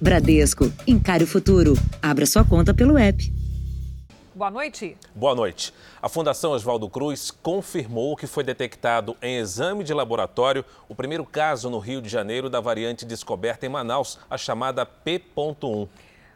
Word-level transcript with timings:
Bradesco, 0.00 0.72
encare 0.86 1.24
o 1.24 1.26
futuro. 1.26 1.74
Abra 2.00 2.24
sua 2.24 2.44
conta 2.44 2.72
pelo 2.72 2.96
app. 2.96 3.32
Boa 4.32 4.48
noite. 4.48 4.96
Boa 5.12 5.34
noite. 5.34 5.74
A 6.00 6.08
Fundação 6.08 6.52
Oswaldo 6.52 6.88
Cruz 6.88 7.32
confirmou 7.32 8.14
que 8.14 8.28
foi 8.28 8.44
detectado 8.44 9.16
em 9.20 9.38
exame 9.38 9.82
de 9.82 9.92
laboratório 9.92 10.64
o 10.88 10.94
primeiro 10.94 11.24
caso 11.24 11.68
no 11.68 11.80
Rio 11.80 12.00
de 12.00 12.08
Janeiro 12.08 12.48
da 12.48 12.60
variante 12.60 13.04
descoberta 13.04 13.66
em 13.66 13.68
Manaus, 13.68 14.20
a 14.30 14.38
chamada 14.38 14.86
P.1. 14.86 15.88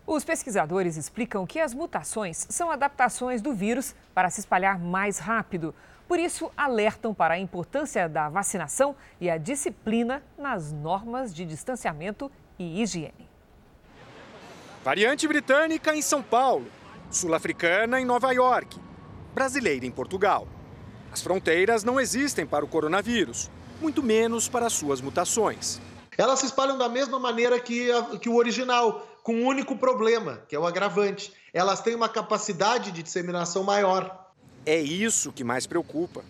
Os 0.04 0.24
pesquisadores 0.24 0.96
explicam 0.96 1.46
que 1.46 1.60
as 1.60 1.72
mutações 1.72 2.44
são 2.50 2.68
adaptações 2.68 3.40
do 3.40 3.54
vírus 3.54 3.94
para 4.12 4.28
se 4.28 4.40
espalhar 4.40 4.76
mais 4.76 5.20
rápido. 5.20 5.72
Por 6.08 6.18
isso, 6.18 6.50
alertam 6.56 7.14
para 7.14 7.34
a 7.34 7.38
importância 7.38 8.08
da 8.08 8.28
vacinação 8.28 8.96
e 9.20 9.30
a 9.30 9.38
disciplina 9.38 10.20
nas 10.36 10.72
normas 10.72 11.32
de 11.32 11.44
distanciamento 11.44 12.28
e 12.58 12.82
higiene. 12.82 13.31
Variante 14.84 15.28
britânica 15.28 15.94
em 15.94 16.02
São 16.02 16.20
Paulo, 16.20 16.66
sul-africana 17.08 18.00
em 18.00 18.04
Nova 18.04 18.32
York, 18.32 18.80
brasileira 19.32 19.86
em 19.86 19.92
Portugal. 19.92 20.48
As 21.12 21.22
fronteiras 21.22 21.84
não 21.84 22.00
existem 22.00 22.44
para 22.44 22.64
o 22.64 22.68
coronavírus, 22.68 23.48
muito 23.80 24.02
menos 24.02 24.48
para 24.48 24.68
suas 24.68 25.00
mutações. 25.00 25.80
Elas 26.18 26.40
se 26.40 26.46
espalham 26.46 26.76
da 26.76 26.88
mesma 26.88 27.20
maneira 27.20 27.60
que, 27.60 27.92
a, 27.92 28.18
que 28.18 28.28
o 28.28 28.34
original, 28.34 29.06
com 29.22 29.36
um 29.36 29.46
único 29.46 29.76
problema, 29.76 30.42
que 30.48 30.56
é 30.56 30.58
o 30.58 30.66
agravante. 30.66 31.32
Elas 31.54 31.80
têm 31.80 31.94
uma 31.94 32.08
capacidade 32.08 32.90
de 32.90 33.04
disseminação 33.04 33.62
maior. 33.62 34.32
É 34.66 34.80
isso 34.80 35.30
que 35.30 35.44
mais 35.44 35.64
preocupa. 35.64 36.24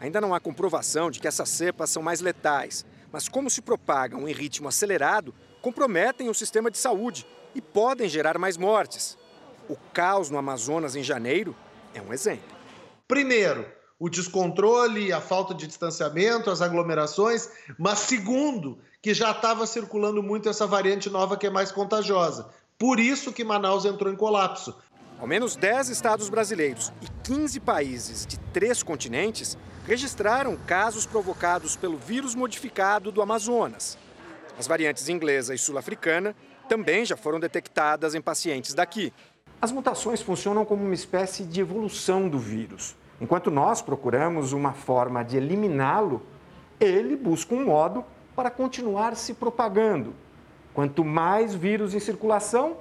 Ainda 0.00 0.18
não 0.18 0.32
há 0.32 0.40
comprovação 0.40 1.10
de 1.10 1.20
que 1.20 1.28
essas 1.28 1.50
cepas 1.50 1.90
são 1.90 2.02
mais 2.02 2.22
letais, 2.22 2.86
mas 3.12 3.28
como 3.28 3.50
se 3.50 3.60
propagam 3.60 4.26
em 4.26 4.32
ritmo 4.32 4.66
acelerado, 4.66 5.34
comprometem 5.60 6.30
o 6.30 6.34
sistema 6.34 6.70
de 6.70 6.78
saúde 6.78 7.26
e 7.54 7.60
podem 7.60 8.08
gerar 8.08 8.38
mais 8.38 8.56
mortes. 8.56 9.16
O 9.68 9.76
caos 9.92 10.30
no 10.30 10.38
Amazonas 10.38 10.96
em 10.96 11.02
janeiro 11.02 11.54
é 11.94 12.00
um 12.00 12.12
exemplo. 12.12 12.56
Primeiro, 13.06 13.66
o 13.98 14.08
descontrole, 14.08 15.12
a 15.12 15.20
falta 15.20 15.54
de 15.54 15.66
distanciamento, 15.66 16.50
as 16.50 16.62
aglomerações, 16.62 17.50
mas 17.78 17.98
segundo, 17.98 18.78
que 19.02 19.12
já 19.12 19.30
estava 19.32 19.66
circulando 19.66 20.22
muito 20.22 20.48
essa 20.48 20.66
variante 20.66 21.10
nova 21.10 21.36
que 21.36 21.46
é 21.46 21.50
mais 21.50 21.72
contagiosa. 21.72 22.48
Por 22.78 23.00
isso 23.00 23.32
que 23.32 23.42
Manaus 23.42 23.84
entrou 23.84 24.12
em 24.12 24.16
colapso. 24.16 24.76
Ao 25.18 25.26
menos 25.26 25.56
10 25.56 25.88
estados 25.88 26.28
brasileiros 26.28 26.92
e 27.02 27.08
15 27.24 27.58
países 27.58 28.24
de 28.24 28.38
três 28.52 28.84
continentes 28.84 29.58
registraram 29.84 30.56
casos 30.66 31.04
provocados 31.04 31.74
pelo 31.74 31.96
vírus 31.96 32.36
modificado 32.36 33.10
do 33.10 33.20
Amazonas. 33.20 33.98
As 34.56 34.66
variantes 34.66 35.08
inglesa 35.08 35.54
e 35.54 35.58
sul-africana 35.58 36.36
também 36.68 37.04
já 37.04 37.16
foram 37.16 37.40
detectadas 37.40 38.14
em 38.14 38.20
pacientes 38.20 38.74
daqui. 38.74 39.12
As 39.60 39.72
mutações 39.72 40.22
funcionam 40.22 40.64
como 40.64 40.84
uma 40.84 40.94
espécie 40.94 41.42
de 41.42 41.60
evolução 41.60 42.28
do 42.28 42.38
vírus. 42.38 42.94
Enquanto 43.20 43.50
nós 43.50 43.82
procuramos 43.82 44.52
uma 44.52 44.72
forma 44.72 45.24
de 45.24 45.36
eliminá-lo, 45.36 46.22
ele 46.78 47.16
busca 47.16 47.54
um 47.54 47.64
modo 47.64 48.04
para 48.36 48.50
continuar 48.50 49.16
se 49.16 49.34
propagando. 49.34 50.14
Quanto 50.72 51.04
mais 51.04 51.54
vírus 51.54 51.94
em 51.94 51.98
circulação, 51.98 52.76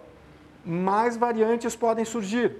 mais 0.63 1.17
variantes 1.17 1.75
podem 1.75 2.05
surgir 2.05 2.57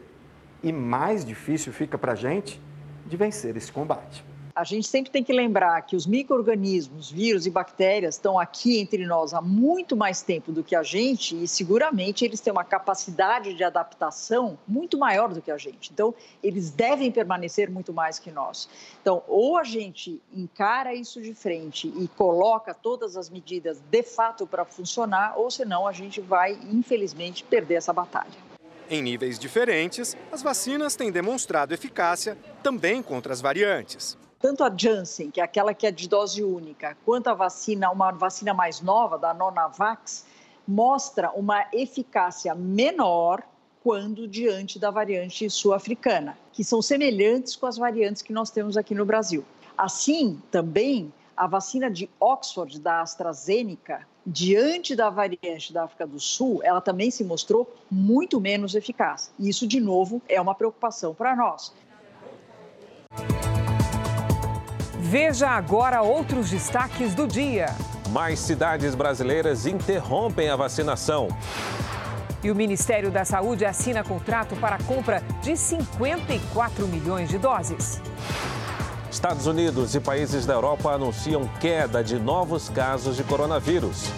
e 0.63 0.71
mais 0.73 1.23
difícil 1.23 1.71
fica 1.71 1.97
para 1.97 2.13
a 2.13 2.15
gente 2.15 2.59
de 3.05 3.15
vencer 3.15 3.55
esse 3.55 3.71
combate 3.71 4.23
a 4.57 4.63
gente 4.63 4.87
sempre 4.87 5.11
tem 5.11 5.23
que 5.23 5.31
lembrar 5.31 5.79
que 5.83 5.95
os 5.95 6.07
micro-organismos, 6.07 7.11
vírus 7.11 7.45
e 7.45 7.49
bactérias 7.51 8.15
estão 8.15 8.39
aqui 8.39 8.79
entre 8.79 9.05
nós 9.05 9.31
há 9.31 9.39
muito 9.39 9.95
mais 9.95 10.23
tempo 10.23 10.51
do 10.51 10.63
que 10.63 10.75
a 10.75 10.81
gente 10.81 11.35
e 11.43 11.47
seguramente 11.47 12.25
eles 12.25 12.41
têm 12.41 12.51
uma 12.51 12.63
capacidade 12.63 13.53
de 13.53 13.63
adaptação 13.63 14.57
muito 14.67 14.97
maior 14.97 15.31
do 15.31 15.43
que 15.43 15.51
a 15.51 15.59
gente. 15.59 15.91
Então, 15.93 16.11
eles 16.41 16.71
devem 16.71 17.11
permanecer 17.11 17.69
muito 17.69 17.93
mais 17.93 18.17
que 18.17 18.31
nós. 18.31 18.67
Então, 18.99 19.21
ou 19.27 19.59
a 19.59 19.63
gente 19.63 20.19
encara 20.33 20.91
isso 20.95 21.21
de 21.21 21.35
frente 21.35 21.93
e 21.95 22.07
coloca 22.07 22.73
todas 22.73 23.15
as 23.15 23.29
medidas 23.29 23.79
de 23.91 24.01
fato 24.01 24.47
para 24.47 24.65
funcionar, 24.65 25.37
ou 25.37 25.51
senão 25.51 25.85
a 25.85 25.91
gente 25.91 26.19
vai, 26.19 26.57
infelizmente, 26.71 27.43
perder 27.43 27.75
essa 27.75 27.93
batalha. 27.93 28.47
Em 28.89 29.03
níveis 29.03 29.37
diferentes, 29.37 30.17
as 30.31 30.41
vacinas 30.41 30.95
têm 30.95 31.11
demonstrado 31.11 31.75
eficácia 31.75 32.35
também 32.63 33.03
contra 33.03 33.31
as 33.31 33.39
variantes 33.39 34.17
tanto 34.39 34.63
a 34.63 34.71
Janssen, 34.75 35.31
que 35.31 35.41
é 35.41 35.43
aquela 35.43 35.73
que 35.73 35.87
é 35.87 35.91
de 35.91 36.07
dose 36.07 36.43
única, 36.43 36.95
quanto 37.05 37.27
a 37.27 37.33
vacina, 37.33 37.89
uma 37.89 38.11
vacina 38.11 38.53
mais 38.53 38.81
nova, 38.81 39.17
da 39.17 39.33
Novavax, 39.33 40.25
mostra 40.67 41.31
uma 41.31 41.65
eficácia 41.71 42.53
menor 42.53 43.41
quando 43.83 44.27
diante 44.27 44.77
da 44.77 44.91
variante 44.91 45.49
sul-africana, 45.49 46.37
que 46.51 46.63
são 46.63 46.81
semelhantes 46.81 47.55
com 47.55 47.65
as 47.65 47.77
variantes 47.77 48.21
que 48.21 48.33
nós 48.33 48.49
temos 48.49 48.75
aqui 48.75 48.93
no 48.93 49.05
Brasil. 49.05 49.45
Assim, 49.77 50.41
também, 50.51 51.13
a 51.35 51.47
vacina 51.47 51.89
de 51.89 52.09
Oxford, 52.19 52.79
da 52.79 53.01
AstraZeneca, 53.01 54.05
diante 54.25 54.93
da 54.93 55.09
variante 55.09 55.71
da 55.71 55.85
África 55.85 56.05
do 56.05 56.19
Sul, 56.19 56.59
ela 56.63 56.81
também 56.81 57.09
se 57.09 57.23
mostrou 57.23 57.73
muito 57.89 58.41
menos 58.41 58.75
eficaz. 58.75 59.31
Isso, 59.39 59.65
de 59.65 59.79
novo, 59.79 60.21
é 60.27 60.41
uma 60.41 60.53
preocupação 60.53 61.13
para 61.13 61.33
nós. 61.33 61.71
Veja 65.09 65.51
agora 65.51 66.01
outros 66.01 66.49
destaques 66.49 67.15
do 67.15 67.25
dia. 67.25 67.67
Mais 68.09 68.39
cidades 68.39 68.93
brasileiras 68.93 69.65
interrompem 69.65 70.49
a 70.49 70.55
vacinação. 70.57 71.29
E 72.43 72.51
o 72.51 72.55
Ministério 72.55 73.09
da 73.09 73.23
Saúde 73.23 73.63
assina 73.63 74.03
contrato 74.03 74.57
para 74.57 74.75
a 74.75 74.83
compra 74.83 75.23
de 75.41 75.55
54 75.55 76.85
milhões 76.89 77.29
de 77.29 77.37
doses. 77.37 78.01
Estados 79.09 79.47
Unidos 79.47 79.95
e 79.95 80.01
países 80.01 80.45
da 80.45 80.55
Europa 80.55 80.91
anunciam 80.91 81.47
queda 81.61 82.03
de 82.03 82.19
novos 82.19 82.67
casos 82.67 83.15
de 83.15 83.23
coronavírus. 83.23 84.11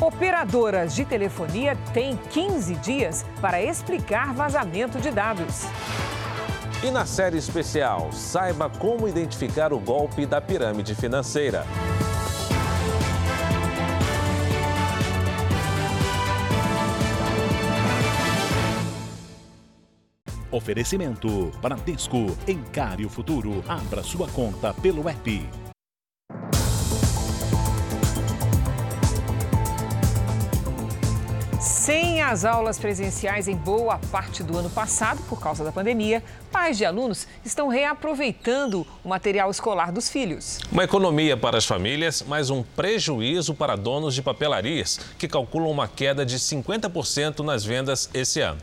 Operadoras 0.00 0.94
de 0.94 1.04
telefonia 1.04 1.76
têm 1.92 2.16
15 2.30 2.76
dias 2.76 3.26
para 3.42 3.62
explicar 3.62 4.32
vazamento 4.32 4.98
de 4.98 5.10
dados. 5.10 5.66
E 6.84 6.90
na 6.90 7.06
série 7.06 7.38
especial, 7.38 8.12
saiba 8.12 8.68
como 8.68 9.08
identificar 9.08 9.72
o 9.72 9.80
golpe 9.80 10.26
da 10.26 10.40
pirâmide 10.40 10.94
financeira. 10.94 11.64
Oferecimento: 20.50 21.50
Bradesco. 21.60 22.36
Encare 22.46 23.04
o 23.04 23.08
futuro. 23.08 23.64
Abra 23.68 24.02
sua 24.02 24.28
conta 24.28 24.72
pelo 24.72 25.08
app. 25.08 25.65
As 32.26 32.44
aulas 32.44 32.76
presenciais 32.76 33.46
em 33.46 33.54
boa 33.54 34.00
parte 34.10 34.42
do 34.42 34.58
ano 34.58 34.68
passado, 34.68 35.22
por 35.28 35.40
causa 35.40 35.62
da 35.62 35.70
pandemia, 35.70 36.24
pais 36.50 36.76
de 36.76 36.84
alunos 36.84 37.24
estão 37.44 37.68
reaproveitando 37.68 38.84
o 39.04 39.08
material 39.08 39.48
escolar 39.48 39.92
dos 39.92 40.10
filhos. 40.10 40.58
Uma 40.72 40.82
economia 40.82 41.36
para 41.36 41.56
as 41.56 41.64
famílias, 41.64 42.24
mas 42.26 42.50
um 42.50 42.64
prejuízo 42.64 43.54
para 43.54 43.76
donos 43.76 44.12
de 44.12 44.22
papelarias, 44.22 44.98
que 45.16 45.28
calculam 45.28 45.70
uma 45.70 45.86
queda 45.86 46.26
de 46.26 46.36
50% 46.36 47.44
nas 47.44 47.64
vendas 47.64 48.10
esse 48.12 48.40
ano. 48.40 48.60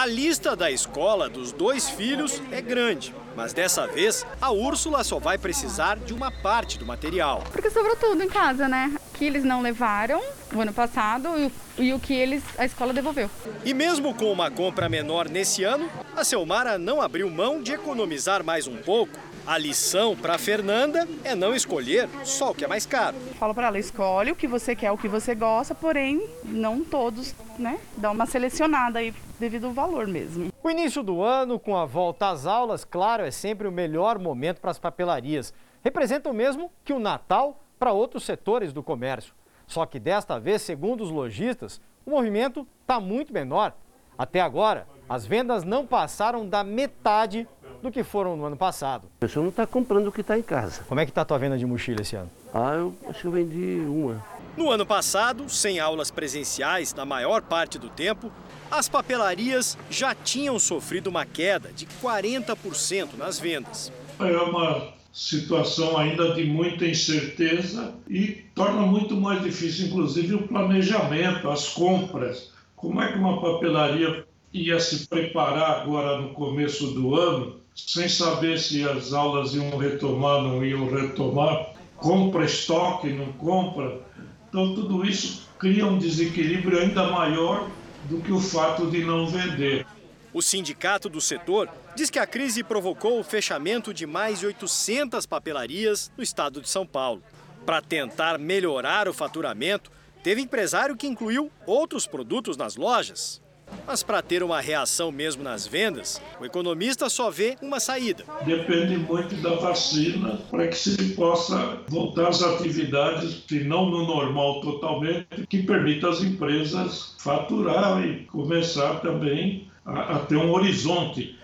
A 0.00 0.06
lista 0.06 0.56
da 0.56 0.70
escola 0.70 1.28
dos 1.28 1.52
dois 1.52 1.90
filhos 1.90 2.42
é 2.50 2.62
grande, 2.62 3.14
mas 3.36 3.52
dessa 3.52 3.86
vez 3.86 4.24
a 4.40 4.50
Úrsula 4.50 5.04
só 5.04 5.18
vai 5.18 5.36
precisar 5.36 5.98
de 5.98 6.14
uma 6.14 6.30
parte 6.30 6.78
do 6.78 6.86
material. 6.86 7.44
Porque 7.52 7.68
sobrou 7.68 7.94
tudo 7.96 8.22
em 8.22 8.26
casa, 8.26 8.66
né? 8.66 8.96
Que 9.12 9.26
eles 9.26 9.44
não 9.44 9.60
levaram 9.60 10.18
o 10.54 10.60
ano 10.62 10.72
passado 10.72 11.28
e, 11.38 11.52
e 11.84 11.92
o 11.92 12.00
que 12.00 12.14
eles 12.14 12.42
a 12.56 12.64
escola 12.64 12.94
devolveu. 12.94 13.30
E 13.62 13.74
mesmo 13.74 14.14
com 14.14 14.32
uma 14.32 14.50
compra 14.50 14.88
menor 14.88 15.28
nesse 15.28 15.64
ano, 15.64 15.86
a 16.16 16.24
Selmara 16.24 16.78
não 16.78 17.02
abriu 17.02 17.28
mão 17.28 17.62
de 17.62 17.72
economizar 17.72 18.42
mais 18.42 18.66
um 18.66 18.78
pouco 18.78 19.12
a 19.50 19.58
lição 19.58 20.14
para 20.14 20.38
Fernanda 20.38 21.08
é 21.24 21.34
não 21.34 21.52
escolher 21.52 22.08
só 22.22 22.52
o 22.52 22.54
que 22.54 22.64
é 22.64 22.68
mais 22.68 22.86
caro. 22.86 23.16
Falo 23.34 23.52
para 23.52 23.66
ela, 23.66 23.80
escolhe 23.80 24.30
o 24.30 24.36
que 24.36 24.46
você 24.46 24.76
quer, 24.76 24.92
o 24.92 24.96
que 24.96 25.08
você 25.08 25.34
gosta, 25.34 25.74
porém 25.74 26.24
não 26.44 26.84
todos, 26.84 27.34
né? 27.58 27.80
Dá 27.96 28.12
uma 28.12 28.26
selecionada 28.26 29.00
aí 29.00 29.12
devido 29.40 29.66
ao 29.66 29.72
valor 29.72 30.06
mesmo. 30.06 30.52
O 30.62 30.70
início 30.70 31.02
do 31.02 31.20
ano, 31.20 31.58
com 31.58 31.76
a 31.76 31.84
volta 31.84 32.28
às 32.28 32.46
aulas, 32.46 32.84
claro, 32.84 33.24
é 33.24 33.32
sempre 33.32 33.66
o 33.66 33.72
melhor 33.72 34.20
momento 34.20 34.60
para 34.60 34.70
as 34.70 34.78
papelarias. 34.78 35.52
Representa 35.82 36.30
o 36.30 36.34
mesmo 36.34 36.70
que 36.84 36.92
o 36.92 37.00
Natal 37.00 37.60
para 37.76 37.90
outros 37.90 38.22
setores 38.22 38.72
do 38.72 38.84
comércio. 38.84 39.34
Só 39.66 39.84
que 39.84 39.98
desta 39.98 40.38
vez, 40.38 40.62
segundo 40.62 41.02
os 41.02 41.10
lojistas, 41.10 41.80
o 42.06 42.10
movimento 42.10 42.64
está 42.82 43.00
muito 43.00 43.32
menor. 43.32 43.74
Até 44.16 44.40
agora, 44.40 44.86
as 45.08 45.26
vendas 45.26 45.64
não 45.64 45.84
passaram 45.84 46.48
da 46.48 46.62
metade 46.62 47.48
do 47.82 47.90
que 47.90 48.02
foram 48.02 48.36
no 48.36 48.44
ano 48.44 48.56
passado. 48.56 49.08
A 49.18 49.20
pessoa 49.20 49.42
não 49.42 49.50
está 49.50 49.66
comprando 49.66 50.08
o 50.08 50.12
que 50.12 50.20
está 50.20 50.38
em 50.38 50.42
casa. 50.42 50.82
Como 50.88 51.00
é 51.00 51.04
que 51.04 51.10
está 51.10 51.22
a 51.22 51.24
tua 51.24 51.38
venda 51.38 51.56
de 51.56 51.66
mochila 51.66 52.02
esse 52.02 52.16
ano? 52.16 52.30
Ah, 52.52 52.74
eu 52.74 52.94
acho 53.08 53.20
que 53.20 53.26
eu 53.26 53.32
vendi 53.32 53.80
uma. 53.86 54.22
No 54.56 54.70
ano 54.70 54.84
passado, 54.84 55.48
sem 55.48 55.78
aulas 55.78 56.10
presenciais 56.10 56.92
na 56.92 57.04
maior 57.04 57.42
parte 57.42 57.78
do 57.78 57.88
tempo, 57.88 58.30
as 58.70 58.88
papelarias 58.88 59.78
já 59.88 60.14
tinham 60.14 60.58
sofrido 60.58 61.08
uma 61.08 61.24
queda 61.24 61.70
de 61.72 61.86
40% 62.02 63.16
nas 63.16 63.38
vendas. 63.38 63.92
É 64.18 64.36
uma 64.36 64.92
situação 65.12 65.96
ainda 65.96 66.34
de 66.34 66.44
muita 66.44 66.86
incerteza 66.86 67.94
e 68.08 68.44
torna 68.54 68.82
muito 68.82 69.16
mais 69.16 69.42
difícil, 69.42 69.86
inclusive, 69.86 70.34
o 70.34 70.48
planejamento, 70.48 71.48
as 71.48 71.68
compras. 71.68 72.52
Como 72.76 73.00
é 73.00 73.12
que 73.12 73.18
uma 73.18 73.40
papelaria 73.40 74.24
ia 74.52 74.78
se 74.80 75.06
preparar 75.06 75.80
agora 75.82 76.20
no 76.20 76.30
começo 76.30 76.88
do 76.88 77.14
ano, 77.14 77.59
sem 77.86 78.08
saber 78.08 78.58
se 78.58 78.88
as 78.88 79.12
aulas 79.12 79.54
iam 79.54 79.76
retomar, 79.76 80.42
não 80.42 80.64
iam 80.64 80.88
retomar? 80.88 81.74
Compra 81.96 82.44
estoque, 82.44 83.10
não 83.10 83.32
compra? 83.32 84.00
Então, 84.48 84.74
tudo 84.74 85.04
isso 85.04 85.48
cria 85.58 85.86
um 85.86 85.98
desequilíbrio 85.98 86.78
ainda 86.78 87.08
maior 87.08 87.70
do 88.04 88.20
que 88.20 88.32
o 88.32 88.40
fato 88.40 88.90
de 88.90 89.04
não 89.04 89.26
vender. 89.26 89.86
O 90.32 90.40
sindicato 90.40 91.08
do 91.08 91.20
setor 91.20 91.68
diz 91.94 92.08
que 92.08 92.18
a 92.18 92.26
crise 92.26 92.62
provocou 92.62 93.18
o 93.18 93.24
fechamento 93.24 93.92
de 93.92 94.06
mais 94.06 94.40
de 94.40 94.46
800 94.46 95.26
papelarias 95.26 96.10
no 96.16 96.22
estado 96.22 96.60
de 96.60 96.68
São 96.68 96.86
Paulo. 96.86 97.22
Para 97.66 97.82
tentar 97.82 98.38
melhorar 98.38 99.08
o 99.08 99.12
faturamento, 99.12 99.90
teve 100.22 100.40
empresário 100.40 100.96
que 100.96 101.06
incluiu 101.06 101.50
outros 101.66 102.06
produtos 102.06 102.56
nas 102.56 102.76
lojas. 102.76 103.42
Mas 103.86 104.02
para 104.02 104.22
ter 104.22 104.42
uma 104.42 104.60
reação 104.60 105.10
mesmo 105.10 105.42
nas 105.42 105.66
vendas, 105.66 106.20
o 106.40 106.44
economista 106.44 107.08
só 107.08 107.30
vê 107.30 107.56
uma 107.60 107.80
saída. 107.80 108.24
Depende 108.44 108.96
muito 108.96 109.34
da 109.36 109.56
vacina 109.56 110.38
para 110.50 110.68
que 110.68 110.76
se 110.76 111.14
possa 111.14 111.80
voltar 111.88 112.28
às 112.28 112.42
atividades, 112.42 113.44
se 113.48 113.64
não 113.64 113.90
no 113.90 114.06
normal 114.06 114.60
totalmente, 114.60 115.46
que 115.48 115.62
permita 115.62 116.08
às 116.08 116.22
empresas 116.22 117.16
faturar 117.18 118.04
e 118.04 118.24
começar 118.26 119.00
também 119.00 119.68
a, 119.84 120.16
a 120.16 120.18
ter 120.20 120.36
um 120.36 120.52
horizonte 120.52 121.38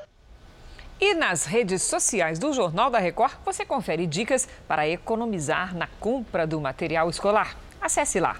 e 0.99 1.12
nas 1.12 1.44
redes 1.44 1.82
sociais 1.82 2.38
do 2.38 2.55
Jornal 2.55 2.88
da 2.88 2.99
Record, 2.99 3.34
você 3.44 3.67
confere 3.67 4.06
dicas 4.06 4.49
para 4.67 4.88
economizar 4.88 5.76
na 5.76 5.87
compra 6.00 6.46
do 6.46 6.58
material 6.58 7.11
escolar. 7.11 7.55
Acesse 7.78 8.19
lá. 8.19 8.37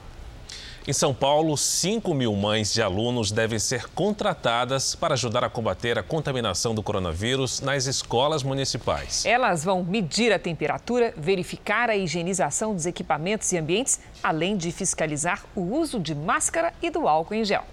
Em 0.89 0.93
São 0.93 1.13
Paulo, 1.13 1.57
5 1.57 2.15
mil 2.15 2.33
mães 2.37 2.73
de 2.73 2.81
alunos 2.81 3.33
devem 3.33 3.59
ser 3.59 3.89
contratadas 3.89 4.95
para 4.95 5.15
ajudar 5.15 5.43
a 5.43 5.51
combater 5.51 5.99
a 5.99 6.03
contaminação 6.03 6.77
do 6.77 6.81
coronavírus 6.81 7.61
nas 7.61 7.87
escolas 7.87 8.45
municipais. 8.45 9.25
Elas 9.27 9.65
vão 9.65 9.83
medir 9.83 10.33
a 10.33 10.39
temperatura, 10.39 11.13
verificar 11.17 11.91
a 11.91 11.97
higienização 11.97 12.73
dos 12.73 12.87
equipamentos 12.87 13.51
e 13.51 13.59
ambientes, 13.59 13.99
além 14.23 14.57
de 14.57 14.71
fiscalizar 14.71 15.45
o 15.57 15.63
uso 15.63 15.99
de 15.99 16.15
máscara 16.15 16.73
e 16.81 16.89
do 16.89 17.09
álcool 17.09 17.35
em 17.35 17.45
gel. 17.45 17.65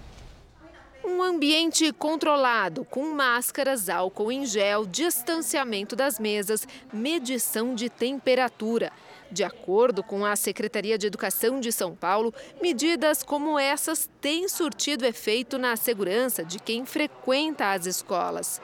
Um 1.04 1.22
ambiente 1.22 1.92
controlado, 1.92 2.84
com 2.84 3.14
máscaras, 3.14 3.88
álcool 3.88 4.32
em 4.32 4.44
gel, 4.44 4.84
distanciamento 4.86 5.94
das 5.94 6.18
mesas, 6.18 6.66
medição 6.92 7.76
de 7.76 7.88
temperatura. 7.88 8.90
De 9.34 9.42
acordo 9.42 10.00
com 10.04 10.24
a 10.24 10.36
Secretaria 10.36 10.96
de 10.96 11.08
Educação 11.08 11.58
de 11.58 11.72
São 11.72 11.92
Paulo, 11.92 12.32
medidas 12.62 13.24
como 13.24 13.58
essas 13.58 14.08
têm 14.20 14.46
surtido 14.48 15.04
efeito 15.04 15.58
na 15.58 15.74
segurança 15.74 16.44
de 16.44 16.60
quem 16.60 16.86
frequenta 16.86 17.72
as 17.72 17.84
escolas. 17.84 18.62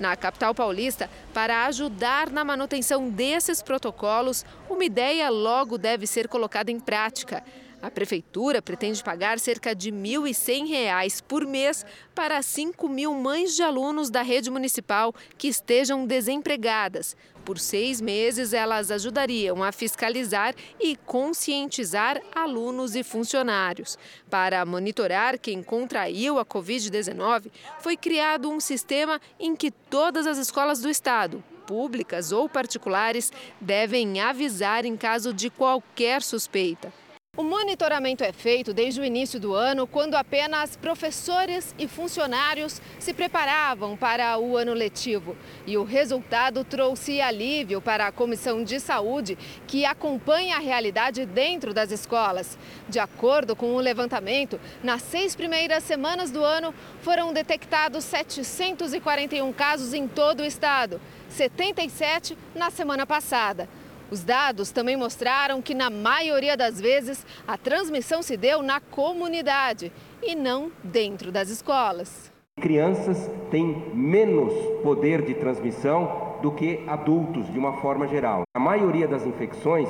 Na 0.00 0.16
capital 0.16 0.52
paulista, 0.52 1.08
para 1.32 1.64
ajudar 1.66 2.28
na 2.28 2.42
manutenção 2.42 3.08
desses 3.08 3.62
protocolos, 3.62 4.44
uma 4.68 4.84
ideia 4.84 5.30
logo 5.30 5.78
deve 5.78 6.08
ser 6.08 6.26
colocada 6.26 6.72
em 6.72 6.80
prática. 6.80 7.44
A 7.82 7.90
prefeitura 7.90 8.60
pretende 8.60 9.02
pagar 9.02 9.38
cerca 9.38 9.74
de 9.74 9.90
R$ 9.90 9.96
1.100 9.96 11.22
por 11.22 11.46
mês 11.46 11.86
para 12.14 12.42
5 12.42 12.86
mil 12.88 13.14
mães 13.14 13.56
de 13.56 13.62
alunos 13.62 14.10
da 14.10 14.20
rede 14.20 14.50
municipal 14.50 15.14
que 15.38 15.48
estejam 15.48 16.06
desempregadas. 16.06 17.16
Por 17.42 17.58
seis 17.58 18.00
meses, 18.02 18.52
elas 18.52 18.90
ajudariam 18.90 19.62
a 19.62 19.72
fiscalizar 19.72 20.54
e 20.78 20.94
conscientizar 20.94 22.20
alunos 22.34 22.94
e 22.94 23.02
funcionários. 23.02 23.98
Para 24.28 24.64
monitorar 24.66 25.38
quem 25.38 25.62
contraiu 25.62 26.38
a 26.38 26.44
Covid-19, 26.44 27.50
foi 27.80 27.96
criado 27.96 28.50
um 28.50 28.60
sistema 28.60 29.18
em 29.38 29.56
que 29.56 29.70
todas 29.70 30.26
as 30.26 30.36
escolas 30.36 30.80
do 30.80 30.90
estado, 30.90 31.42
públicas 31.66 32.30
ou 32.30 32.46
particulares, 32.46 33.32
devem 33.58 34.20
avisar 34.20 34.84
em 34.84 34.96
caso 34.96 35.32
de 35.32 35.48
qualquer 35.48 36.20
suspeita. 36.20 36.92
O 37.40 37.42
monitoramento 37.42 38.22
é 38.22 38.34
feito 38.34 38.74
desde 38.74 39.00
o 39.00 39.04
início 39.04 39.40
do 39.40 39.54
ano, 39.54 39.86
quando 39.86 40.14
apenas 40.14 40.76
professores 40.76 41.74
e 41.78 41.88
funcionários 41.88 42.82
se 42.98 43.14
preparavam 43.14 43.96
para 43.96 44.36
o 44.38 44.58
ano 44.58 44.74
letivo. 44.74 45.34
E 45.66 45.78
o 45.78 45.82
resultado 45.82 46.62
trouxe 46.64 47.18
alívio 47.18 47.80
para 47.80 48.06
a 48.06 48.12
Comissão 48.12 48.62
de 48.62 48.78
Saúde, 48.78 49.38
que 49.66 49.86
acompanha 49.86 50.56
a 50.56 50.60
realidade 50.60 51.24
dentro 51.24 51.72
das 51.72 51.90
escolas. 51.90 52.58
De 52.86 52.98
acordo 52.98 53.56
com 53.56 53.74
o 53.74 53.80
levantamento, 53.80 54.60
nas 54.82 55.00
seis 55.00 55.34
primeiras 55.34 55.82
semanas 55.82 56.30
do 56.30 56.44
ano 56.44 56.74
foram 57.00 57.32
detectados 57.32 58.04
741 58.04 59.50
casos 59.54 59.94
em 59.94 60.06
todo 60.06 60.40
o 60.40 60.44
estado, 60.44 61.00
77 61.30 62.36
na 62.54 62.70
semana 62.70 63.06
passada. 63.06 63.66
Os 64.10 64.24
dados 64.24 64.72
também 64.72 64.96
mostraram 64.96 65.62
que, 65.62 65.72
na 65.74 65.88
maioria 65.88 66.56
das 66.56 66.80
vezes, 66.80 67.24
a 67.46 67.56
transmissão 67.56 68.22
se 68.22 68.36
deu 68.36 68.60
na 68.60 68.80
comunidade 68.80 69.92
e 70.20 70.34
não 70.34 70.72
dentro 70.82 71.30
das 71.30 71.48
escolas. 71.48 72.32
Crianças 72.60 73.30
têm 73.50 73.90
menos 73.94 74.52
poder 74.82 75.22
de 75.22 75.34
transmissão 75.34 76.38
do 76.42 76.50
que 76.50 76.84
adultos, 76.88 77.50
de 77.52 77.58
uma 77.58 77.80
forma 77.80 78.08
geral. 78.08 78.42
A 78.54 78.58
maioria 78.58 79.06
das 79.06 79.24
infecções 79.24 79.88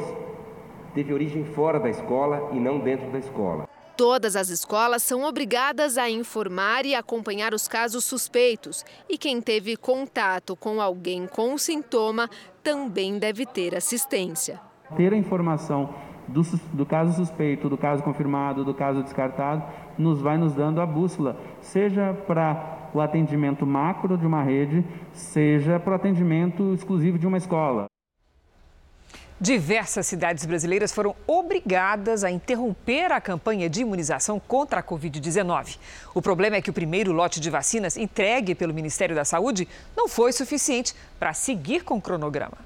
teve 0.94 1.14
origem 1.14 1.44
fora 1.44 1.80
da 1.80 1.88
escola 1.88 2.50
e 2.52 2.60
não 2.60 2.78
dentro 2.78 3.10
da 3.10 3.18
escola. 3.18 3.69
Todas 4.00 4.34
as 4.34 4.48
escolas 4.48 5.02
são 5.02 5.24
obrigadas 5.24 5.98
a 5.98 6.08
informar 6.08 6.86
e 6.86 6.94
acompanhar 6.94 7.52
os 7.52 7.68
casos 7.68 8.02
suspeitos. 8.02 8.82
E 9.06 9.18
quem 9.18 9.42
teve 9.42 9.76
contato 9.76 10.56
com 10.56 10.80
alguém 10.80 11.26
com 11.26 11.58
sintoma 11.58 12.26
também 12.62 13.18
deve 13.18 13.44
ter 13.44 13.76
assistência. 13.76 14.58
Ter 14.96 15.12
a 15.12 15.16
informação 15.18 15.94
do, 16.26 16.40
do, 16.72 16.86
caso 16.86 17.14
suspeito, 17.14 17.68
do 17.68 17.76
caso 17.76 18.02
confirmado, 18.02 18.64
do 18.64 18.72
caso 18.72 19.02
descartado, 19.02 19.62
nos 19.98 20.22
vai 20.22 20.38
nos 20.38 20.54
dando 20.54 20.80
a 20.80 20.86
bússola, 20.86 21.38
seja 21.60 22.14
para 22.26 22.88
o 22.94 23.02
atendimento 23.02 23.66
macro 23.66 24.16
de 24.16 24.26
uma 24.26 24.42
rede, 24.42 24.82
seja 25.12 25.78
para 25.78 25.92
o 25.92 25.96
atendimento 25.96 26.72
exclusivo 26.72 27.18
de 27.18 27.26
uma 27.26 27.36
escola. 27.36 27.89
Diversas 29.42 30.06
cidades 30.06 30.44
brasileiras 30.44 30.92
foram 30.92 31.16
obrigadas 31.26 32.24
a 32.24 32.30
interromper 32.30 33.10
a 33.10 33.18
campanha 33.22 33.70
de 33.70 33.80
imunização 33.80 34.38
contra 34.38 34.80
a 34.80 34.82
Covid-19. 34.82 35.78
O 36.14 36.20
problema 36.20 36.56
é 36.56 36.60
que 36.60 36.68
o 36.68 36.74
primeiro 36.74 37.10
lote 37.10 37.40
de 37.40 37.48
vacinas 37.48 37.96
entregue 37.96 38.54
pelo 38.54 38.74
Ministério 38.74 39.16
da 39.16 39.24
Saúde 39.24 39.66
não 39.96 40.08
foi 40.08 40.30
suficiente 40.34 40.94
para 41.18 41.32
seguir 41.32 41.84
com 41.84 41.96
o 41.96 42.02
cronograma. 42.02 42.58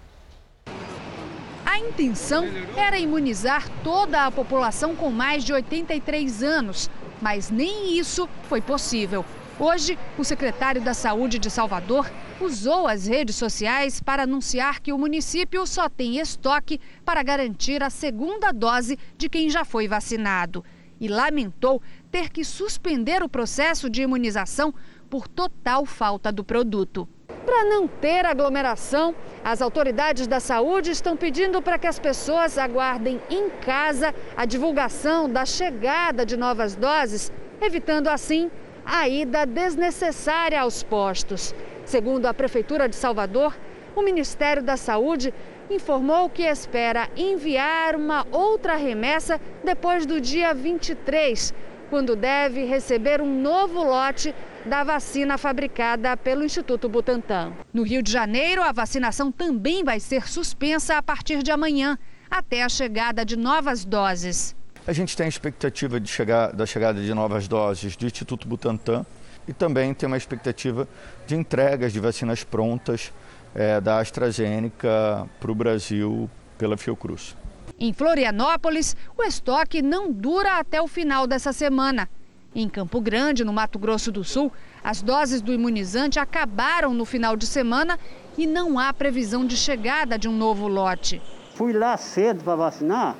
A 1.64 1.78
intenção 1.78 2.45
era 2.76 2.99
imunizar 2.99 3.69
toda 3.85 4.26
a 4.26 4.31
população 4.33 4.97
com 4.97 5.12
mais 5.12 5.45
de 5.45 5.52
83 5.52 6.43
anos, 6.43 6.90
mas 7.23 7.50
nem 7.50 7.97
isso 7.97 8.28
foi 8.49 8.61
possível. 8.61 9.25
Hoje, 9.58 9.96
o 10.18 10.25
secretário 10.25 10.82
da 10.82 10.92
Saúde 10.92 11.38
de 11.38 11.49
Salvador 11.49 12.11
usou 12.40 12.88
as 12.88 13.06
redes 13.06 13.37
sociais 13.37 14.00
para 14.00 14.25
anunciar 14.25 14.80
que 14.80 14.92
o 14.92 14.99
município 14.99 15.64
só 15.64 15.88
tem 15.88 16.18
estoque 16.18 16.80
para 17.04 17.23
garantir 17.23 17.80
a 17.80 17.88
segunda 17.88 18.50
dose 18.50 18.99
de 19.16 19.28
quem 19.28 19.49
já 19.49 19.64
foi 19.64 19.87
vacinado. 19.87 20.64
E 21.00 21.06
lamentou 21.06 21.80
ter 22.11 22.30
que 22.30 22.44
suspender 22.44 23.23
o 23.23 23.28
processo 23.28 23.88
de 23.88 24.02
imunização 24.02 24.75
por 25.08 25.28
total 25.28 25.87
falta 25.87 26.32
do 26.32 26.42
produto. 26.42 27.08
Para 27.46 27.64
não 27.64 27.87
ter 27.87 28.26
aglomeração, 28.26 29.14
as 29.44 29.62
autoridades 29.62 30.26
da 30.26 30.40
saúde 30.40 30.90
estão 30.90 31.16
pedindo 31.16 31.62
para 31.62 31.78
que 31.78 31.87
as 31.87 32.00
pessoas 32.00 32.58
aguardem 32.58 33.20
em 33.30 33.50
casa 33.50 34.12
a 34.37 34.44
divulgação 34.44 35.30
da 35.30 35.46
chegada 35.46 36.26
de 36.26 36.37
novas 36.37 36.75
doses, 36.75 37.30
evitando 37.61 38.08
assim 38.08 38.50
a 38.85 39.09
ida 39.09 39.47
desnecessária 39.47 40.61
aos 40.61 40.83
postos. 40.83 41.55
Segundo 41.85 42.26
a 42.26 42.35
Prefeitura 42.35 42.88
de 42.88 42.97
Salvador, 42.97 43.57
o 43.95 44.03
Ministério 44.03 44.62
da 44.62 44.76
Saúde 44.76 45.33
informou 45.71 46.29
que 46.29 46.43
espera 46.43 47.09
enviar 47.17 47.97
uma 47.97 48.26
outra 48.31 48.75
remessa 48.75 49.41
depois 49.62 50.05
do 50.05 50.21
dia 50.21 50.53
23, 50.53 51.55
quando 51.88 52.17
deve 52.17 52.64
receber 52.64 53.21
um 53.21 53.41
novo 53.41 53.83
lote 53.83 54.35
da 54.64 54.83
vacina 54.83 55.37
fabricada 55.38 56.17
pelo 56.17 56.45
Instituto 56.45 56.88
Butantan. 56.88 57.53
No 57.73 57.83
Rio 57.83 58.03
de 58.03 58.11
Janeiro, 58.11 58.62
a 58.62 58.73
vacinação 58.73 59.31
também 59.31 59.85
vai 59.85 60.00
ser 60.00 60.26
suspensa 60.26 60.97
a 60.97 61.03
partir 61.03 61.43
de 61.43 61.50
amanhã, 61.50 61.99
até 62.31 62.62
a 62.62 62.69
chegada 62.69 63.25
de 63.25 63.37
novas 63.37 63.85
doses. 63.85 64.57
A 64.87 64.93
gente 64.93 65.17
tem 65.17 65.25
a 65.25 65.29
expectativa 65.29 65.99
de 65.99 66.07
chegar, 66.11 66.53
da 66.53 66.67
chegada 66.67 67.00
de 67.00 67.14
novas 67.14 67.49
doses 67.49 67.97
do 67.97 68.05
Instituto 68.05 68.47
Butantan 68.47 69.07
e 69.49 69.53
também 69.55 69.95
tem 69.95 70.07
uma 70.07 70.17
expectativa 70.19 70.87
de 71.26 71.35
entregas 71.35 71.91
de 71.91 71.99
vacinas 71.99 72.45
prontas 72.45 73.11
é, 73.55 73.81
da 73.81 73.99
AstraZeneca 74.00 75.26
para 75.41 75.50
o 75.50 75.55
Brasil 75.55 76.29
pela 76.59 76.76
Fiocruz. 76.76 77.35
Em 77.81 77.95
Florianópolis, 77.95 78.95
o 79.17 79.23
estoque 79.23 79.81
não 79.81 80.12
dura 80.12 80.59
até 80.59 80.83
o 80.83 80.87
final 80.87 81.26
dessa 81.26 81.55
semana. 81.55 82.07
Em 82.55 82.69
Campo 82.69 83.00
Grande, 83.00 83.43
no 83.43 83.55
Mato 83.55 83.79
Grosso 83.79 84.12
do 84.12 84.23
Sul, 84.23 84.53
as 84.85 85.00
doses 85.00 85.41
do 85.41 85.50
imunizante 85.50 86.19
acabaram 86.19 86.93
no 86.93 87.07
final 87.07 87.37
de 87.37 87.47
semana 87.47 87.99
e 88.37 88.47
não 88.47 88.79
há 88.79 88.93
previsão 88.93 89.47
de 89.47 89.57
chegada 89.57 90.19
de 90.19 90.29
um 90.29 90.37
novo 90.37 90.69
lote. 90.69 91.23
Fui 91.55 91.73
lá 91.73 91.97
cedo 91.97 92.45
para 92.45 92.55
vacinar 92.55 93.17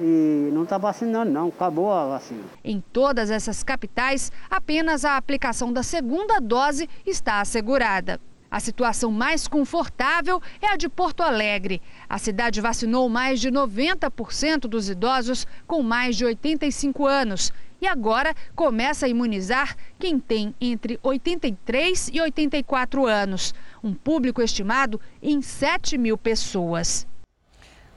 e 0.00 0.50
não 0.52 0.64
está 0.64 0.78
vacinando 0.78 1.30
não, 1.30 1.48
acabou 1.48 1.92
a 1.92 2.06
vacina. 2.06 2.44
Em 2.64 2.82
todas 2.92 3.30
essas 3.30 3.62
capitais, 3.62 4.30
apenas 4.50 5.04
a 5.04 5.16
aplicação 5.16 5.72
da 5.72 5.82
segunda 5.82 6.40
dose 6.40 6.88
está 7.06 7.40
assegurada. 7.40 8.20
A 8.50 8.60
situação 8.60 9.10
mais 9.10 9.48
confortável 9.48 10.40
é 10.62 10.68
a 10.68 10.76
de 10.76 10.88
Porto 10.88 11.22
Alegre. 11.22 11.82
A 12.08 12.16
cidade 12.16 12.60
vacinou 12.60 13.08
mais 13.08 13.40
de 13.40 13.50
90% 13.50 14.60
dos 14.60 14.88
idosos 14.88 15.46
com 15.66 15.82
mais 15.82 16.16
de 16.16 16.24
85 16.24 17.04
anos 17.04 17.52
e 17.80 17.86
agora 17.86 18.34
começa 18.54 19.06
a 19.06 19.08
imunizar 19.08 19.76
quem 19.98 20.18
tem 20.18 20.54
entre 20.60 20.98
83 21.02 22.10
e 22.12 22.20
84 22.20 23.06
anos, 23.06 23.54
um 23.82 23.92
público 23.92 24.40
estimado 24.40 25.00
em 25.22 25.42
7 25.42 25.98
mil 25.98 26.16
pessoas. 26.16 27.06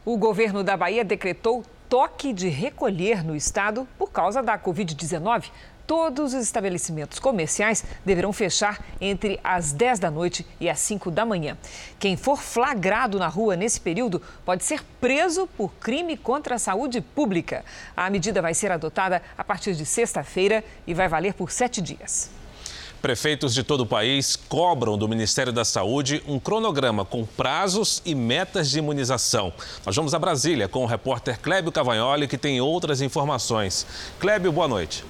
O 0.05 0.17
governo 0.17 0.63
da 0.63 0.75
Bahia 0.75 1.05
decretou 1.05 1.63
toque 1.89 2.31
de 2.31 2.47
recolher 2.47 3.23
no 3.23 3.35
estado 3.35 3.87
por 3.97 4.11
causa 4.11 4.43
da 4.43 4.57
Covid-19 4.57 5.49
todos 5.89 6.35
os 6.35 6.43
estabelecimentos 6.43 7.17
comerciais 7.17 7.83
deverão 8.05 8.31
fechar 8.31 8.79
entre 9.01 9.39
as 9.43 9.71
10 9.71 9.97
da 9.97 10.11
noite 10.11 10.45
e 10.59 10.69
as 10.69 10.77
5 10.81 11.09
da 11.09 11.25
manhã. 11.25 11.57
Quem 11.97 12.15
for 12.15 12.37
flagrado 12.37 13.17
na 13.17 13.27
rua 13.27 13.55
nesse 13.55 13.81
período 13.81 14.21
pode 14.45 14.63
ser 14.63 14.83
preso 15.01 15.47
por 15.57 15.73
crime 15.79 16.15
contra 16.15 16.53
a 16.53 16.59
saúde 16.59 17.01
pública. 17.01 17.65
A 17.97 18.07
medida 18.07 18.39
vai 18.39 18.53
ser 18.53 18.71
adotada 18.71 19.23
a 19.35 19.43
partir 19.43 19.73
de 19.73 19.83
sexta-feira 19.83 20.63
e 20.85 20.93
vai 20.93 21.07
valer 21.07 21.33
por 21.33 21.49
sete 21.49 21.81
dias. 21.81 22.38
Prefeitos 23.01 23.53
de 23.53 23.63
todo 23.63 23.81
o 23.81 23.85
país 23.85 24.35
cobram 24.35 24.97
do 24.97 25.07
Ministério 25.07 25.53
da 25.53 25.63
Saúde 25.63 26.21
um 26.27 26.37
cronograma 26.37 27.05
com 27.05 27.25
prazos 27.25 28.01
e 28.05 28.13
metas 28.13 28.69
de 28.69 28.79
imunização. 28.79 29.53
Nós 29.85 29.95
vamos 29.95 30.13
a 30.13 30.19
Brasília 30.19 30.67
com 30.67 30.83
o 30.83 30.85
repórter 30.85 31.39
Clébio 31.39 31.71
Cavagnoli, 31.71 32.27
que 32.27 32.37
tem 32.37 32.59
outras 32.59 33.01
informações. 33.01 33.87
Clébio, 34.19 34.51
boa 34.51 34.67
noite. 34.67 35.05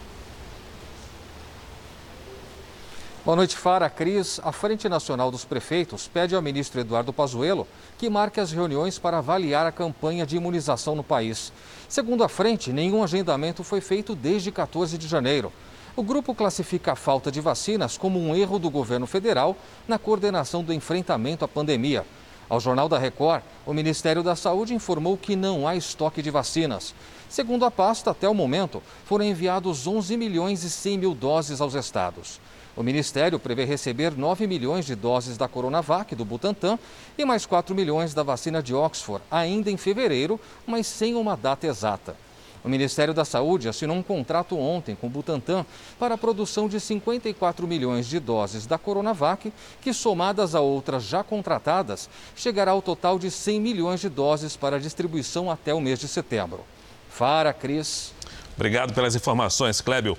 Boa 3.25 3.35
noite, 3.35 3.57
Fara. 3.57 3.89
Cris, 3.89 4.39
a 4.43 4.51
Frente 4.51 4.87
Nacional 4.87 5.31
dos 5.31 5.43
Prefeitos 5.43 6.07
pede 6.07 6.35
ao 6.35 6.41
ministro 6.43 6.79
Eduardo 6.79 7.11
Pazuello 7.11 7.67
que 7.97 8.07
marque 8.07 8.39
as 8.39 8.51
reuniões 8.51 8.99
para 8.99 9.17
avaliar 9.17 9.65
a 9.65 9.71
campanha 9.71 10.27
de 10.27 10.37
imunização 10.37 10.95
no 10.95 11.03
país. 11.03 11.51
Segundo 11.87 12.23
a 12.23 12.29
frente, 12.29 12.71
nenhum 12.71 13.03
agendamento 13.03 13.63
foi 13.63 13.81
feito 13.81 14.13
desde 14.15 14.51
14 14.51 14.95
de 14.95 15.07
janeiro. 15.07 15.51
O 15.99 16.01
grupo 16.01 16.33
classifica 16.33 16.93
a 16.93 16.95
falta 16.95 17.29
de 17.29 17.41
vacinas 17.41 17.97
como 17.97 18.17
um 18.17 18.33
erro 18.33 18.57
do 18.57 18.69
governo 18.69 19.05
federal 19.05 19.57
na 19.85 19.99
coordenação 19.99 20.63
do 20.63 20.71
enfrentamento 20.71 21.43
à 21.43 21.47
pandemia. 21.47 22.05
Ao 22.47 22.57
Jornal 22.57 22.87
da 22.87 22.97
Record, 22.97 23.43
o 23.65 23.73
Ministério 23.73 24.23
da 24.23 24.33
Saúde 24.33 24.73
informou 24.73 25.17
que 25.17 25.35
não 25.35 25.67
há 25.67 25.75
estoque 25.75 26.21
de 26.21 26.31
vacinas. 26.31 26.95
Segundo 27.27 27.65
a 27.65 27.69
pasta, 27.69 28.11
até 28.11 28.29
o 28.29 28.33
momento, 28.33 28.81
foram 29.03 29.25
enviados 29.25 29.85
11 29.87 30.15
milhões 30.15 30.63
e 30.63 30.69
100 30.69 30.97
mil 30.99 31.13
doses 31.13 31.59
aos 31.59 31.73
estados. 31.73 32.39
O 32.77 32.81
Ministério 32.81 33.37
prevê 33.37 33.65
receber 33.65 34.17
9 34.17 34.47
milhões 34.47 34.85
de 34.85 34.95
doses 34.95 35.37
da 35.37 35.49
Coronavac 35.49 36.15
do 36.15 36.23
Butantan 36.23 36.79
e 37.17 37.25
mais 37.25 37.45
4 37.45 37.75
milhões 37.75 38.13
da 38.13 38.23
vacina 38.23 38.63
de 38.63 38.73
Oxford, 38.73 39.21
ainda 39.29 39.69
em 39.69 39.75
fevereiro, 39.75 40.39
mas 40.65 40.87
sem 40.87 41.15
uma 41.15 41.35
data 41.35 41.67
exata. 41.67 42.15
O 42.63 42.69
Ministério 42.69 43.13
da 43.13 43.23
Saúde 43.23 43.69
assinou 43.69 43.95
um 43.95 44.03
contrato 44.03 44.57
ontem 44.57 44.95
com 44.95 45.07
o 45.07 45.09
Butantan 45.09 45.65
para 45.97 46.15
a 46.15 46.17
produção 46.17 46.67
de 46.67 46.79
54 46.79 47.65
milhões 47.65 48.07
de 48.07 48.19
doses 48.19 48.65
da 48.65 48.77
Coronavac, 48.77 49.51
que, 49.81 49.93
somadas 49.93 50.55
a 50.55 50.59
outras 50.59 51.03
já 51.03 51.23
contratadas, 51.23 52.09
chegará 52.35 52.71
ao 52.71 52.81
total 52.81 53.17
de 53.17 53.31
100 53.31 53.61
milhões 53.61 53.99
de 54.01 54.09
doses 54.09 54.57
para 54.57 54.79
distribuição 54.79 55.49
até 55.49 55.73
o 55.73 55.79
mês 55.79 55.99
de 55.99 56.07
setembro. 56.07 56.65
Fara, 57.09 57.53
Cris. 57.53 58.13
Obrigado 58.55 58.93
pelas 58.93 59.15
informações, 59.15 59.79
Clébio. 59.79 60.17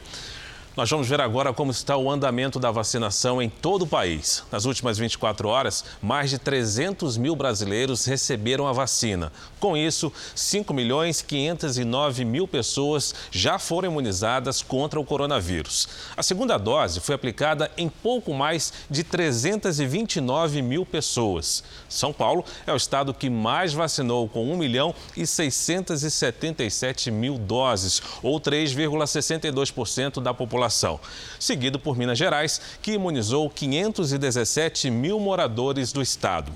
Nós 0.80 0.88
vamos 0.88 1.10
ver 1.10 1.20
agora 1.20 1.52
como 1.52 1.70
está 1.70 1.94
o 1.94 2.10
andamento 2.10 2.58
da 2.58 2.70
vacinação 2.70 3.42
em 3.42 3.50
todo 3.50 3.82
o 3.82 3.87
país. 3.87 4.44
Nas 4.50 4.64
últimas 4.64 4.96
24 4.96 5.46
horas, 5.46 5.84
mais 6.00 6.30
de 6.30 6.38
300 6.38 7.18
mil 7.18 7.37
brasileiros 7.37 8.06
receberam 8.06 8.66
a 8.66 8.72
vacina. 8.72 9.30
Com 9.58 9.76
isso, 9.76 10.10
5 10.34 10.72
milhões 10.72 11.20
509 11.20 12.25
mil 12.25 12.49
pessoas 12.49 13.14
já 13.30 13.58
foram 13.58 13.90
imunizadas 13.90 14.62
contra 14.62 14.99
o 14.99 15.04
coronavírus. 15.04 15.87
A 16.16 16.22
segunda 16.22 16.56
dose 16.56 16.99
foi 16.99 17.14
aplicada 17.14 17.70
em 17.76 17.90
pouco 17.90 18.32
mais 18.32 18.72
de 18.88 19.04
329 19.04 20.62
mil 20.62 20.87
pessoas. 20.87 21.62
São 21.90 22.12
Paulo 22.12 22.44
é 22.66 22.73
o 22.73 22.76
estado 22.76 23.12
que 23.12 23.28
mais 23.28 23.75
vacinou, 23.75 24.28
com 24.28 24.50
1 24.50 24.56
milhão 24.56 24.94
e 25.14 25.26
677 25.26 27.11
mil 27.11 27.37
doses, 27.37 28.00
ou 28.23 28.40
3,62% 28.40 30.23
da 30.23 30.32
população 30.32 30.99
seguido 31.38 31.78
por 31.78 31.97
Minas 31.97 32.18
Gerais, 32.18 32.61
que 32.80 32.92
imunizou 32.92 33.50
517 33.50 34.90
mil 34.90 35.18
moradores 35.18 35.92
do 35.92 36.00
estado. 36.00 36.52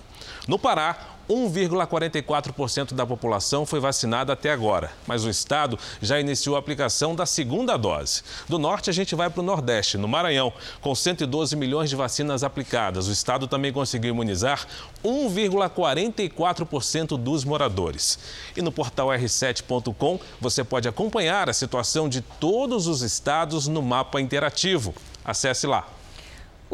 No 0.47 0.59
Pará, 0.59 1.15
1,44% 1.29 2.93
da 2.93 3.05
população 3.07 3.65
foi 3.65 3.79
vacinada 3.81 4.33
até 4.33 4.53
agora, 4.53 4.93
mas 5.07 5.25
o 5.25 5.31
estado 5.31 5.79
já 6.03 6.21
iniciou 6.21 6.57
a 6.57 6.59
aplicação 6.59 7.15
da 7.15 7.25
segunda 7.25 7.77
dose. 7.77 8.25
Do 8.49 8.59
norte, 8.59 8.91
a 8.91 8.93
gente 8.93 9.15
vai 9.15 9.31
para 9.31 9.41
o 9.41 9.45
Nordeste, 9.45 9.97
no 9.97 10.09
Maranhão, 10.09 10.53
com 10.81 10.93
112 10.95 11.57
milhões 11.57 11.89
de 11.89 11.97
vacinas 11.97 12.45
aplicadas. 12.45 13.09
O 13.09 13.13
estado 13.13 13.47
também 13.47 13.73
conseguiu 13.73 14.11
imunizar 14.11 14.67
1,44% 15.03 17.17
dos 17.17 17.45
moradores. 17.45 18.19
E 18.57 18.63
no 18.63 18.71
portal 18.71 19.09
r7.com 19.09 20.21
você 20.41 20.63
pode 20.63 20.87
acompanhar 20.89 21.49
a 21.49 21.55
situação 21.55 22.09
de 22.09 22.21
todos 22.21 22.87
os 22.87 23.03
estados 23.03 23.67
no 23.67 23.83
mapa 23.83 24.21
interativo. 24.21 24.95
Acesse 25.25 25.67
lá. 25.67 25.89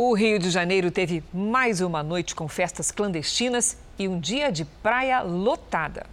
O 0.03 0.15
Rio 0.15 0.39
de 0.39 0.49
Janeiro 0.49 0.91
teve 0.91 1.23
mais 1.31 1.83
uma 1.83 2.03
noite 2.03 2.35
com 2.35 2.49
festas 2.49 2.91
clandestinas 2.91 3.77
e 3.99 4.09
um 4.09 4.19
dia 4.19 4.51
de 4.51 4.65
praia 4.65 5.21
lotada. 5.21 6.07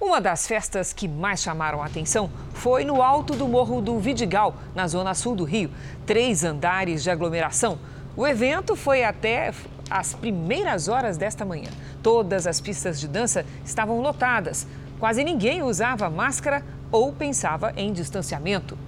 Uma 0.00 0.20
das 0.20 0.46
festas 0.46 0.92
que 0.92 1.08
mais 1.08 1.42
chamaram 1.42 1.82
a 1.82 1.86
atenção 1.86 2.30
foi 2.52 2.84
no 2.84 3.02
alto 3.02 3.34
do 3.34 3.48
Morro 3.48 3.80
do 3.80 3.98
Vidigal, 3.98 4.54
na 4.76 4.86
zona 4.86 5.12
sul 5.12 5.34
do 5.34 5.42
Rio. 5.42 5.72
Três 6.06 6.44
andares 6.44 7.02
de 7.02 7.10
aglomeração. 7.10 7.80
O 8.16 8.24
evento 8.24 8.76
foi 8.76 9.02
até 9.02 9.52
as 9.90 10.14
primeiras 10.14 10.86
horas 10.86 11.16
desta 11.16 11.44
manhã. 11.44 11.70
Todas 12.00 12.46
as 12.46 12.60
pistas 12.60 13.00
de 13.00 13.08
dança 13.08 13.44
estavam 13.64 14.00
lotadas. 14.02 14.68
Quase 15.00 15.24
ninguém 15.24 15.64
usava 15.64 16.08
máscara 16.08 16.64
ou 16.92 17.12
pensava 17.12 17.72
em 17.76 17.92
distanciamento. 17.92 18.78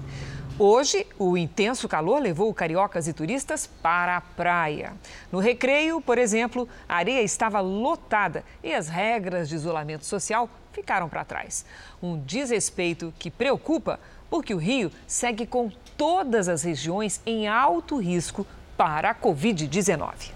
Hoje, 0.59 1.07
o 1.19 1.37
intenso 1.37 1.87
calor 1.87 2.19
levou 2.19 2.53
cariocas 2.55 3.07
e 3.07 3.13
turistas 3.13 3.69
para 3.83 4.17
a 4.17 4.23
praia. 4.23 4.95
No 5.31 5.39
recreio, 5.39 6.01
por 6.01 6.17
exemplo, 6.17 6.67
a 6.89 6.97
areia 6.97 7.21
estava 7.21 7.61
lotada 7.61 8.43
e 8.65 8.73
as 8.73 8.89
regras 8.89 9.51
de 9.51 9.55
isolamento 9.55 10.07
social 10.07 10.49
ficaram 10.73 11.11
para 11.11 11.27
trás. 11.27 11.67
Um 12.03 12.19
desrespeito 12.19 13.13
que 13.19 13.31
preocupa, 13.31 14.01
porque 14.31 14.55
o 14.55 14.59
Rio 14.59 14.91
segue 15.07 15.45
com 15.45 15.71
todas 15.95 16.49
as 16.49 16.63
regiões 16.63 17.21
em 17.27 17.47
alto 17.47 17.99
risco 17.99 18.47
para 18.79 19.11
a 19.11 19.15
Covid-19. 19.15 20.31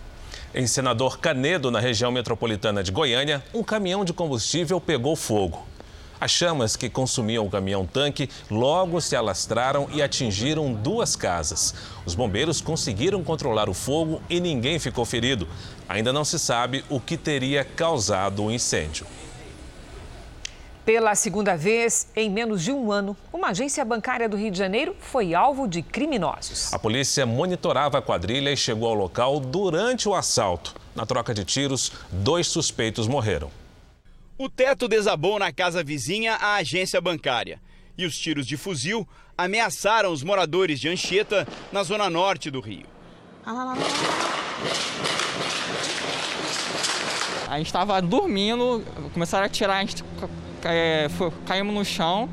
Em 0.54 0.66
Senador 0.66 1.18
Canedo, 1.18 1.70
na 1.70 1.80
região 1.80 2.12
metropolitana 2.12 2.82
de 2.82 2.92
Goiânia, 2.92 3.42
um 3.54 3.62
caminhão 3.62 4.04
de 4.04 4.12
combustível 4.12 4.78
pegou 4.82 5.16
fogo. 5.16 5.69
As 6.20 6.30
chamas 6.30 6.76
que 6.76 6.90
consumiam 6.90 7.46
o 7.46 7.50
caminhão-tanque 7.50 8.28
logo 8.50 9.00
se 9.00 9.16
alastraram 9.16 9.88
e 9.90 10.02
atingiram 10.02 10.70
duas 10.74 11.16
casas. 11.16 11.74
Os 12.04 12.14
bombeiros 12.14 12.60
conseguiram 12.60 13.24
controlar 13.24 13.70
o 13.70 13.74
fogo 13.74 14.20
e 14.28 14.38
ninguém 14.38 14.78
ficou 14.78 15.06
ferido. 15.06 15.48
Ainda 15.88 16.12
não 16.12 16.24
se 16.24 16.38
sabe 16.38 16.84
o 16.90 17.00
que 17.00 17.16
teria 17.16 17.64
causado 17.64 18.44
o 18.44 18.50
incêndio. 18.50 19.06
Pela 20.84 21.14
segunda 21.14 21.56
vez 21.56 22.08
em 22.14 22.28
menos 22.28 22.62
de 22.64 22.72
um 22.72 22.92
ano, 22.92 23.16
uma 23.32 23.48
agência 23.48 23.82
bancária 23.84 24.28
do 24.28 24.36
Rio 24.36 24.50
de 24.50 24.58
Janeiro 24.58 24.94
foi 25.00 25.34
alvo 25.34 25.66
de 25.66 25.80
criminosos. 25.82 26.72
A 26.74 26.78
polícia 26.78 27.24
monitorava 27.24 27.98
a 27.98 28.02
quadrilha 28.02 28.50
e 28.50 28.56
chegou 28.56 28.88
ao 28.88 28.94
local 28.94 29.40
durante 29.40 30.08
o 30.08 30.14
assalto. 30.14 30.74
Na 30.94 31.06
troca 31.06 31.32
de 31.32 31.44
tiros, 31.44 31.92
dois 32.10 32.46
suspeitos 32.46 33.06
morreram. 33.06 33.59
O 34.42 34.48
teto 34.48 34.88
desabou 34.88 35.38
na 35.38 35.52
casa 35.52 35.84
vizinha 35.84 36.32
à 36.36 36.54
agência 36.54 36.98
bancária. 36.98 37.60
e 37.98 38.06
os 38.06 38.16
tiros 38.18 38.46
de 38.46 38.56
fuzil 38.56 39.06
ameaçaram 39.36 40.10
os 40.10 40.22
moradores 40.22 40.80
de 40.80 40.88
Anchieta, 40.88 41.46
na 41.70 41.82
zona 41.82 42.08
norte 42.08 42.50
do 42.50 42.58
Rio. 42.58 42.86
A 47.46 47.58
gente 47.58 47.66
estava 47.66 48.00
dormindo, 48.00 48.82
começaram 49.12 49.44
a 49.44 49.46
atirar, 49.46 49.76
a 49.76 49.84
gente 49.84 50.02
é, 50.64 51.10
foi, 51.10 51.30
caímos 51.44 51.74
no 51.74 51.84
chão, 51.84 52.26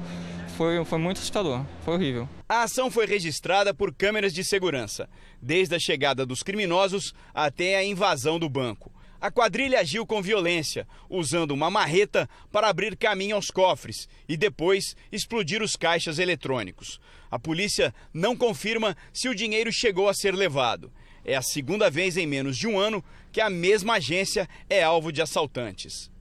foi, 0.56 0.86
foi 0.86 1.00
muito 1.00 1.18
assustador, 1.18 1.66
foi 1.84 1.96
horrível. 1.96 2.30
A 2.48 2.64
ação 2.64 2.90
foi 2.90 3.06
registrada 3.06 3.74
por 3.74 3.94
câmeras 3.94 4.34
de 4.34 4.46
segurança, 4.46 5.10
desde 5.42 5.76
a 5.76 5.80
chegada 5.80 6.26
dos 6.26 6.42
criminosos 6.42 7.14
até 7.34 7.76
a 7.76 7.84
invasão 7.84 8.40
do 8.40 8.48
banco. 8.48 8.96
A 9.20 9.32
quadrilha 9.32 9.80
agiu 9.80 10.06
com 10.06 10.22
violência, 10.22 10.88
usando 11.10 11.52
uma 11.52 11.72
marreta 11.72 12.30
para 12.52 12.70
abrir 12.70 12.96
caminho 12.96 13.36
aos 13.36 13.50
cofres 13.50 14.08
e 14.30 14.38
depois 14.38 14.96
explodir 15.12 15.64
os 15.64 15.76
caixas 15.76 16.20
eletrônicos. 16.20 17.00
A 17.30 17.40
polícia 17.40 17.94
não 18.14 18.36
confirma 18.36 18.96
se 19.12 19.28
o 19.28 19.36
dinheiro 19.36 19.72
chegou 19.72 20.08
a 20.08 20.14
ser 20.14 20.36
levado. 20.36 20.92
É 21.26 21.36
a 21.36 21.42
segunda 21.42 21.90
vez 21.90 22.16
em 22.16 22.28
menos 22.28 22.58
de 22.58 22.68
um 22.68 22.80
ano 22.80 23.04
que 23.32 23.42
a 23.42 23.50
mesma 23.50 23.96
agência 23.96 24.48
é 24.70 24.84
alvo 24.84 25.12
de 25.12 25.22
assaltantes. 25.22 26.12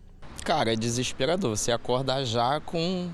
Cara, 0.43 0.73
é 0.73 0.77
desesperador. 0.77 1.57
Você 1.57 1.71
acorda 1.71 2.25
já 2.25 2.61
com 2.61 3.11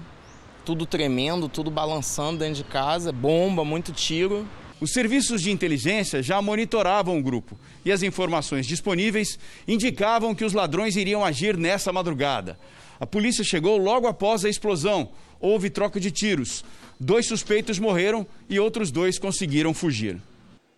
tudo 0.65 0.87
tremendo, 0.87 1.49
tudo 1.49 1.71
balançando 1.71 2.39
dentro 2.39 2.63
de 2.63 2.65
casa, 2.65 3.11
bomba, 3.11 3.65
muito 3.65 3.93
tiro. 3.93 4.49
Os 4.83 4.91
serviços 4.91 5.41
de 5.41 5.53
inteligência 5.53 6.21
já 6.25 6.43
monitoravam 6.43 7.17
o 7.17 7.23
grupo 7.23 7.57
e 7.85 7.93
as 7.93 8.03
informações 8.03 8.67
disponíveis 8.67 9.39
indicavam 9.69 10.35
que 10.35 10.45
os 10.45 10.53
ladrões 10.53 10.97
iriam 10.97 11.25
agir 11.25 11.57
nessa 11.57 11.93
madrugada. 11.93 12.59
A 12.99 13.07
polícia 13.07 13.45
chegou 13.45 13.77
logo 13.77 14.09
após 14.09 14.45
a 14.45 14.49
explosão. 14.49 15.13
Houve 15.39 15.71
troca 15.71 16.01
de 16.01 16.11
tiros. 16.11 16.65
Dois 16.99 17.29
suspeitos 17.29 17.79
morreram 17.79 18.27
e 18.51 18.59
outros 18.59 18.91
dois 18.91 19.21
conseguiram 19.21 19.73
fugir. 19.73 20.21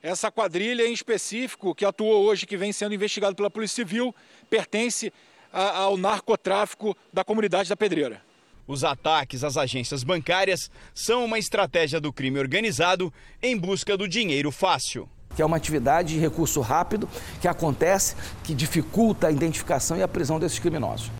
Essa 0.02 0.30
quadrilha 0.30 0.86
em 0.86 0.92
específico, 0.92 1.74
que 1.74 1.86
atuou 1.86 2.24
hoje, 2.24 2.44
que 2.44 2.58
vem 2.58 2.72
sendo 2.72 2.94
investigado 2.94 3.34
pela 3.34 3.48
Polícia 3.48 3.76
Civil, 3.86 4.14
pertence 4.50 5.10
ao 5.50 5.96
narcotráfico 5.96 6.94
da 7.10 7.24
comunidade 7.24 7.70
da 7.70 7.76
Pedreira. 7.76 8.20
Os 8.66 8.82
ataques 8.82 9.44
às 9.44 9.56
agências 9.56 10.02
bancárias 10.02 10.70
são 10.94 11.24
uma 11.24 11.38
estratégia 11.38 12.00
do 12.00 12.12
crime 12.12 12.38
organizado 12.38 13.12
em 13.42 13.56
busca 13.56 13.96
do 13.96 14.08
dinheiro 14.08 14.50
fácil. 14.50 15.08
Que 15.36 15.42
é 15.42 15.44
uma 15.44 15.56
atividade 15.56 16.14
de 16.14 16.20
recurso 16.20 16.60
rápido 16.60 17.08
que 17.40 17.48
acontece, 17.48 18.16
que 18.42 18.54
dificulta 18.54 19.26
a 19.26 19.32
identificação 19.32 19.96
e 19.98 20.02
a 20.02 20.08
prisão 20.08 20.38
desses 20.38 20.58
criminosos. 20.58 21.10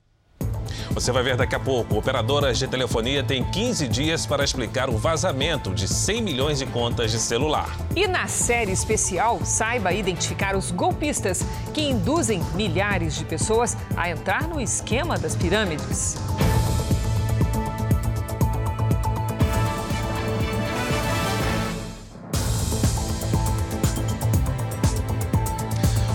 Você 0.91 1.11
vai 1.11 1.23
ver 1.23 1.37
daqui 1.37 1.55
a 1.55 1.61
pouco. 1.61 1.97
Operadoras 1.97 2.59
de 2.59 2.69
telefonia 2.69 3.23
têm 3.23 3.45
15 3.45 3.89
dias 3.89 4.25
para 4.25 4.45
explicar 4.45 4.89
o 4.89 4.97
vazamento 4.97 5.75
de 5.75 5.89
100 5.89 6.23
milhões 6.23 6.59
de 6.61 6.67
contas 6.67 7.11
de 7.11 7.19
celular. 7.19 7.77
E 7.97 8.07
na 8.07 8.29
série 8.29 8.73
especial, 8.73 9.45
saiba 9.45 9.93
identificar 9.93 10.57
os 10.57 10.71
golpistas 10.71 11.45
que 11.73 11.83
induzem 11.83 12.41
milhares 12.55 13.17
de 13.17 13.25
pessoas 13.25 13.77
a 13.97 14.09
entrar 14.09 14.47
no 14.47 14.61
esquema 14.61 15.19
das 15.19 15.35
pirâmides. 15.35 16.17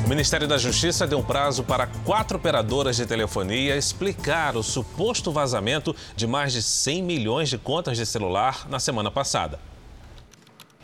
Ministério 0.09 0.47
da 0.47 0.57
Justiça 0.57 1.05
deu 1.05 1.21
prazo 1.21 1.63
para 1.63 1.85
quatro 2.03 2.37
operadoras 2.39 2.95
de 2.95 3.05
telefonia 3.05 3.77
explicar 3.77 4.57
o 4.57 4.63
suposto 4.63 5.31
vazamento 5.31 5.95
de 6.15 6.25
mais 6.25 6.51
de 6.51 6.63
100 6.63 7.03
milhões 7.03 7.47
de 7.47 7.59
contas 7.59 7.95
de 7.95 8.07
celular 8.07 8.67
na 8.67 8.79
semana 8.79 9.11
passada. 9.11 9.59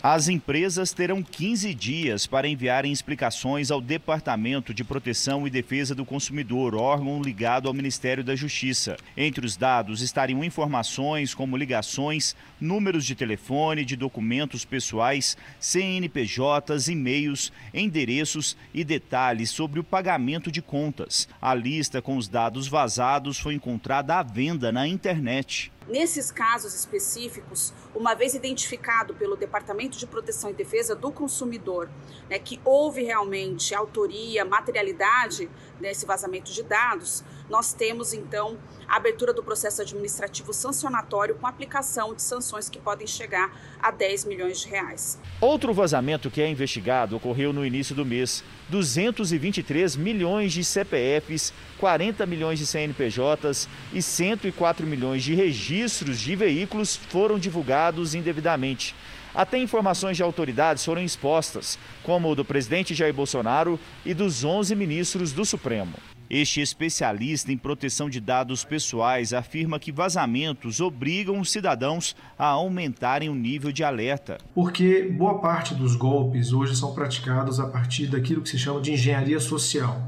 As 0.08 0.28
empresas 0.28 0.94
terão 0.94 1.24
15 1.24 1.74
dias 1.74 2.28
para 2.28 2.48
enviarem 2.48 2.92
explicações 2.92 3.72
ao 3.72 3.82
Departamento 3.82 4.72
de 4.72 4.84
Proteção 4.84 5.48
e 5.48 5.50
Defesa 5.50 5.96
do 5.96 6.06
Consumidor, 6.06 6.76
órgão 6.76 7.20
ligado 7.24 7.68
ao 7.68 7.74
Ministério 7.74 8.24
da 8.24 8.36
Justiça. 8.36 8.98
Entre 9.18 9.44
os 9.44 9.58
dados 9.58 10.02
estariam 10.04 10.44
informações 10.44 11.34
como 11.34 11.58
ligações, 11.58 12.36
números 12.62 13.04
de 13.04 13.16
telefone, 13.16 13.84
de 13.84 13.96
documentos 13.96 14.64
pessoais, 14.64 15.36
CNPJs, 15.60 16.88
e-mails, 16.88 17.52
endereços 17.74 18.56
e 18.76 18.84
detalhes 18.84 19.50
sobre 19.50 19.80
o 19.80 19.84
pagamento 19.84 20.52
de 20.52 20.62
contas. 20.62 21.28
A 21.42 21.56
lista 21.56 22.00
com 22.00 22.16
os 22.16 22.28
dados 22.28 22.68
vazados 22.68 23.40
foi 23.40 23.56
encontrada 23.56 24.20
à 24.20 24.22
venda 24.22 24.72
na 24.72 24.88
internet. 24.88 25.72
Nesses 25.88 26.32
casos 26.32 26.74
específicos, 26.74 27.72
uma 27.94 28.16
vez 28.16 28.34
identificado 28.34 29.14
pelo 29.14 29.36
Departamento 29.36 30.00
de 30.00 30.08
Proteção 30.08 30.50
e 30.50 30.54
Defesa 30.54 30.96
do 30.96 31.12
Consumidor, 31.12 31.90
né, 32.28 32.40
que 32.40 32.60
houve 32.66 33.04
realmente 33.04 33.76
autoria, 33.76 34.44
materialidade 34.44 35.48
nesse 35.80 36.04
vazamento 36.04 36.52
de 36.52 36.64
dados, 36.64 37.24
nós 37.50 37.74
temos 37.74 38.14
então 38.14 38.58
a 38.88 38.98
abertura 38.98 39.34
do 39.34 39.44
processo 39.44 39.82
administrativo 39.82 40.54
sancionatório 40.54 41.36
com 41.36 41.48
aplicação 41.48 42.14
de 42.14 42.22
sanções 42.22 42.70
que 42.70 42.80
podem 42.80 43.08
chegar 43.08 43.52
a 43.82 43.92
10 43.92 44.26
milhões 44.26 44.62
de 44.62 44.70
reais. 44.70 45.20
Outro 45.42 45.74
vazamento 45.74 46.30
que 46.30 46.42
é 46.42 46.50
investigado 46.50 47.16
ocorreu 47.16 47.52
no 47.52 47.66
início 47.66 47.96
do 47.96 48.06
mês. 48.06 48.44
223 48.70 49.96
milhões 49.96 50.52
de 50.52 50.64
CPFs, 50.64 51.54
40 51.78 52.26
milhões 52.26 52.58
de 52.58 52.66
CNPJs 52.66 53.70
e 53.94 54.02
104 54.02 54.88
milhões 54.88 55.24
de 55.24 55.36
registros 55.36 56.20
de 56.20 56.36
veículos 56.36 56.96
foram 56.96 57.38
divulgados 57.38 58.16
indevidamente. 58.16 58.96
Até 59.36 59.58
informações 59.58 60.16
de 60.16 60.24
autoridades 60.24 60.86
foram 60.86 61.04
expostas, 61.04 61.78
como 62.04 62.32
o 62.32 62.36
do 62.36 62.46
presidente 62.46 62.96
Jair 62.96 63.14
Bolsonaro 63.14 63.78
e 64.06 64.14
dos 64.14 64.46
11 64.46 64.74
ministros 64.76 65.34
do 65.34 65.44
Supremo. 65.44 65.94
Este 66.30 66.60
especialista 66.60 67.52
em 67.52 67.58
proteção 67.58 68.10
de 68.10 68.20
dados 68.20 68.64
pessoais 68.64 69.32
afirma 69.32 69.80
que 69.80 69.92
vazamentos 69.92 70.80
obrigam 70.80 71.40
os 71.40 71.52
cidadãos 71.52 72.16
a 72.38 72.48
aumentarem 72.48 73.30
o 73.30 73.36
nível 73.36 73.72
de 73.72 73.84
alerta. 73.84 74.40
Porque 74.54 75.04
boa 75.04 75.40
parte 75.40 75.76
dos 75.76 75.96
golpes 75.96 76.52
hoje 76.52 76.76
são 76.76 76.96
praticados 76.96 77.60
a 77.60 77.68
partir 77.68 78.08
daquilo 78.08 78.42
que 78.42 78.50
se 78.50 78.58
chama 78.58 78.82
de 78.82 78.92
engenharia 78.92 79.40
social, 79.40 80.02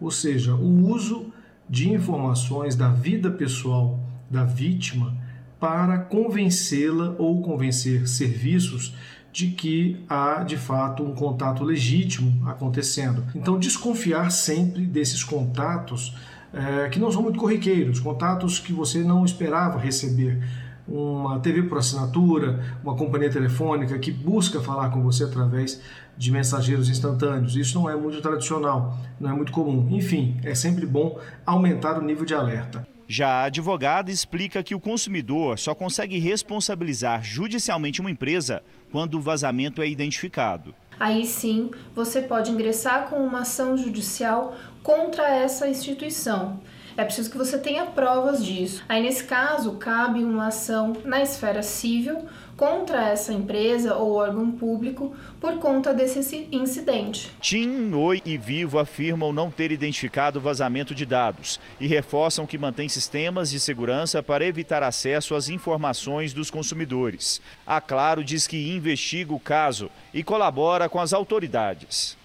ou 0.00 0.10
seja, 0.10 0.54
o 0.54 0.88
uso 0.88 1.32
de 1.68 1.88
informações 1.90 2.74
da 2.74 2.88
vida 2.88 3.30
pessoal 3.30 4.00
da 4.28 4.44
vítima 4.44 5.16
para 5.60 5.96
convencê-la 5.98 7.14
ou 7.18 7.40
convencer 7.40 8.08
serviços 8.08 8.96
de 9.32 9.48
que 9.48 10.04
há 10.08 10.44
de 10.44 10.56
fato 10.56 11.02
um 11.02 11.14
contato 11.14 11.64
legítimo 11.64 12.46
acontecendo. 12.48 13.24
Então, 13.34 13.58
desconfiar 13.58 14.30
sempre 14.30 14.84
desses 14.84 15.24
contatos 15.24 16.14
é, 16.52 16.88
que 16.90 16.98
não 16.98 17.10
são 17.10 17.22
muito 17.22 17.38
corriqueiros, 17.38 17.98
contatos 17.98 18.58
que 18.58 18.72
você 18.72 18.98
não 19.02 19.24
esperava 19.24 19.78
receber. 19.78 20.38
Uma 20.86 21.38
TV 21.38 21.62
por 21.62 21.78
assinatura, 21.78 22.60
uma 22.82 22.94
companhia 22.94 23.30
telefônica 23.30 23.98
que 23.98 24.10
busca 24.10 24.60
falar 24.60 24.90
com 24.90 25.00
você 25.00 25.24
através 25.24 25.80
de 26.18 26.30
mensageiros 26.30 26.90
instantâneos. 26.90 27.56
Isso 27.56 27.78
não 27.78 27.88
é 27.88 27.96
muito 27.96 28.20
tradicional, 28.20 28.98
não 29.18 29.30
é 29.30 29.32
muito 29.32 29.52
comum. 29.52 29.88
Enfim, 29.90 30.38
é 30.42 30.54
sempre 30.54 30.84
bom 30.84 31.18
aumentar 31.46 31.98
o 31.98 32.04
nível 32.04 32.26
de 32.26 32.34
alerta. 32.34 32.91
Já 33.14 33.28
a 33.28 33.44
advogada 33.44 34.10
explica 34.10 34.62
que 34.62 34.74
o 34.74 34.80
consumidor 34.80 35.58
só 35.58 35.74
consegue 35.74 36.18
responsabilizar 36.18 37.22
judicialmente 37.22 38.00
uma 38.00 38.10
empresa 38.10 38.62
quando 38.90 39.18
o 39.18 39.20
vazamento 39.20 39.82
é 39.82 39.86
identificado. 39.86 40.74
Aí 40.98 41.26
sim, 41.26 41.70
você 41.94 42.22
pode 42.22 42.50
ingressar 42.50 43.10
com 43.10 43.16
uma 43.16 43.40
ação 43.40 43.76
judicial 43.76 44.56
contra 44.82 45.28
essa 45.28 45.68
instituição. 45.68 46.58
É 46.96 47.04
preciso 47.04 47.30
que 47.30 47.36
você 47.36 47.58
tenha 47.58 47.84
provas 47.84 48.42
disso. 48.42 48.82
Aí, 48.88 49.02
nesse 49.02 49.24
caso, 49.24 49.72
cabe 49.72 50.24
uma 50.24 50.46
ação 50.46 50.94
na 51.04 51.20
esfera 51.20 51.62
civil 51.62 52.26
contra 52.56 53.08
essa 53.08 53.32
empresa 53.32 53.94
ou 53.96 54.12
órgão 54.14 54.52
público 54.52 55.14
por 55.40 55.58
conta 55.58 55.92
desse 55.92 56.48
incidente. 56.52 57.30
TIM, 57.40 57.92
Oi 57.94 58.22
e 58.24 58.36
Vivo 58.36 58.78
afirmam 58.78 59.32
não 59.32 59.50
ter 59.50 59.72
identificado 59.72 60.40
vazamento 60.40 60.94
de 60.94 61.04
dados 61.04 61.58
e 61.80 61.86
reforçam 61.86 62.46
que 62.46 62.58
mantém 62.58 62.88
sistemas 62.88 63.50
de 63.50 63.58
segurança 63.58 64.22
para 64.22 64.44
evitar 64.44 64.82
acesso 64.82 65.34
às 65.34 65.48
informações 65.48 66.32
dos 66.32 66.50
consumidores. 66.50 67.40
A 67.66 67.80
Claro 67.80 68.22
diz 68.22 68.46
que 68.46 68.74
investiga 68.74 69.34
o 69.34 69.40
caso 69.40 69.90
e 70.12 70.22
colabora 70.22 70.88
com 70.88 71.00
as 71.00 71.12
autoridades. 71.12 72.21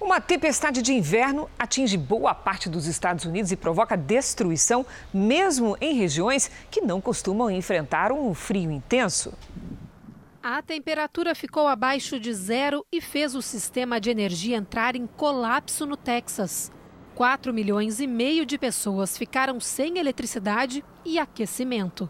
Uma 0.00 0.20
tempestade 0.20 0.80
de 0.82 0.92
inverno 0.92 1.50
atinge 1.58 1.96
boa 1.96 2.34
parte 2.34 2.68
dos 2.68 2.86
Estados 2.86 3.24
Unidos 3.24 3.52
e 3.52 3.56
provoca 3.56 3.96
destruição, 3.96 4.86
mesmo 5.12 5.76
em 5.80 5.94
regiões 5.94 6.50
que 6.70 6.80
não 6.80 7.00
costumam 7.00 7.50
enfrentar 7.50 8.12
um 8.12 8.32
frio 8.34 8.70
intenso. 8.70 9.32
A 10.42 10.62
temperatura 10.62 11.34
ficou 11.34 11.66
abaixo 11.66 12.18
de 12.18 12.32
zero 12.32 12.86
e 12.92 13.00
fez 13.00 13.34
o 13.34 13.42
sistema 13.42 14.00
de 14.00 14.08
energia 14.08 14.56
entrar 14.56 14.96
em 14.96 15.06
colapso 15.06 15.84
no 15.84 15.96
Texas. 15.96 16.72
4 17.14 17.52
milhões 17.52 18.00
e 18.00 18.06
meio 18.06 18.46
de 18.46 18.56
pessoas 18.56 19.18
ficaram 19.18 19.58
sem 19.58 19.98
eletricidade 19.98 20.84
e 21.04 21.18
aquecimento. 21.18 22.08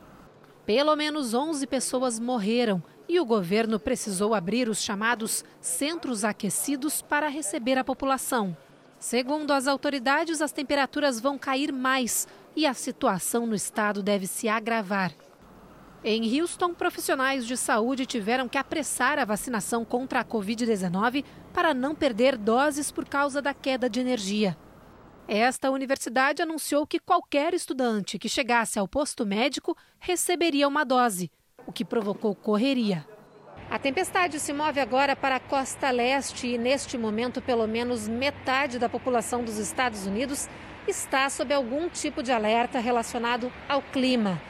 Pelo 0.67 0.95
menos 0.95 1.33
11 1.33 1.67
pessoas 1.67 2.21
morreram 2.21 2.83
e 3.09 3.19
o 3.19 3.25
governo 3.25 3.81
precisou 3.81 4.35
abrir 4.35 4.69
os 4.69 4.83
chamados 4.83 5.45
centros 5.61 6.25
aquecidos 6.25 7.01
para 7.01 7.29
receber 7.29 7.79
a 7.79 7.85
população. 7.85 8.57
Segundo 8.99 9.53
as 9.53 9.67
autoridades, 9.67 10.43
as 10.43 10.53
temperaturas 10.53 11.21
vão 11.21 11.39
cair 11.39 11.73
mais 11.73 12.29
e 12.55 12.67
a 12.67 12.75
situação 12.75 13.47
no 13.47 13.55
estado 13.55 14.03
deve 14.03 14.27
se 14.27 14.49
agravar. 14.49 15.13
Em 16.05 16.41
Houston, 16.41 16.75
profissionais 16.75 17.47
de 17.47 17.57
saúde 17.57 18.07
tiveram 18.07 18.49
que 18.49 18.59
apressar 18.59 19.19
a 19.19 19.25
vacinação 19.25 19.85
contra 19.85 20.21
a 20.21 20.25
Covid-19 20.25 21.25
para 21.53 21.75
não 21.75 21.95
perder 21.95 22.37
doses 22.37 22.93
por 22.93 23.09
causa 23.09 23.43
da 23.43 23.53
queda 23.53 23.89
de 23.89 24.01
energia. 24.01 24.57
Esta 25.27 25.71
universidade 25.71 26.41
anunciou 26.41 26.87
que 26.87 26.99
qualquer 26.99 27.53
estudante 27.53 28.19
que 28.19 28.29
chegasse 28.29 28.79
ao 28.79 28.89
posto 28.89 29.27
médico 29.27 29.77
receberia 29.99 30.67
uma 30.67 30.85
dose, 30.85 31.31
o 31.69 31.73
que 31.73 31.85
provocou 31.85 32.35
correria. 32.35 33.07
A 33.71 33.79
tempestade 33.79 34.41
se 34.41 34.55
move 34.55 34.81
agora 34.81 35.15
para 35.15 35.37
a 35.37 35.41
costa 35.41 35.91
leste 35.91 36.47
e, 36.47 36.57
neste 36.57 36.97
momento, 36.97 37.43
pelo 37.43 37.67
menos 37.69 38.09
metade 38.09 38.79
da 38.79 38.89
população 38.89 39.45
dos 39.45 39.59
Estados 39.59 40.07
Unidos 40.07 40.49
está 40.87 41.29
sob 41.29 41.53
algum 41.53 41.91
tipo 41.91 42.23
de 42.23 42.33
alerta 42.33 42.81
relacionado 42.81 43.53
ao 43.69 43.83
clima. 43.83 44.41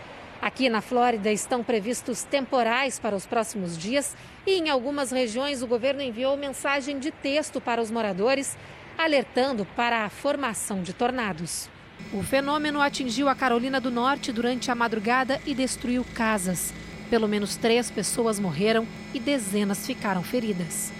Aqui 0.41 0.69
na 0.69 0.81
Flórida 0.81 1.33
estão 1.33 1.65
previstos 1.65 2.23
temporais 2.23 3.01
para 3.01 3.17
os 3.17 3.27
próximos 3.27 3.77
dias 3.77 4.17
e 4.47 4.53
em 4.53 4.71
algumas 4.71 5.11
regiões 5.11 5.61
o 5.61 5.67
governo 5.67 6.01
enviou 6.01 6.37
mensagem 6.37 7.01
de 7.01 7.11
texto 7.11 7.61
para 7.61 7.83
os 7.83 7.91
moradores, 7.91 8.57
alertando 8.97 9.67
para 9.75 10.05
a 10.05 10.09
formação 10.09 10.81
de 10.81 10.93
tornados. 10.93 11.69
O 12.13 12.23
fenômeno 12.23 12.81
atingiu 12.81 13.29
a 13.29 13.35
Carolina 13.35 13.81
do 13.81 13.91
Norte 13.91 14.31
durante 14.31 14.71
a 14.71 14.77
madrugada 14.77 15.41
e 15.45 15.53
destruiu 15.53 16.07
casas. 16.15 16.73
Pelo 17.11 17.27
menos 17.29 17.57
três 17.57 17.91
pessoas 17.91 18.39
morreram 18.39 18.87
e 19.15 19.21
dezenas 19.21 19.87
ficaram 19.87 20.23
feridas. 20.23 20.93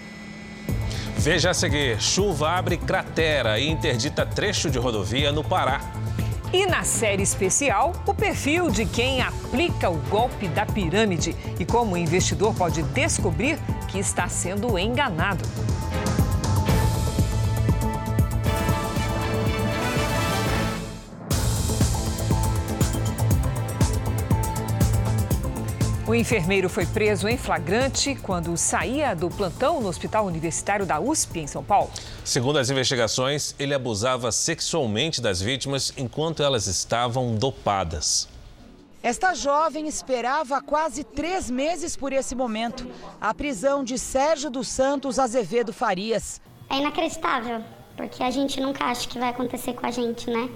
Veja 1.17 1.51
a 1.51 1.53
seguir: 1.53 2.01
chuva 2.01 2.51
abre 2.51 2.77
cratera 2.77 3.59
e 3.59 3.69
interdita 3.69 4.25
trecho 4.25 4.69
de 4.69 4.79
rodovia 4.79 5.31
no 5.31 5.43
Pará. 5.43 5.81
E 6.51 6.65
na 6.65 6.83
série 6.83 7.21
especial, 7.21 7.93
o 8.07 8.13
perfil 8.13 8.71
de 8.71 8.83
quem 8.83 9.21
aplica 9.21 9.87
o 9.87 9.97
golpe 10.09 10.47
da 10.47 10.65
pirâmide 10.65 11.35
e 11.59 11.65
como 11.65 11.93
o 11.93 11.97
investidor 11.97 12.55
pode 12.55 12.81
descobrir 12.81 13.59
que 13.87 13.99
está 13.99 14.27
sendo 14.27 14.79
enganado. 14.79 15.43
O 26.09 26.15
enfermeiro 26.15 26.67
foi 26.67 26.87
preso 26.87 27.27
em 27.27 27.37
flagrante 27.37 28.15
quando 28.15 28.57
saía 28.57 29.15
do 29.15 29.29
plantão 29.29 29.79
no 29.79 29.87
Hospital 29.87 30.25
Universitário 30.25 30.83
da 30.83 30.99
USP, 30.99 31.41
em 31.41 31.45
São 31.45 31.63
Paulo. 31.63 31.91
Segundo 32.25 32.57
as 32.57 32.71
investigações, 32.71 33.53
ele 33.59 33.75
abusava 33.75 34.31
sexualmente 34.31 35.21
das 35.21 35.39
vítimas 35.39 35.93
enquanto 35.95 36.41
elas 36.41 36.65
estavam 36.65 37.35
dopadas. 37.35 38.27
Esta 39.03 39.35
jovem 39.35 39.87
esperava 39.87 40.59
quase 40.63 41.03
três 41.03 41.47
meses 41.47 41.95
por 41.95 42.11
esse 42.11 42.33
momento 42.33 42.89
a 43.21 43.31
prisão 43.31 43.83
de 43.83 43.99
Sérgio 43.99 44.49
dos 44.49 44.67
Santos 44.67 45.19
Azevedo 45.19 45.71
Farias. 45.71 46.41
É 46.71 46.77
inacreditável, 46.77 47.63
porque 47.95 48.23
a 48.23 48.31
gente 48.31 48.59
nunca 48.59 48.85
acha 48.85 49.07
que 49.07 49.19
vai 49.19 49.29
acontecer 49.29 49.73
com 49.73 49.85
a 49.85 49.91
gente, 49.91 50.27
né? 50.27 50.49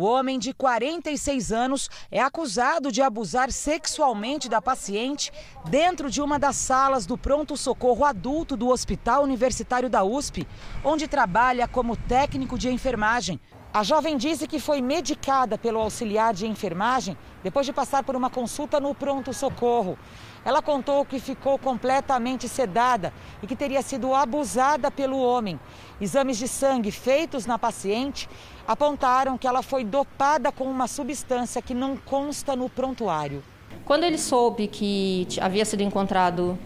O 0.00 0.04
homem 0.04 0.38
de 0.38 0.54
46 0.54 1.52
anos 1.52 1.90
é 2.10 2.22
acusado 2.22 2.90
de 2.90 3.02
abusar 3.02 3.52
sexualmente 3.52 4.48
da 4.48 4.58
paciente 4.62 5.30
dentro 5.66 6.10
de 6.10 6.22
uma 6.22 6.38
das 6.38 6.56
salas 6.56 7.04
do 7.04 7.18
pronto-socorro 7.18 8.06
adulto 8.06 8.56
do 8.56 8.68
Hospital 8.68 9.22
Universitário 9.24 9.90
da 9.90 10.02
USP, 10.02 10.48
onde 10.82 11.06
trabalha 11.06 11.68
como 11.68 11.98
técnico 11.98 12.58
de 12.58 12.70
enfermagem. 12.70 13.38
A 13.74 13.84
jovem 13.84 14.16
disse 14.16 14.48
que 14.48 14.58
foi 14.58 14.80
medicada 14.80 15.56
pelo 15.56 15.78
auxiliar 15.78 16.34
de 16.34 16.44
enfermagem 16.44 17.16
depois 17.40 17.64
de 17.64 17.72
passar 17.72 18.02
por 18.02 18.16
uma 18.16 18.28
consulta 18.28 18.80
no 18.80 18.92
pronto-socorro. 18.94 19.96
Ela 20.44 20.60
contou 20.60 21.04
que 21.04 21.20
ficou 21.20 21.56
completamente 21.56 22.48
sedada 22.48 23.12
e 23.40 23.46
que 23.46 23.54
teria 23.54 23.80
sido 23.80 24.12
abusada 24.12 24.90
pelo 24.90 25.20
homem. 25.22 25.60
Exames 26.00 26.36
de 26.36 26.48
sangue 26.48 26.90
feitos 26.90 27.46
na 27.46 27.60
paciente 27.60 28.28
apontaram 28.70 29.36
que 29.36 29.48
ela 29.48 29.64
foi 29.64 29.82
dopada 29.82 30.52
com 30.52 30.62
uma 30.62 30.86
substância 30.86 31.60
que 31.60 31.74
não 31.74 31.96
consta 31.96 32.54
no 32.54 32.68
prontuário. 32.68 33.42
Quando 33.84 34.04
ele 34.04 34.16
soube 34.16 34.68
que 34.68 35.26
havia 35.40 35.64
sido 35.64 35.82
encontrado 35.82 36.56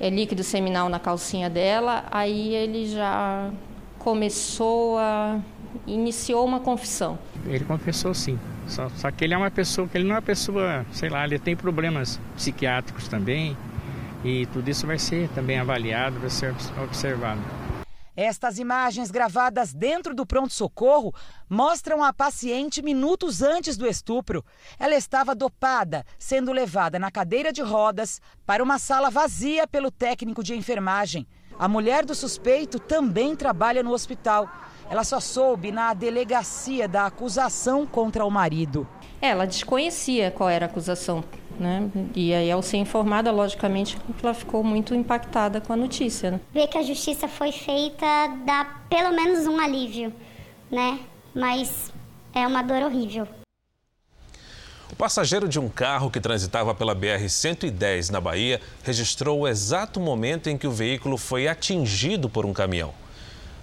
é, 0.00 0.10
líquido 0.10 0.42
seminal 0.42 0.88
na 0.88 0.98
calcinha 0.98 1.48
dela, 1.48 2.06
aí 2.10 2.52
ele 2.56 2.88
já 2.88 3.52
começou 4.00 4.98
a 4.98 5.38
iniciou 5.86 6.44
uma 6.44 6.58
confissão. 6.58 7.16
Ele 7.46 7.64
confessou 7.64 8.12
sim. 8.12 8.36
Só, 8.66 8.88
só, 8.88 9.12
que 9.12 9.22
ele 9.22 9.34
é 9.34 9.36
uma 9.36 9.50
pessoa 9.50 9.86
que 9.86 9.96
ele 9.96 10.08
não 10.08 10.16
é 10.16 10.18
uma 10.18 10.22
pessoa, 10.22 10.84
sei 10.90 11.08
lá, 11.08 11.24
ele 11.24 11.38
tem 11.38 11.54
problemas 11.54 12.18
psiquiátricos 12.34 13.06
também 13.06 13.56
e 14.24 14.46
tudo 14.46 14.68
isso 14.68 14.88
vai 14.88 14.98
ser 14.98 15.28
também 15.28 15.60
avaliado, 15.60 16.18
vai 16.18 16.30
ser 16.30 16.52
observado. 16.82 17.40
Estas 18.16 18.60
imagens 18.60 19.10
gravadas 19.10 19.74
dentro 19.74 20.14
do 20.14 20.24
pronto-socorro 20.24 21.12
mostram 21.48 22.02
a 22.02 22.12
paciente 22.12 22.80
minutos 22.80 23.42
antes 23.42 23.76
do 23.76 23.88
estupro. 23.88 24.44
Ela 24.78 24.94
estava 24.94 25.34
dopada, 25.34 26.04
sendo 26.16 26.52
levada 26.52 26.96
na 26.96 27.10
cadeira 27.10 27.52
de 27.52 27.60
rodas 27.60 28.20
para 28.46 28.62
uma 28.62 28.78
sala 28.78 29.10
vazia 29.10 29.66
pelo 29.66 29.90
técnico 29.90 30.44
de 30.44 30.54
enfermagem. 30.54 31.26
A 31.58 31.66
mulher 31.66 32.04
do 32.04 32.14
suspeito 32.14 32.78
também 32.78 33.34
trabalha 33.34 33.82
no 33.82 33.92
hospital. 33.92 34.48
Ela 34.88 35.02
só 35.02 35.18
soube 35.18 35.72
na 35.72 35.92
delegacia 35.92 36.86
da 36.86 37.06
acusação 37.06 37.86
contra 37.86 38.24
o 38.24 38.30
marido. 38.30 38.86
Ela 39.24 39.46
desconhecia 39.46 40.30
qual 40.30 40.50
era 40.50 40.66
a 40.66 40.68
acusação, 40.68 41.24
né? 41.58 41.90
E 42.14 42.34
aí, 42.34 42.50
ao 42.50 42.60
ser 42.60 42.76
informada, 42.76 43.32
logicamente, 43.32 43.96
ela 44.22 44.34
ficou 44.34 44.62
muito 44.62 44.94
impactada 44.94 45.62
com 45.62 45.72
a 45.72 45.76
notícia. 45.76 46.32
Né? 46.32 46.40
Ver 46.52 46.66
que 46.66 46.76
a 46.76 46.82
justiça 46.82 47.26
foi 47.26 47.50
feita 47.50 48.04
dá 48.44 48.82
pelo 48.90 49.12
menos 49.12 49.46
um 49.46 49.58
alívio, 49.58 50.12
né? 50.70 51.00
Mas 51.34 51.90
é 52.34 52.46
uma 52.46 52.60
dor 52.60 52.82
horrível. 52.82 53.26
O 54.92 54.94
passageiro 54.94 55.48
de 55.48 55.58
um 55.58 55.70
carro 55.70 56.10
que 56.10 56.20
transitava 56.20 56.74
pela 56.74 56.94
BR-110 56.94 58.10
na 58.10 58.20
Bahia 58.20 58.60
registrou 58.82 59.40
o 59.40 59.48
exato 59.48 59.98
momento 59.98 60.50
em 60.50 60.58
que 60.58 60.66
o 60.66 60.70
veículo 60.70 61.16
foi 61.16 61.48
atingido 61.48 62.28
por 62.28 62.44
um 62.44 62.52
caminhão. 62.52 62.92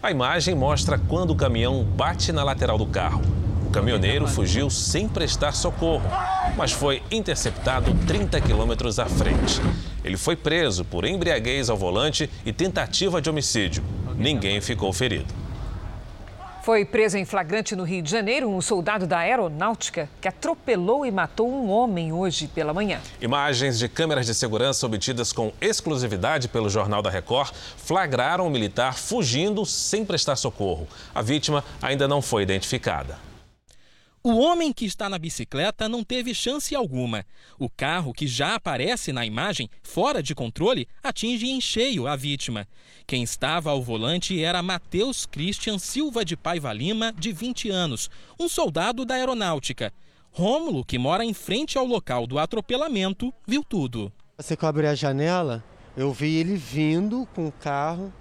A 0.01 0.09
imagem 0.09 0.55
mostra 0.55 0.97
quando 0.97 1.29
o 1.29 1.35
caminhão 1.35 1.83
bate 1.83 2.31
na 2.31 2.43
lateral 2.43 2.79
do 2.79 2.87
carro. 2.87 3.21
O 3.71 3.73
caminhoneiro 3.73 4.27
fugiu 4.27 4.69
sem 4.69 5.07
prestar 5.07 5.53
socorro, 5.53 6.03
mas 6.57 6.73
foi 6.73 7.01
interceptado 7.09 7.95
30 8.05 8.41
quilômetros 8.41 8.99
à 8.99 9.05
frente. 9.05 9.61
Ele 10.03 10.17
foi 10.17 10.35
preso 10.35 10.83
por 10.83 11.05
embriaguez 11.05 11.69
ao 11.69 11.77
volante 11.77 12.29
e 12.45 12.51
tentativa 12.51 13.21
de 13.21 13.29
homicídio. 13.29 13.81
Ninguém 14.17 14.59
ficou 14.59 14.91
ferido. 14.91 15.33
Foi 16.63 16.83
preso 16.83 17.17
em 17.17 17.23
flagrante 17.23 17.73
no 17.73 17.85
Rio 17.85 18.01
de 18.01 18.11
Janeiro 18.11 18.49
um 18.49 18.59
soldado 18.59 19.07
da 19.07 19.19
aeronáutica 19.19 20.09
que 20.19 20.27
atropelou 20.27 21.05
e 21.05 21.11
matou 21.11 21.49
um 21.49 21.69
homem 21.69 22.11
hoje 22.11 22.49
pela 22.49 22.73
manhã. 22.73 22.99
Imagens 23.21 23.79
de 23.79 23.87
câmeras 23.87 24.25
de 24.25 24.35
segurança 24.35 24.85
obtidas 24.85 25.31
com 25.31 25.53
exclusividade 25.61 26.49
pelo 26.49 26.69
Jornal 26.69 27.01
da 27.01 27.09
Record 27.09 27.53
flagraram 27.77 28.45
o 28.45 28.51
militar 28.51 28.97
fugindo 28.97 29.65
sem 29.65 30.03
prestar 30.03 30.35
socorro. 30.35 30.89
A 31.15 31.21
vítima 31.21 31.63
ainda 31.81 32.05
não 32.05 32.21
foi 32.21 32.43
identificada. 32.43 33.30
O 34.23 34.37
homem 34.37 34.71
que 34.71 34.85
está 34.85 35.09
na 35.09 35.17
bicicleta 35.17 35.89
não 35.89 36.03
teve 36.03 36.35
chance 36.35 36.75
alguma. 36.75 37.25
O 37.57 37.67
carro, 37.67 38.13
que 38.13 38.27
já 38.27 38.53
aparece 38.53 39.11
na 39.11 39.25
imagem, 39.25 39.67
fora 39.81 40.21
de 40.21 40.35
controle, 40.35 40.87
atinge 41.01 41.49
em 41.49 41.59
cheio 41.59 42.05
a 42.05 42.15
vítima. 42.15 42.67
Quem 43.07 43.23
estava 43.23 43.71
ao 43.71 43.81
volante 43.81 44.43
era 44.43 44.61
Matheus 44.61 45.25
Christian 45.25 45.79
Silva 45.79 46.23
de 46.23 46.37
Paiva 46.37 46.71
Lima, 46.71 47.11
de 47.13 47.31
20 47.31 47.71
anos, 47.71 48.11
um 48.39 48.47
soldado 48.47 49.05
da 49.05 49.15
aeronáutica. 49.15 49.91
Rômulo, 50.29 50.85
que 50.85 50.99
mora 50.99 51.25
em 51.25 51.33
frente 51.33 51.75
ao 51.75 51.85
local 51.87 52.27
do 52.27 52.37
atropelamento, 52.37 53.33
viu 53.47 53.63
tudo. 53.63 54.13
Você 54.37 54.55
que 54.55 54.63
a 54.63 54.93
janela, 54.93 55.63
eu 55.97 56.13
vi 56.13 56.35
ele 56.35 56.57
vindo 56.57 57.27
com 57.33 57.47
o 57.47 57.51
carro 57.51 58.13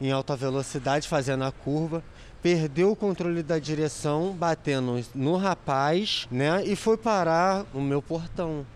em 0.00 0.10
alta 0.10 0.34
velocidade, 0.34 1.06
fazendo 1.06 1.44
a 1.44 1.52
curva 1.52 2.02
perdeu 2.44 2.92
o 2.92 2.96
controle 2.96 3.42
da 3.42 3.58
direção, 3.58 4.32
batendo 4.32 5.00
no 5.14 5.34
rapaz, 5.38 6.28
né? 6.30 6.62
E 6.66 6.76
foi 6.76 6.98
parar 6.98 7.64
no 7.72 7.80
meu 7.80 8.02
portão. 8.02 8.66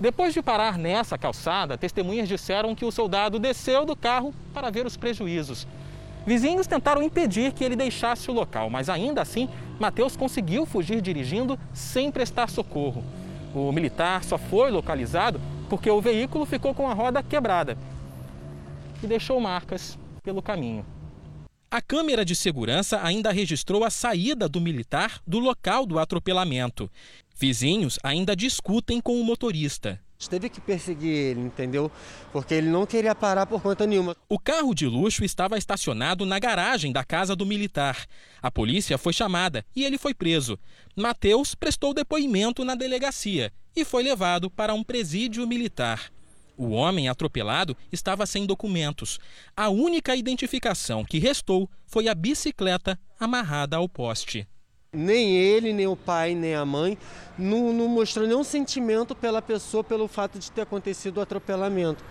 Depois 0.00 0.32
de 0.32 0.40
parar 0.40 0.78
nessa 0.78 1.18
calçada, 1.18 1.76
testemunhas 1.76 2.26
disseram 2.26 2.74
que 2.74 2.82
o 2.82 2.90
soldado 2.90 3.38
desceu 3.38 3.84
do 3.84 3.94
carro 3.94 4.32
para 4.54 4.70
ver 4.70 4.86
os 4.86 4.96
prejuízos. 4.96 5.66
Vizinhos 6.24 6.66
tentaram 6.66 7.02
impedir 7.02 7.52
que 7.52 7.62
ele 7.62 7.76
deixasse 7.76 8.30
o 8.30 8.32
local, 8.32 8.70
mas 8.70 8.88
ainda 8.88 9.20
assim, 9.20 9.50
Mateus 9.78 10.16
conseguiu 10.16 10.64
fugir 10.64 11.02
dirigindo 11.02 11.58
sem 11.74 12.10
prestar 12.10 12.48
socorro. 12.48 13.04
O 13.54 13.70
militar 13.70 14.24
só 14.24 14.38
foi 14.38 14.70
localizado 14.70 15.38
porque 15.68 15.90
o 15.90 16.00
veículo 16.00 16.46
ficou 16.46 16.72
com 16.74 16.88
a 16.88 16.94
roda 16.94 17.22
quebrada 17.22 17.76
e 19.02 19.06
deixou 19.06 19.38
marcas 19.38 19.98
pelo 20.22 20.40
caminho. 20.40 20.86
A 21.74 21.82
câmera 21.82 22.24
de 22.24 22.36
segurança 22.36 23.00
ainda 23.02 23.32
registrou 23.32 23.82
a 23.82 23.90
saída 23.90 24.48
do 24.48 24.60
militar 24.60 25.20
do 25.26 25.40
local 25.40 25.84
do 25.84 25.98
atropelamento. 25.98 26.88
Vizinhos 27.36 27.98
ainda 28.00 28.36
discutem 28.36 29.00
com 29.00 29.20
o 29.20 29.24
motorista. 29.24 30.00
Teve 30.30 30.48
que 30.48 30.60
perseguir 30.60 31.10
ele, 31.10 31.40
entendeu? 31.40 31.90
Porque 32.32 32.54
ele 32.54 32.68
não 32.68 32.86
queria 32.86 33.12
parar 33.12 33.44
por 33.44 33.60
conta 33.60 33.88
nenhuma. 33.88 34.16
O 34.28 34.38
carro 34.38 34.72
de 34.72 34.86
luxo 34.86 35.24
estava 35.24 35.58
estacionado 35.58 36.24
na 36.24 36.38
garagem 36.38 36.92
da 36.92 37.02
casa 37.02 37.34
do 37.34 37.44
militar. 37.44 38.06
A 38.40 38.52
polícia 38.52 38.96
foi 38.96 39.12
chamada 39.12 39.66
e 39.74 39.82
ele 39.82 39.98
foi 39.98 40.14
preso. 40.14 40.56
Mateus 40.94 41.56
prestou 41.56 41.92
depoimento 41.92 42.64
na 42.64 42.76
delegacia 42.76 43.52
e 43.74 43.84
foi 43.84 44.04
levado 44.04 44.48
para 44.48 44.74
um 44.74 44.84
presídio 44.84 45.44
militar. 45.44 46.08
O 46.56 46.70
homem 46.70 47.08
atropelado 47.08 47.76
estava 47.90 48.26
sem 48.26 48.46
documentos. 48.46 49.18
A 49.56 49.68
única 49.68 50.14
identificação 50.14 51.04
que 51.04 51.18
restou 51.18 51.68
foi 51.86 52.08
a 52.08 52.14
bicicleta 52.14 52.98
amarrada 53.18 53.76
ao 53.76 53.88
poste. 53.88 54.46
Nem 54.92 55.36
ele, 55.36 55.72
nem 55.72 55.88
o 55.88 55.96
pai, 55.96 56.36
nem 56.36 56.54
a 56.54 56.64
mãe 56.64 56.96
não, 57.36 57.72
não 57.72 57.88
mostrou 57.88 58.26
nenhum 58.26 58.44
sentimento 58.44 59.14
pela 59.14 59.42
pessoa 59.42 59.82
pelo 59.82 60.06
fato 60.06 60.38
de 60.38 60.52
ter 60.52 60.60
acontecido 60.60 61.18
o 61.18 61.20
atropelamento. 61.20 62.04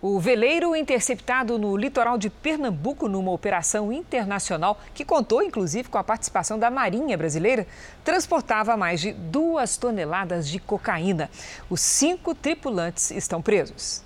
O 0.00 0.20
veleiro 0.20 0.76
interceptado 0.76 1.58
no 1.58 1.76
litoral 1.76 2.16
de 2.16 2.30
Pernambuco 2.30 3.08
numa 3.08 3.32
operação 3.32 3.92
internacional 3.92 4.80
que 4.94 5.04
contou 5.04 5.42
inclusive 5.42 5.88
com 5.88 5.98
a 5.98 6.04
participação 6.04 6.56
da 6.56 6.70
Marinha 6.70 7.18
Brasileira 7.18 7.66
transportava 8.04 8.76
mais 8.76 9.00
de 9.00 9.10
duas 9.10 9.76
toneladas 9.76 10.48
de 10.48 10.60
cocaína. 10.60 11.28
Os 11.68 11.80
cinco 11.80 12.32
tripulantes 12.32 13.10
estão 13.10 13.42
presos. 13.42 14.04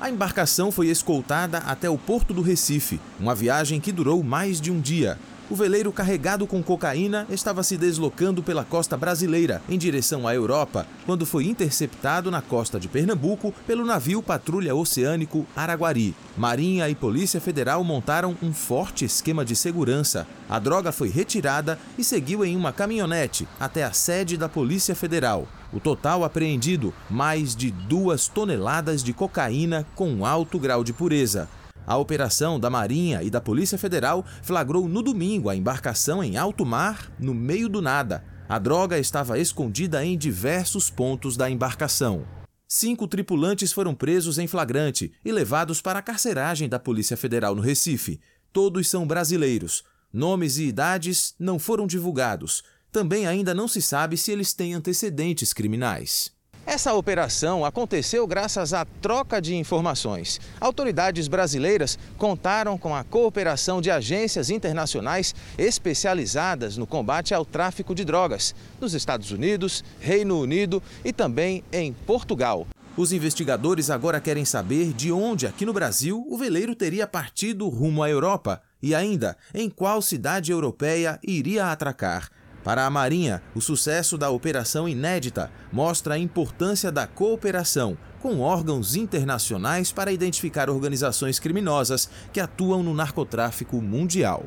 A 0.00 0.08
embarcação 0.08 0.72
foi 0.72 0.86
escoltada 0.86 1.58
até 1.58 1.90
o 1.90 1.98
porto 1.98 2.32
do 2.32 2.40
Recife, 2.40 2.98
uma 3.20 3.34
viagem 3.34 3.78
que 3.78 3.92
durou 3.92 4.22
mais 4.22 4.58
de 4.58 4.70
um 4.70 4.80
dia. 4.80 5.18
O 5.48 5.54
veleiro 5.54 5.92
carregado 5.92 6.44
com 6.44 6.60
cocaína 6.60 7.24
estava 7.30 7.62
se 7.62 7.76
deslocando 7.76 8.42
pela 8.42 8.64
costa 8.64 8.96
brasileira 8.96 9.62
em 9.68 9.78
direção 9.78 10.26
à 10.26 10.34
Europa, 10.34 10.84
quando 11.06 11.24
foi 11.24 11.46
interceptado 11.46 12.32
na 12.32 12.42
costa 12.42 12.80
de 12.80 12.88
Pernambuco 12.88 13.54
pelo 13.64 13.84
navio 13.84 14.20
Patrulha 14.20 14.74
Oceânico 14.74 15.46
Araguari. 15.54 16.16
Marinha 16.36 16.88
e 16.88 16.96
Polícia 16.96 17.40
Federal 17.40 17.84
montaram 17.84 18.36
um 18.42 18.52
forte 18.52 19.04
esquema 19.04 19.44
de 19.44 19.54
segurança. 19.54 20.26
A 20.48 20.58
droga 20.58 20.90
foi 20.90 21.10
retirada 21.10 21.78
e 21.96 22.02
seguiu 22.02 22.44
em 22.44 22.56
uma 22.56 22.72
caminhonete 22.72 23.46
até 23.60 23.84
a 23.84 23.92
sede 23.92 24.36
da 24.36 24.48
Polícia 24.48 24.96
Federal. 24.96 25.46
O 25.72 25.78
total 25.78 26.24
apreendido, 26.24 26.92
mais 27.08 27.54
de 27.54 27.70
duas 27.70 28.26
toneladas 28.26 29.00
de 29.00 29.12
cocaína 29.12 29.86
com 29.94 30.26
alto 30.26 30.58
grau 30.58 30.82
de 30.82 30.92
pureza. 30.92 31.48
A 31.86 31.96
operação 31.96 32.58
da 32.58 32.68
Marinha 32.68 33.22
e 33.22 33.30
da 33.30 33.40
Polícia 33.40 33.78
Federal 33.78 34.24
flagrou 34.42 34.88
no 34.88 35.02
domingo 35.02 35.48
a 35.48 35.54
embarcação 35.54 36.22
em 36.22 36.36
alto 36.36 36.66
mar, 36.66 37.12
no 37.18 37.32
meio 37.32 37.68
do 37.68 37.80
nada. 37.80 38.24
A 38.48 38.58
droga 38.58 38.98
estava 38.98 39.38
escondida 39.38 40.04
em 40.04 40.18
diversos 40.18 40.90
pontos 40.90 41.36
da 41.36 41.48
embarcação. 41.48 42.26
Cinco 42.68 43.06
tripulantes 43.06 43.72
foram 43.72 43.94
presos 43.94 44.38
em 44.38 44.48
flagrante 44.48 45.12
e 45.24 45.30
levados 45.30 45.80
para 45.80 46.00
a 46.00 46.02
carceragem 46.02 46.68
da 46.68 46.80
Polícia 46.80 47.16
Federal 47.16 47.54
no 47.54 47.62
Recife. 47.62 48.20
Todos 48.52 48.88
são 48.88 49.06
brasileiros. 49.06 49.84
Nomes 50.12 50.58
e 50.58 50.64
idades 50.64 51.34
não 51.38 51.58
foram 51.58 51.86
divulgados. 51.86 52.64
Também 52.90 53.26
ainda 53.26 53.54
não 53.54 53.68
se 53.68 53.80
sabe 53.80 54.16
se 54.16 54.32
eles 54.32 54.52
têm 54.52 54.74
antecedentes 54.74 55.52
criminais. 55.52 56.35
Essa 56.66 56.92
operação 56.94 57.64
aconteceu 57.64 58.26
graças 58.26 58.74
à 58.74 58.84
troca 58.84 59.40
de 59.40 59.54
informações. 59.54 60.40
Autoridades 60.60 61.28
brasileiras 61.28 61.96
contaram 62.18 62.76
com 62.76 62.92
a 62.92 63.04
cooperação 63.04 63.80
de 63.80 63.88
agências 63.88 64.50
internacionais 64.50 65.32
especializadas 65.56 66.76
no 66.76 66.84
combate 66.84 67.32
ao 67.32 67.44
tráfico 67.44 67.94
de 67.94 68.04
drogas, 68.04 68.52
nos 68.80 68.94
Estados 68.94 69.30
Unidos, 69.30 69.84
Reino 70.00 70.40
Unido 70.40 70.82
e 71.04 71.12
também 71.12 71.62
em 71.72 71.92
Portugal. 71.92 72.66
Os 72.96 73.12
investigadores 73.12 73.88
agora 73.88 74.20
querem 74.20 74.44
saber 74.44 74.92
de 74.92 75.12
onde, 75.12 75.46
aqui 75.46 75.64
no 75.64 75.72
Brasil, 75.72 76.26
o 76.28 76.36
veleiro 76.36 76.74
teria 76.74 77.06
partido 77.06 77.68
rumo 77.68 78.02
à 78.02 78.10
Europa 78.10 78.60
e 78.82 78.92
ainda 78.92 79.36
em 79.54 79.70
qual 79.70 80.02
cidade 80.02 80.50
europeia 80.50 81.20
iria 81.22 81.70
atracar. 81.70 82.28
Para 82.66 82.84
a 82.84 82.90
Marinha, 82.90 83.44
o 83.54 83.60
sucesso 83.60 84.18
da 84.18 84.28
operação 84.28 84.88
inédita 84.88 85.52
mostra 85.72 86.14
a 86.14 86.18
importância 86.18 86.90
da 86.90 87.06
cooperação 87.06 87.96
com 88.20 88.40
órgãos 88.40 88.96
internacionais 88.96 89.92
para 89.92 90.10
identificar 90.10 90.68
organizações 90.68 91.38
criminosas 91.38 92.10
que 92.32 92.40
atuam 92.40 92.82
no 92.82 92.92
narcotráfico 92.92 93.80
mundial. 93.80 94.46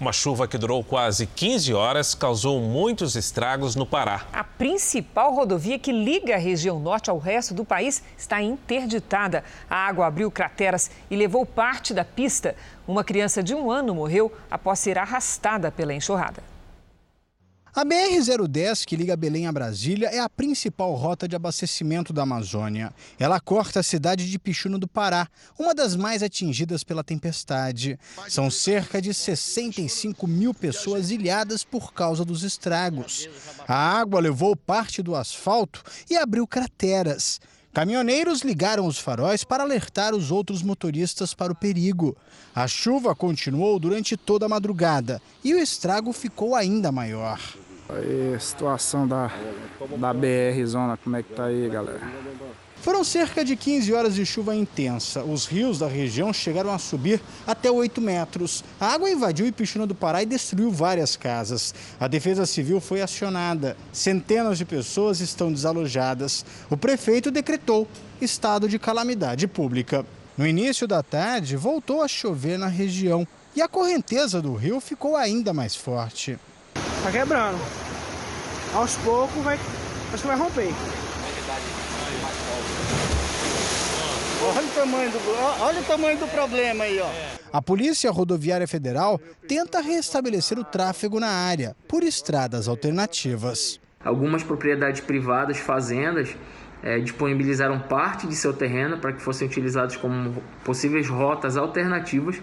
Uma 0.00 0.14
chuva 0.14 0.48
que 0.48 0.56
durou 0.56 0.82
quase 0.82 1.26
15 1.26 1.74
horas 1.74 2.14
causou 2.14 2.58
muitos 2.58 3.16
estragos 3.16 3.76
no 3.76 3.84
Pará. 3.84 4.24
A 4.32 4.42
principal 4.42 5.34
rodovia 5.34 5.78
que 5.78 5.92
liga 5.92 6.36
a 6.36 6.38
região 6.38 6.80
norte 6.80 7.10
ao 7.10 7.18
resto 7.18 7.52
do 7.52 7.66
país 7.66 8.02
está 8.16 8.40
interditada. 8.40 9.44
A 9.68 9.76
água 9.76 10.06
abriu 10.06 10.30
crateras 10.30 10.90
e 11.10 11.16
levou 11.16 11.44
parte 11.44 11.92
da 11.92 12.02
pista. 12.02 12.56
Uma 12.88 13.04
criança 13.04 13.42
de 13.42 13.54
um 13.54 13.70
ano 13.70 13.94
morreu 13.94 14.32
após 14.50 14.78
ser 14.78 14.96
arrastada 14.96 15.70
pela 15.70 15.92
enxurrada. 15.92 16.42
A 17.72 17.84
BR-010, 17.84 18.84
que 18.84 18.96
liga 18.96 19.16
Belém 19.16 19.46
a 19.46 19.52
Brasília, 19.52 20.08
é 20.08 20.18
a 20.18 20.28
principal 20.28 20.92
rota 20.94 21.28
de 21.28 21.36
abastecimento 21.36 22.12
da 22.12 22.22
Amazônia. 22.22 22.92
Ela 23.16 23.38
corta 23.38 23.78
a 23.78 23.82
cidade 23.82 24.28
de 24.28 24.38
Pichuno 24.40 24.76
do 24.76 24.88
Pará, 24.88 25.28
uma 25.56 25.72
das 25.72 25.94
mais 25.94 26.20
atingidas 26.20 26.82
pela 26.82 27.04
tempestade. 27.04 27.96
São 28.28 28.50
cerca 28.50 29.00
de 29.00 29.14
65 29.14 30.26
mil 30.26 30.52
pessoas 30.52 31.12
ilhadas 31.12 31.62
por 31.62 31.92
causa 31.92 32.24
dos 32.24 32.42
estragos. 32.42 33.28
A 33.68 33.76
água 34.00 34.18
levou 34.18 34.56
parte 34.56 35.00
do 35.00 35.14
asfalto 35.14 35.84
e 36.10 36.16
abriu 36.16 36.48
crateras. 36.48 37.40
Caminhoneiros 37.72 38.42
ligaram 38.42 38.84
os 38.84 38.98
faróis 38.98 39.44
para 39.44 39.62
alertar 39.62 40.12
os 40.12 40.32
outros 40.32 40.60
motoristas 40.60 41.32
para 41.32 41.52
o 41.52 41.54
perigo. 41.54 42.16
A 42.52 42.66
chuva 42.66 43.14
continuou 43.14 43.78
durante 43.78 44.16
toda 44.16 44.46
a 44.46 44.48
madrugada 44.48 45.22
e 45.44 45.54
o 45.54 45.58
estrago 45.58 46.12
ficou 46.12 46.56
ainda 46.56 46.90
maior. 46.90 47.38
Aí, 47.88 48.38
situação 48.40 49.06
da, 49.06 49.30
da 49.98 50.12
BR 50.12 50.64
Zona, 50.66 50.96
como 50.96 51.16
é 51.16 51.22
que 51.22 51.32
tá 51.32 51.44
aí, 51.44 51.68
galera? 51.68 52.00
Foram 52.82 53.04
cerca 53.04 53.44
de 53.44 53.56
15 53.56 53.92
horas 53.92 54.14
de 54.14 54.24
chuva 54.24 54.56
intensa. 54.56 55.22
Os 55.22 55.44
rios 55.44 55.78
da 55.78 55.86
região 55.86 56.32
chegaram 56.32 56.72
a 56.72 56.78
subir 56.78 57.20
até 57.46 57.70
8 57.70 58.00
metros. 58.00 58.64
A 58.80 58.86
água 58.86 59.10
invadiu 59.10 59.46
Ipixuna 59.46 59.86
do 59.86 59.94
Pará 59.94 60.22
e 60.22 60.26
destruiu 60.26 60.70
várias 60.70 61.14
casas. 61.14 61.74
A 62.00 62.08
Defesa 62.08 62.46
Civil 62.46 62.80
foi 62.80 63.02
acionada. 63.02 63.76
Centenas 63.92 64.56
de 64.56 64.64
pessoas 64.64 65.20
estão 65.20 65.52
desalojadas. 65.52 66.44
O 66.70 66.76
prefeito 66.76 67.30
decretou 67.30 67.86
estado 68.18 68.66
de 68.66 68.78
calamidade 68.78 69.46
pública. 69.46 70.06
No 70.38 70.46
início 70.46 70.88
da 70.88 71.02
tarde, 71.02 71.56
voltou 71.56 72.02
a 72.02 72.08
chover 72.08 72.58
na 72.58 72.66
região 72.66 73.28
e 73.54 73.60
a 73.60 73.68
correnteza 73.68 74.40
do 74.40 74.54
rio 74.54 74.80
ficou 74.80 75.16
ainda 75.16 75.52
mais 75.52 75.76
forte. 75.76 76.38
Tá 77.02 77.12
quebrando. 77.12 77.58
Aos 78.74 78.96
poucos 78.96 79.42
vai, 79.42 79.58
acho 80.14 80.22
que 80.22 80.28
vai 80.28 80.36
romper. 80.38 80.72
Olha 84.42 84.66
o 84.66 84.70
tamanho 84.70 85.10
do, 85.10 85.18
olha 85.60 85.80
o 85.80 85.84
tamanho 85.84 86.18
do 86.18 86.26
problema 86.26 86.84
aí, 86.84 86.98
ó. 86.98 87.10
A 87.52 87.60
Polícia 87.60 88.10
Rodoviária 88.10 88.66
Federal 88.66 89.20
tenta 89.46 89.80
restabelecer 89.82 90.58
o 90.58 90.64
tráfego 90.64 91.20
na 91.20 91.28
área 91.28 91.76
por 91.86 92.02
estradas 92.02 92.66
alternativas. 92.66 93.78
Algumas 94.02 94.42
propriedades 94.42 95.02
privadas, 95.02 95.58
fazendas, 95.58 96.34
é, 96.82 96.98
disponibilizaram 97.00 97.80
parte 97.80 98.26
de 98.26 98.34
seu 98.34 98.54
terreno 98.54 98.96
para 98.98 99.12
que 99.12 99.20
fossem 99.20 99.46
utilizados 99.46 99.96
como 99.96 100.42
possíveis 100.64 101.06
rotas 101.06 101.58
alternativas 101.58 102.40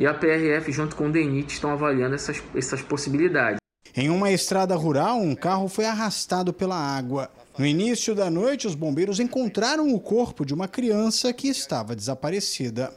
e 0.00 0.06
a 0.06 0.12
PRF 0.12 0.72
junto 0.72 0.96
com 0.96 1.06
o 1.06 1.12
DENIT 1.12 1.54
estão 1.54 1.70
avaliando 1.70 2.16
essas, 2.16 2.42
essas 2.56 2.82
possibilidades. 2.82 3.60
Em 3.94 4.10
uma 4.10 4.32
estrada 4.32 4.74
rural, 4.74 5.20
um 5.20 5.36
carro 5.36 5.68
foi 5.68 5.84
arrastado 5.84 6.52
pela 6.52 6.76
água. 6.76 7.30
No 7.60 7.66
início 7.66 8.14
da 8.14 8.30
noite, 8.30 8.66
os 8.66 8.74
bombeiros 8.74 9.20
encontraram 9.20 9.92
o 9.94 10.00
corpo 10.00 10.46
de 10.46 10.54
uma 10.54 10.66
criança 10.66 11.30
que 11.30 11.46
estava 11.46 11.94
desaparecida. 11.94 12.90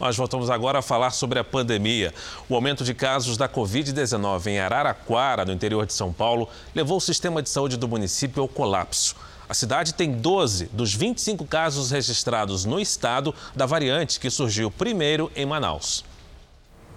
Nós 0.00 0.16
voltamos 0.16 0.50
agora 0.50 0.80
a 0.80 0.82
falar 0.82 1.12
sobre 1.12 1.38
a 1.38 1.44
pandemia. 1.44 2.12
O 2.48 2.56
aumento 2.56 2.82
de 2.82 2.92
casos 2.94 3.36
da 3.36 3.48
Covid-19 3.48 4.48
em 4.48 4.58
Araraquara, 4.58 5.44
no 5.44 5.52
interior 5.52 5.86
de 5.86 5.92
São 5.92 6.12
Paulo, 6.12 6.48
levou 6.74 6.96
o 6.96 7.00
sistema 7.00 7.40
de 7.40 7.48
saúde 7.48 7.76
do 7.76 7.86
município 7.86 8.42
ao 8.42 8.48
colapso. 8.48 9.14
A 9.48 9.54
cidade 9.54 9.94
tem 9.94 10.10
12 10.10 10.64
dos 10.72 10.92
25 10.92 11.44
casos 11.44 11.92
registrados 11.92 12.64
no 12.64 12.80
estado 12.80 13.32
da 13.54 13.66
variante 13.66 14.18
que 14.18 14.30
surgiu 14.30 14.68
primeiro 14.68 15.30
em 15.36 15.46
Manaus. 15.46 16.04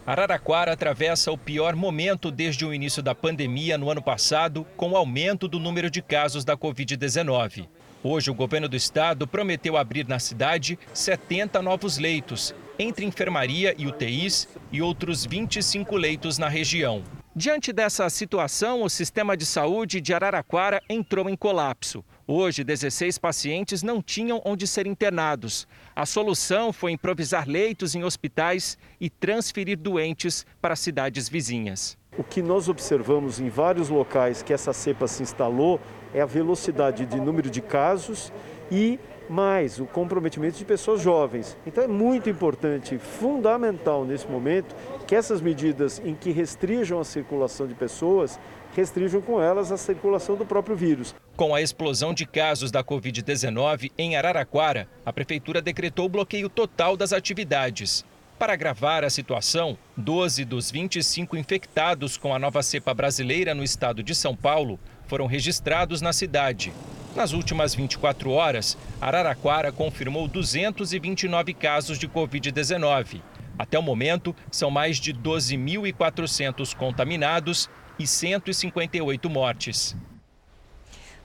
Araraquara 0.05 0.73
atravessa 0.73 1.31
o 1.31 1.37
pior 1.37 1.75
momento 1.75 2.31
desde 2.31 2.65
o 2.65 2.73
início 2.73 3.03
da 3.03 3.13
pandemia 3.13 3.77
no 3.77 3.89
ano 3.91 4.01
passado, 4.01 4.65
com 4.75 4.91
o 4.91 4.97
aumento 4.97 5.47
do 5.47 5.59
número 5.59 5.91
de 5.91 6.01
casos 6.01 6.43
da 6.43 6.57
Covid-19. 6.57 7.67
Hoje, 8.03 8.31
o 8.31 8.33
governo 8.33 8.67
do 8.67 8.75
estado 8.75 9.27
prometeu 9.27 9.77
abrir 9.77 10.07
na 10.07 10.17
cidade 10.17 10.79
70 10.91 11.61
novos 11.61 11.99
leitos, 11.99 12.55
entre 12.79 13.05
enfermaria 13.05 13.75
e 13.77 13.85
UTIs, 13.85 14.47
e 14.71 14.81
outros 14.81 15.23
25 15.23 15.95
leitos 15.95 16.39
na 16.39 16.49
região. 16.49 17.03
Diante 17.35 17.71
dessa 17.71 18.09
situação, 18.09 18.81
o 18.81 18.89
sistema 18.89 19.37
de 19.37 19.45
saúde 19.45 20.01
de 20.01 20.15
Araraquara 20.15 20.81
entrou 20.89 21.29
em 21.29 21.35
colapso. 21.35 22.03
Hoje, 22.27 22.63
16 22.63 23.17
pacientes 23.17 23.81
não 23.81 24.01
tinham 24.01 24.41
onde 24.45 24.67
ser 24.67 24.85
internados. 24.85 25.67
A 25.95 26.05
solução 26.05 26.71
foi 26.71 26.91
improvisar 26.91 27.47
leitos 27.47 27.95
em 27.95 28.03
hospitais 28.03 28.77
e 28.99 29.09
transferir 29.09 29.77
doentes 29.77 30.45
para 30.61 30.75
cidades 30.75 31.27
vizinhas. 31.27 31.97
O 32.17 32.23
que 32.23 32.41
nós 32.41 32.69
observamos 32.69 33.39
em 33.39 33.49
vários 33.49 33.89
locais 33.89 34.43
que 34.43 34.53
essa 34.53 34.73
cepa 34.73 35.07
se 35.07 35.23
instalou 35.23 35.79
é 36.13 36.21
a 36.21 36.25
velocidade 36.25 37.05
de 37.05 37.19
número 37.19 37.49
de 37.49 37.61
casos 37.61 38.31
e 38.69 38.99
mais 39.29 39.79
o 39.79 39.85
comprometimento 39.85 40.57
de 40.57 40.65
pessoas 40.65 41.01
jovens. 41.01 41.57
Então 41.65 41.83
é 41.83 41.87
muito 41.87 42.29
importante, 42.29 42.97
fundamental 42.97 44.03
nesse 44.03 44.27
momento, 44.27 44.75
que 45.07 45.15
essas 45.15 45.41
medidas 45.41 46.01
em 46.03 46.13
que 46.13 46.31
restringam 46.31 46.99
a 46.99 47.05
circulação 47.05 47.65
de 47.65 47.73
pessoas, 47.73 48.37
restringam 48.75 49.21
com 49.21 49.41
elas 49.41 49.71
a 49.71 49.77
circulação 49.77 50.35
do 50.35 50.45
próprio 50.45 50.75
vírus. 50.75 51.13
Com 51.35 51.53
a 51.55 51.61
explosão 51.61 52.13
de 52.13 52.25
casos 52.25 52.71
da 52.71 52.83
Covid-19 52.83 53.91
em 53.97 54.15
Araraquara, 54.15 54.87
a 55.05 55.11
prefeitura 55.11 55.61
decretou 55.61 56.05
o 56.05 56.09
bloqueio 56.09 56.49
total 56.49 56.95
das 56.95 57.13
atividades. 57.13 58.05
Para 58.37 58.53
agravar 58.53 59.03
a 59.03 59.09
situação, 59.09 59.77
12 59.95 60.45
dos 60.45 60.71
25 60.71 61.37
infectados 61.37 62.17
com 62.17 62.33
a 62.33 62.39
nova 62.39 62.63
cepa 62.63 62.93
brasileira 62.93 63.53
no 63.53 63.63
estado 63.63 64.01
de 64.01 64.15
São 64.15 64.35
Paulo 64.35 64.79
foram 65.05 65.27
registrados 65.27 66.01
na 66.01 66.11
cidade. 66.11 66.73
Nas 67.15 67.33
últimas 67.33 67.75
24 67.75 68.31
horas, 68.31 68.77
Araraquara 68.99 69.71
confirmou 69.71 70.27
229 70.27 71.53
casos 71.53 71.99
de 71.99 72.07
Covid-19. 72.07 73.21
Até 73.59 73.77
o 73.77 73.83
momento, 73.83 74.35
são 74.49 74.71
mais 74.71 74.97
de 74.97 75.13
12.400 75.13 76.75
contaminados 76.75 77.69
e 78.01 78.07
158 78.07 79.29
mortes. 79.29 79.95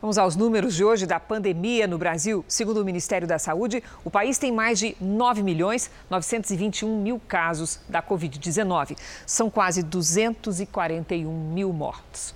Vamos 0.00 0.18
aos 0.18 0.36
números 0.36 0.74
de 0.74 0.84
hoje 0.84 1.06
da 1.06 1.18
pandemia 1.18 1.86
no 1.86 1.96
Brasil. 1.96 2.44
Segundo 2.46 2.82
o 2.82 2.84
Ministério 2.84 3.26
da 3.26 3.38
Saúde, 3.38 3.82
o 4.04 4.10
país 4.10 4.36
tem 4.36 4.52
mais 4.52 4.78
de 4.78 4.94
9 5.00 5.42
milhões 5.42 5.90
921 6.10 7.00
mil 7.00 7.18
casos 7.26 7.80
da 7.88 8.02
Covid-19. 8.02 8.96
São 9.24 9.48
quase 9.48 9.82
241 9.82 11.32
mil 11.52 11.72
mortos. 11.72 12.34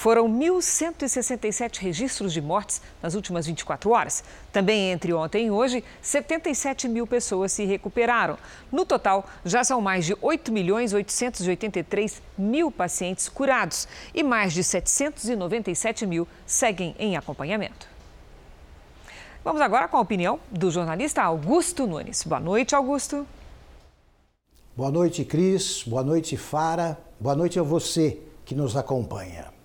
Foram 0.00 0.26
1.167 0.30 1.76
registros 1.76 2.32
de 2.32 2.40
mortes 2.40 2.80
nas 3.02 3.14
últimas 3.14 3.44
24 3.44 3.90
horas. 3.90 4.24
Também 4.50 4.92
entre 4.92 5.12
ontem 5.12 5.48
e 5.48 5.50
hoje, 5.50 5.84
77 6.00 6.88
mil 6.88 7.06
pessoas 7.06 7.52
se 7.52 7.66
recuperaram. 7.66 8.38
No 8.72 8.86
total, 8.86 9.26
já 9.44 9.62
são 9.62 9.78
mais 9.82 10.06
de 10.06 10.16
8 10.22 10.50
milhões 10.50 10.94
883 10.94 12.22
mil 12.38 12.72
pacientes 12.72 13.28
curados 13.28 13.86
e 14.14 14.22
mais 14.22 14.54
de 14.54 14.64
797 14.64 16.06
mil 16.06 16.26
seguem 16.46 16.96
em 16.98 17.18
acompanhamento. 17.18 17.86
Vamos 19.44 19.60
agora 19.60 19.86
com 19.86 19.98
a 19.98 20.00
opinião 20.00 20.40
do 20.50 20.70
jornalista 20.70 21.20
Augusto 21.20 21.86
Nunes. 21.86 22.24
Boa 22.24 22.40
noite, 22.40 22.74
Augusto. 22.74 23.26
Boa 24.74 24.90
noite, 24.90 25.26
Cris. 25.26 25.84
Boa 25.86 26.02
noite, 26.02 26.38
Fara. 26.38 26.98
Boa 27.20 27.36
noite 27.36 27.60
a 27.60 27.62
você 27.62 28.18
que 28.46 28.54
nos 28.54 28.78
acompanha. 28.78 29.59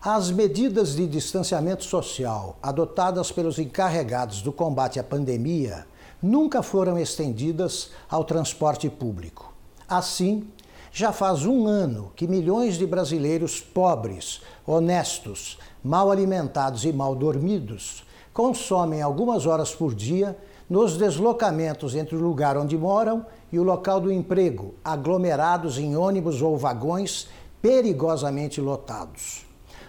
As 0.00 0.30
medidas 0.30 0.94
de 0.94 1.08
distanciamento 1.08 1.82
social 1.82 2.56
adotadas 2.62 3.32
pelos 3.32 3.58
encarregados 3.58 4.40
do 4.40 4.52
combate 4.52 5.00
à 5.00 5.02
pandemia 5.02 5.88
nunca 6.22 6.62
foram 6.62 6.96
estendidas 6.96 7.90
ao 8.08 8.22
transporte 8.22 8.88
público. 8.88 9.52
Assim, 9.88 10.46
já 10.92 11.10
faz 11.10 11.44
um 11.44 11.66
ano 11.66 12.12
que 12.14 12.28
milhões 12.28 12.78
de 12.78 12.86
brasileiros 12.86 13.60
pobres, 13.60 14.40
honestos, 14.64 15.58
mal 15.82 16.12
alimentados 16.12 16.84
e 16.84 16.92
mal 16.92 17.16
dormidos 17.16 18.04
consomem 18.32 19.02
algumas 19.02 19.46
horas 19.46 19.74
por 19.74 19.96
dia 19.96 20.38
nos 20.70 20.96
deslocamentos 20.96 21.96
entre 21.96 22.14
o 22.14 22.20
lugar 22.20 22.56
onde 22.56 22.78
moram 22.78 23.26
e 23.50 23.58
o 23.58 23.64
local 23.64 24.00
do 24.00 24.12
emprego, 24.12 24.76
aglomerados 24.84 25.76
em 25.76 25.96
ônibus 25.96 26.40
ou 26.40 26.56
vagões 26.56 27.26
perigosamente 27.60 28.60
lotados 28.60 29.47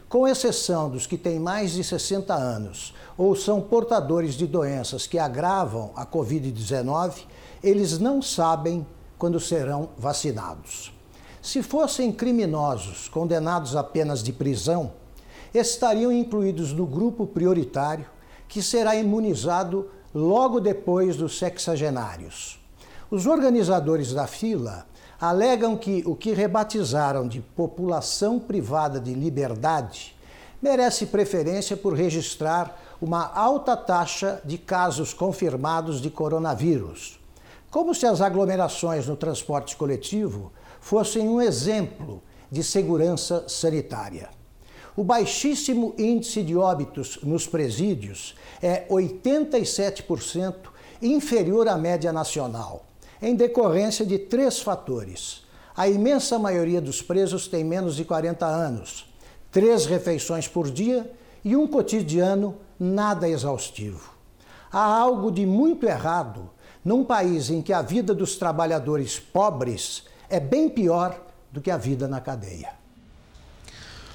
com 0.09 0.27
exceção 0.27 0.89
dos 0.89 1.05
que 1.05 1.17
têm 1.17 1.39
mais 1.39 1.71
de 1.71 1.83
60 1.83 2.33
anos 2.33 2.95
ou 3.15 3.35
são 3.35 3.61
portadores 3.61 4.33
de 4.33 4.47
doenças 4.47 5.05
que 5.05 5.19
agravam 5.19 5.91
a 5.95 6.03
Covid-19, 6.03 7.25
eles 7.63 7.99
não 7.99 8.19
sabem 8.19 8.85
quando 9.19 9.39
serão 9.39 9.89
vacinados. 9.97 10.91
Se 11.41 11.61
fossem 11.61 12.11
criminosos 12.11 13.07
condenados 13.07 13.75
a 13.75 13.83
penas 13.83 14.23
de 14.23 14.33
prisão, 14.33 14.91
estariam 15.53 16.11
incluídos 16.11 16.73
no 16.73 16.87
grupo 16.87 17.27
prioritário 17.27 18.05
que 18.47 18.63
será 18.63 18.95
imunizado 18.95 19.89
logo 20.13 20.59
depois 20.59 21.15
dos 21.15 21.37
sexagenários. 21.37 22.59
Os 23.11 23.27
organizadores 23.27 24.11
da 24.11 24.25
fila 24.25 24.87
alegam 25.19 25.75
que 25.75 26.01
o 26.05 26.15
que 26.15 26.31
rebatizaram 26.31 27.27
de 27.27 27.41
população 27.41 28.39
privada 28.39 29.01
de 29.01 29.13
liberdade 29.13 30.15
merece 30.61 31.05
preferência 31.05 31.75
por 31.75 31.93
registrar 31.93 32.79
uma 33.01 33.25
alta 33.33 33.75
taxa 33.75 34.41
de 34.45 34.57
casos 34.57 35.13
confirmados 35.13 36.01
de 36.01 36.09
coronavírus. 36.09 37.19
Como 37.69 37.93
se 37.93 38.05
as 38.05 38.21
aglomerações 38.21 39.07
no 39.07 39.15
transporte 39.15 39.75
coletivo 39.75 40.51
fossem 40.79 41.27
um 41.27 41.41
exemplo 41.41 42.21
de 42.49 42.63
segurança 42.63 43.43
sanitária. 43.47 44.29
O 44.95 45.03
baixíssimo 45.03 45.93
índice 45.97 46.43
de 46.43 46.55
óbitos 46.57 47.19
nos 47.23 47.45
presídios 47.45 48.35
é 48.61 48.85
87% 48.89 50.55
inferior 51.01 51.67
à 51.67 51.77
média 51.77 52.11
nacional 52.11 52.88
em 53.21 53.35
decorrência 53.35 54.05
de 54.05 54.17
três 54.17 54.59
fatores. 54.59 55.43
A 55.75 55.87
imensa 55.87 56.37
maioria 56.37 56.81
dos 56.81 57.01
presos 57.01 57.47
tem 57.47 57.63
menos 57.63 57.95
de 57.95 58.03
40 58.03 58.45
anos, 58.45 59.05
três 59.51 59.85
refeições 59.85 60.47
por 60.47 60.69
dia 60.69 61.11
e 61.43 61.55
um 61.55 61.67
cotidiano 61.67 62.57
nada 62.79 63.27
exaustivo. 63.27 64.13
Há 64.71 64.83
algo 64.83 65.31
de 65.31 65.45
muito 65.45 65.85
errado 65.85 66.49
num 66.83 67.03
país 67.03 67.49
em 67.49 67.61
que 67.61 67.73
a 67.73 67.81
vida 67.81 68.13
dos 68.13 68.35
trabalhadores 68.35 69.19
pobres 69.19 70.03
é 70.29 70.39
bem 70.39 70.69
pior 70.69 71.19
do 71.51 71.59
que 71.59 71.71
a 71.71 71.77
vida 71.77 72.07
na 72.07 72.21
cadeia. 72.21 72.69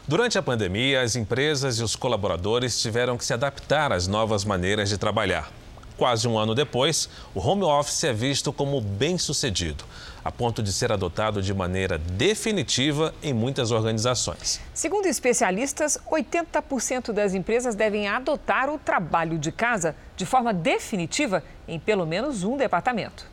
Durante 0.06 0.36
a 0.36 0.42
pandemia, 0.42 1.00
as 1.00 1.16
empresas 1.16 1.78
e 1.78 1.82
os 1.82 1.96
colaboradores 1.96 2.78
tiveram 2.78 3.16
que 3.16 3.24
se 3.24 3.32
adaptar 3.32 3.90
às 3.90 4.06
novas 4.06 4.44
maneiras 4.44 4.90
de 4.90 4.98
trabalhar. 4.98 5.50
Quase 5.96 6.26
um 6.26 6.36
ano 6.36 6.56
depois, 6.56 7.08
o 7.32 7.40
home 7.40 7.62
office 7.62 8.02
é 8.02 8.12
visto 8.12 8.52
como 8.52 8.80
bem 8.80 9.16
sucedido, 9.16 9.84
a 10.24 10.32
ponto 10.32 10.60
de 10.60 10.72
ser 10.72 10.90
adotado 10.90 11.40
de 11.40 11.54
maneira 11.54 11.98
definitiva 11.98 13.14
em 13.22 13.32
muitas 13.32 13.70
organizações. 13.70 14.60
Segundo 14.72 15.06
especialistas, 15.06 15.96
80% 16.10 17.12
das 17.12 17.32
empresas 17.32 17.76
devem 17.76 18.08
adotar 18.08 18.68
o 18.70 18.78
trabalho 18.78 19.38
de 19.38 19.52
casa 19.52 19.94
de 20.16 20.26
forma 20.26 20.52
definitiva 20.52 21.44
em 21.68 21.78
pelo 21.78 22.04
menos 22.04 22.42
um 22.42 22.56
departamento. 22.56 23.26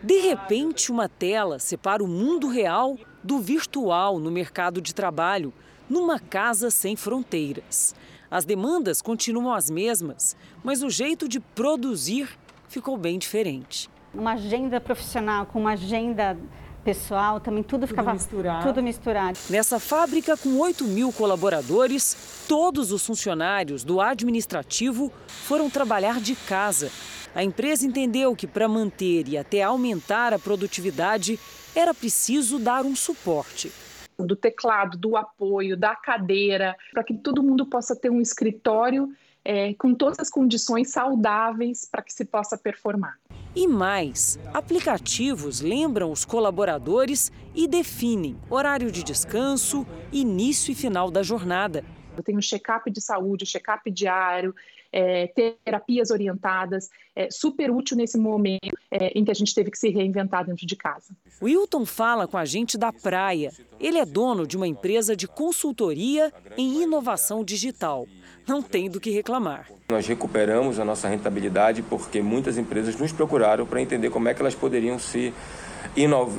De 0.00 0.20
repente, 0.20 0.92
uma 0.92 1.08
tela 1.08 1.58
separa 1.58 2.04
o 2.04 2.06
mundo 2.06 2.46
real 2.46 2.96
do 3.24 3.40
virtual 3.40 4.20
no 4.20 4.30
mercado 4.30 4.80
de 4.80 4.94
trabalho, 4.94 5.52
numa 5.90 6.20
casa 6.20 6.70
sem 6.70 6.94
fronteiras. 6.94 7.92
As 8.30 8.44
demandas 8.44 9.00
continuam 9.00 9.52
as 9.52 9.70
mesmas, 9.70 10.36
mas 10.64 10.82
o 10.82 10.90
jeito 10.90 11.28
de 11.28 11.40
produzir 11.40 12.28
ficou 12.68 12.96
bem 12.96 13.18
diferente. 13.18 13.88
Uma 14.12 14.32
agenda 14.32 14.80
profissional 14.80 15.46
com 15.46 15.60
uma 15.60 15.72
agenda 15.72 16.36
pessoal, 16.82 17.40
também 17.40 17.62
tudo, 17.62 17.80
tudo 17.80 17.88
ficava 17.88 18.12
misturado. 18.12 18.66
tudo 18.66 18.82
misturado. 18.82 19.38
Nessa 19.50 19.80
fábrica 19.80 20.36
com 20.36 20.58
8 20.58 20.84
mil 20.84 21.12
colaboradores, 21.12 22.44
todos 22.48 22.92
os 22.92 23.04
funcionários 23.04 23.82
do 23.82 24.00
administrativo 24.00 25.12
foram 25.26 25.68
trabalhar 25.68 26.20
de 26.20 26.36
casa. 26.36 26.90
A 27.34 27.42
empresa 27.42 27.86
entendeu 27.86 28.34
que 28.34 28.46
para 28.46 28.68
manter 28.68 29.28
e 29.28 29.36
até 29.36 29.62
aumentar 29.62 30.32
a 30.32 30.38
produtividade 30.38 31.38
era 31.74 31.92
preciso 31.92 32.58
dar 32.58 32.84
um 32.84 32.94
suporte 32.96 33.70
do 34.18 34.36
teclado, 34.36 34.96
do 34.96 35.16
apoio, 35.16 35.76
da 35.76 35.94
cadeira, 35.94 36.76
para 36.92 37.04
que 37.04 37.14
todo 37.14 37.42
mundo 37.42 37.66
possa 37.66 37.94
ter 37.94 38.10
um 38.10 38.20
escritório 38.20 39.12
é, 39.44 39.74
com 39.74 39.94
todas 39.94 40.18
as 40.18 40.28
condições 40.28 40.90
saudáveis 40.90 41.88
para 41.90 42.02
que 42.02 42.12
se 42.12 42.24
possa 42.24 42.58
performar. 42.58 43.16
E 43.54 43.66
mais, 43.66 44.38
aplicativos 44.52 45.60
lembram 45.60 46.10
os 46.10 46.24
colaboradores 46.24 47.30
e 47.54 47.68
definem 47.68 48.36
horário 48.50 48.90
de 48.90 49.04
descanso, 49.04 49.86
início 50.12 50.72
e 50.72 50.74
final 50.74 51.10
da 51.10 51.22
jornada. 51.22 51.84
Eu 52.16 52.22
tenho 52.22 52.40
check-up 52.40 52.90
de 52.90 53.00
saúde, 53.00 53.46
check-up 53.46 53.90
diário, 53.90 54.54
é, 54.96 55.26
terapias 55.26 56.10
orientadas, 56.10 56.88
é, 57.14 57.28
super 57.30 57.70
útil 57.70 57.98
nesse 57.98 58.16
momento 58.16 58.74
é, 58.90 59.08
em 59.08 59.22
que 59.22 59.30
a 59.30 59.34
gente 59.34 59.54
teve 59.54 59.70
que 59.70 59.76
se 59.76 59.90
reinventar 59.90 60.46
dentro 60.46 60.66
de 60.66 60.74
casa. 60.74 61.14
Wilton 61.42 61.84
fala 61.84 62.26
com 62.26 62.38
a 62.38 62.46
gente 62.46 62.78
da 62.78 62.90
praia. 62.90 63.52
Ele 63.78 63.98
é 63.98 64.06
dono 64.06 64.46
de 64.46 64.56
uma 64.56 64.66
empresa 64.66 65.14
de 65.14 65.28
consultoria 65.28 66.32
em 66.56 66.82
inovação 66.82 67.44
digital. 67.44 68.06
Não 68.48 68.62
tem 68.62 68.88
do 68.88 68.98
que 68.98 69.10
reclamar. 69.10 69.68
Nós 69.90 70.06
recuperamos 70.06 70.80
a 70.80 70.84
nossa 70.84 71.08
rentabilidade 71.08 71.82
porque 71.82 72.22
muitas 72.22 72.56
empresas 72.56 72.96
nos 72.96 73.12
procuraram 73.12 73.66
para 73.66 73.82
entender 73.82 74.08
como 74.08 74.30
é 74.30 74.34
que 74.34 74.40
elas 74.40 74.54
poderiam 74.54 74.98
se 74.98 75.34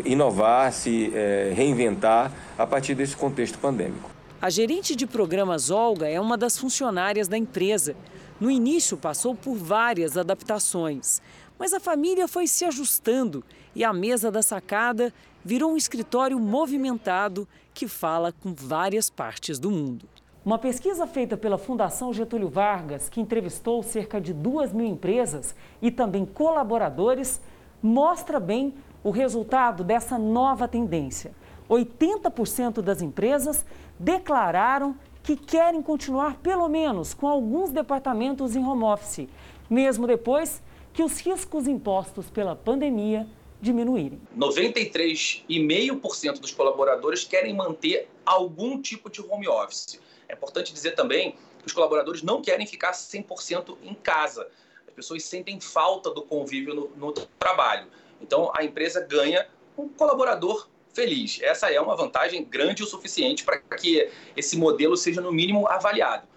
inovar, 0.03 0.73
se 0.73 1.11
é, 1.13 1.53
reinventar 1.55 2.31
a 2.57 2.65
partir 2.65 2.95
desse 2.95 3.15
contexto 3.15 3.59
pandêmico. 3.59 4.17
A 4.41 4.49
gerente 4.49 4.95
de 4.95 5.07
programas 5.07 5.69
Olga 5.71 6.07
é 6.07 6.19
uma 6.19 6.37
das 6.37 6.57
funcionárias 6.57 7.27
da 7.27 7.37
empresa. 7.37 7.95
No 8.39 8.51
início, 8.51 8.95
passou 8.95 9.33
por 9.35 9.55
várias 9.55 10.15
adaptações, 10.15 11.21
mas 11.57 11.73
a 11.73 11.79
família 11.79 12.27
foi 12.27 12.45
se 12.45 12.65
ajustando 12.65 13.43
e 13.73 13.83
a 13.83 13.91
mesa 13.91 14.31
da 14.31 14.43
sacada 14.43 15.11
virou 15.43 15.71
um 15.71 15.77
escritório 15.77 16.39
movimentado 16.39 17.47
que 17.73 17.87
fala 17.87 18.31
com 18.31 18.53
várias 18.53 19.09
partes 19.09 19.57
do 19.57 19.71
mundo. 19.71 20.07
Uma 20.45 20.59
pesquisa 20.59 21.07
feita 21.07 21.35
pela 21.35 21.57
Fundação 21.57 22.13
Getúlio 22.13 22.47
Vargas, 22.47 23.09
que 23.09 23.19
entrevistou 23.19 23.81
cerca 23.81 24.21
de 24.21 24.33
duas 24.33 24.71
mil 24.71 24.85
empresas 24.85 25.55
e 25.81 25.89
também 25.89 26.23
colaboradores, 26.23 27.41
mostra 27.81 28.39
bem 28.39 28.75
o 29.03 29.09
resultado 29.09 29.83
dessa 29.83 30.17
nova 30.17 30.67
tendência. 30.67 31.31
80% 31.69 32.81
das 32.81 33.01
empresas 33.01 33.65
declararam 33.99 34.95
que 35.27 35.35
querem 35.35 35.81
continuar 35.81 36.37
pelo 36.37 36.69
menos 36.69 37.13
com 37.13 37.27
alguns 37.27 37.69
departamentos 37.69 38.55
em 38.55 38.65
home 38.65 38.85
office, 38.85 39.27
mesmo 39.69 40.07
depois 40.07 40.63
que 40.93 41.03
os 41.03 41.19
riscos 41.19 41.67
impostos 41.67 42.29
pela 42.29 42.55
pandemia 42.55 43.27
diminuírem. 43.59 44.21
93,5% 44.37 46.39
dos 46.39 46.51
colaboradores 46.51 47.25
querem 47.25 47.53
manter 47.53 48.07
algum 48.25 48.81
tipo 48.81 49.09
de 49.09 49.19
home 49.19 49.49
office. 49.49 49.99
É 50.29 50.33
importante 50.33 50.71
dizer 50.71 50.91
também 50.91 51.35
que 51.59 51.65
os 51.65 51.73
colaboradores 51.73 52.23
não 52.23 52.41
querem 52.41 52.65
ficar 52.65 52.93
100% 52.93 53.75
em 53.83 53.95
casa. 53.95 54.47
As 54.87 54.93
pessoas 54.93 55.25
sentem 55.25 55.59
falta 55.59 56.09
do 56.09 56.21
convívio 56.21 56.73
no, 56.73 56.89
no 56.95 57.11
trabalho. 57.37 57.87
Então, 58.21 58.49
a 58.55 58.63
empresa 58.63 59.01
ganha 59.01 59.45
um 59.77 59.89
colaborador 59.89 60.69
feliz. 60.97 61.39
Essa 61.43 61.71
é 61.71 61.79
uma 61.79 61.95
vantagem 61.95 62.43
grande 62.43 62.81
o 62.81 62.87
suficiente 62.87 63.43
para 63.43 63.59
que 63.59 64.09
esse 64.35 64.57
modelo 64.57 64.97
seja, 64.97 65.21
no 65.21 65.31
mínimo, 65.31 65.67
avaliado. 65.69 66.27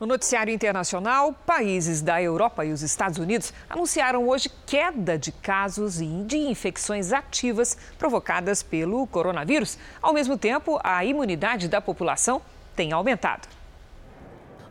No 0.00 0.06
noticiário 0.06 0.52
internacional, 0.52 1.32
países 1.46 2.00
da 2.02 2.20
Europa 2.20 2.64
e 2.64 2.72
os 2.72 2.82
Estados 2.82 3.18
Unidos 3.18 3.52
anunciaram 3.68 4.26
hoje 4.26 4.50
queda 4.66 5.16
de 5.16 5.30
casos 5.30 5.98
de 6.26 6.38
infecções 6.38 7.12
ativas 7.12 7.76
provocadas 7.98 8.62
pelo 8.62 9.06
coronavírus. 9.06 9.78
Ao 10.02 10.12
mesmo 10.12 10.36
tempo, 10.36 10.80
a 10.82 11.04
imunidade 11.04 11.68
da 11.68 11.80
população 11.80 12.42
tem 12.74 12.92
aumentado. 12.92 13.46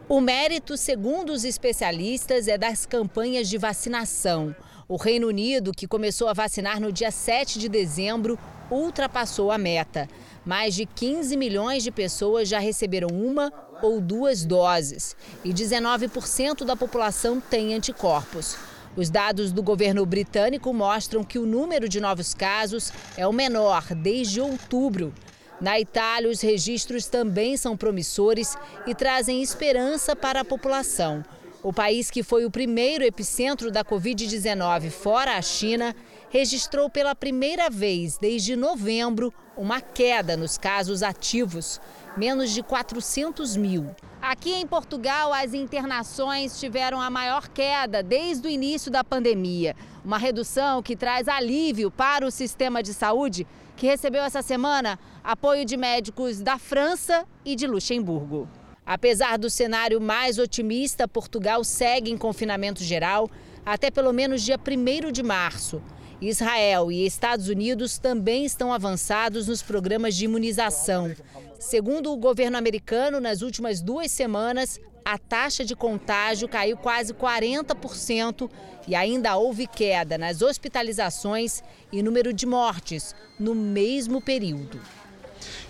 O 0.09 0.19
mérito, 0.19 0.75
segundo 0.75 1.31
os 1.31 1.45
especialistas, 1.45 2.47
é 2.47 2.57
das 2.57 2.85
campanhas 2.85 3.47
de 3.47 3.59
vacinação. 3.59 4.55
O 4.91 4.97
Reino 4.97 5.27
Unido, 5.27 5.71
que 5.71 5.87
começou 5.87 6.27
a 6.27 6.33
vacinar 6.33 6.81
no 6.81 6.91
dia 6.91 7.11
7 7.11 7.59
de 7.59 7.69
dezembro, 7.69 8.39
ultrapassou 8.71 9.51
a 9.51 9.57
meta. 9.59 10.09
Mais 10.43 10.73
de 10.73 10.83
15 10.83 11.37
milhões 11.37 11.83
de 11.83 11.91
pessoas 11.91 12.49
já 12.49 12.57
receberam 12.57 13.09
uma 13.09 13.53
ou 13.83 14.01
duas 14.01 14.43
doses 14.43 15.15
e 15.45 15.53
19% 15.53 16.65
da 16.65 16.75
população 16.75 17.39
tem 17.39 17.75
anticorpos. 17.75 18.57
Os 18.97 19.11
dados 19.11 19.51
do 19.51 19.61
governo 19.61 20.03
britânico 20.07 20.73
mostram 20.73 21.23
que 21.23 21.37
o 21.37 21.45
número 21.45 21.87
de 21.87 22.01
novos 22.01 22.33
casos 22.33 22.91
é 23.15 23.27
o 23.27 23.31
menor 23.31 23.93
desde 23.93 24.41
outubro. 24.41 25.13
Na 25.61 25.79
Itália, 25.79 26.31
os 26.31 26.41
registros 26.41 27.05
também 27.05 27.55
são 27.57 27.77
promissores 27.77 28.57
e 28.87 28.95
trazem 28.95 29.43
esperança 29.43 30.15
para 30.15 30.41
a 30.41 30.45
população. 30.45 31.23
O 31.61 31.73
país 31.73 32.09
que 32.09 32.23
foi 32.23 32.45
o 32.45 32.51
primeiro 32.51 33.03
epicentro 33.03 33.69
da 33.69 33.83
Covid-19 33.83 34.89
fora 34.89 35.35
a 35.35 35.41
China 35.41 35.93
registrou 36.29 36.89
pela 36.89 37.13
primeira 37.13 37.69
vez 37.69 38.17
desde 38.17 38.55
novembro 38.55 39.33
uma 39.57 39.81
queda 39.81 40.37
nos 40.37 40.57
casos 40.57 41.03
ativos, 41.03 41.81
menos 42.15 42.51
de 42.51 42.63
400 42.63 43.57
mil. 43.57 43.93
Aqui 44.21 44.53
em 44.53 44.65
Portugal, 44.65 45.33
as 45.33 45.53
internações 45.53 46.57
tiveram 46.57 47.01
a 47.01 47.09
maior 47.09 47.49
queda 47.49 48.01
desde 48.01 48.47
o 48.47 48.49
início 48.49 48.89
da 48.89 49.03
pandemia. 49.03 49.75
Uma 50.03 50.17
redução 50.17 50.81
que 50.81 50.95
traz 50.95 51.27
alívio 51.27 51.91
para 51.91 52.25
o 52.25 52.31
sistema 52.31 52.81
de 52.81 52.93
saúde, 52.93 53.45
que 53.75 53.85
recebeu 53.85 54.23
essa 54.23 54.41
semana 54.41 54.97
apoio 55.21 55.65
de 55.65 55.75
médicos 55.75 56.39
da 56.39 56.57
França 56.57 57.25
e 57.43 57.53
de 57.53 57.67
Luxemburgo. 57.67 58.47
Apesar 58.89 59.37
do 59.37 59.51
cenário 59.51 60.01
mais 60.01 60.39
otimista, 60.39 61.07
Portugal 61.07 61.63
segue 61.63 62.09
em 62.09 62.17
confinamento 62.17 62.83
geral 62.83 63.29
até 63.63 63.91
pelo 63.91 64.11
menos 64.11 64.41
dia 64.41 64.57
1 64.57 65.11
de 65.11 65.21
março. 65.21 65.79
Israel 66.19 66.91
e 66.91 67.05
Estados 67.05 67.49
Unidos 67.49 67.99
também 67.99 68.45
estão 68.45 68.73
avançados 68.73 69.47
nos 69.47 69.61
programas 69.61 70.15
de 70.15 70.25
imunização. 70.25 71.15
Segundo 71.59 72.11
o 72.11 72.17
governo 72.17 72.57
americano, 72.57 73.19
nas 73.19 73.43
últimas 73.43 73.79
duas 73.79 74.11
semanas, 74.11 74.79
a 75.05 75.19
taxa 75.19 75.63
de 75.63 75.75
contágio 75.75 76.49
caiu 76.49 76.75
quase 76.75 77.13
40% 77.13 78.49
e 78.87 78.95
ainda 78.95 79.37
houve 79.37 79.67
queda 79.67 80.17
nas 80.17 80.41
hospitalizações 80.41 81.61
e 81.91 82.01
número 82.01 82.33
de 82.33 82.47
mortes 82.47 83.13
no 83.39 83.53
mesmo 83.53 84.19
período. 84.19 84.81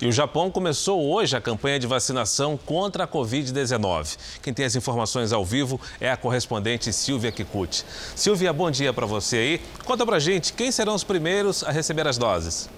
E 0.02 0.08
o 0.08 0.12
Japão 0.12 0.50
começou 0.50 1.10
hoje 1.10 1.36
a 1.36 1.42
campanha 1.42 1.80
de 1.80 1.88
vacinação 1.88 2.58
contra 2.66 3.04
a 3.04 3.08
Covid-19. 3.08 4.18
Quem 4.42 4.54
tem 4.54 4.66
as 4.66 4.76
informações 4.76 5.34
ao 5.34 5.46
vivo 5.46 5.80
é 6.00 6.12
a 6.12 6.18
correspondente 6.18 6.92
Silvia 6.94 7.32
Kikuchi. 7.32 7.84
Silvia, 8.16 8.54
bom 8.54 8.72
dia 8.72 8.94
para 8.94 9.06
você 9.06 9.38
aí. 9.38 9.62
Conta 9.86 10.06
pra 10.06 10.20
gente 10.20 10.54
quem 10.54 10.72
serão 10.72 10.96
os 10.96 11.04
primeiros 11.04 11.64
a 11.64 11.72
receber 11.72 12.08
as 12.08 12.18
doses. 12.18 12.70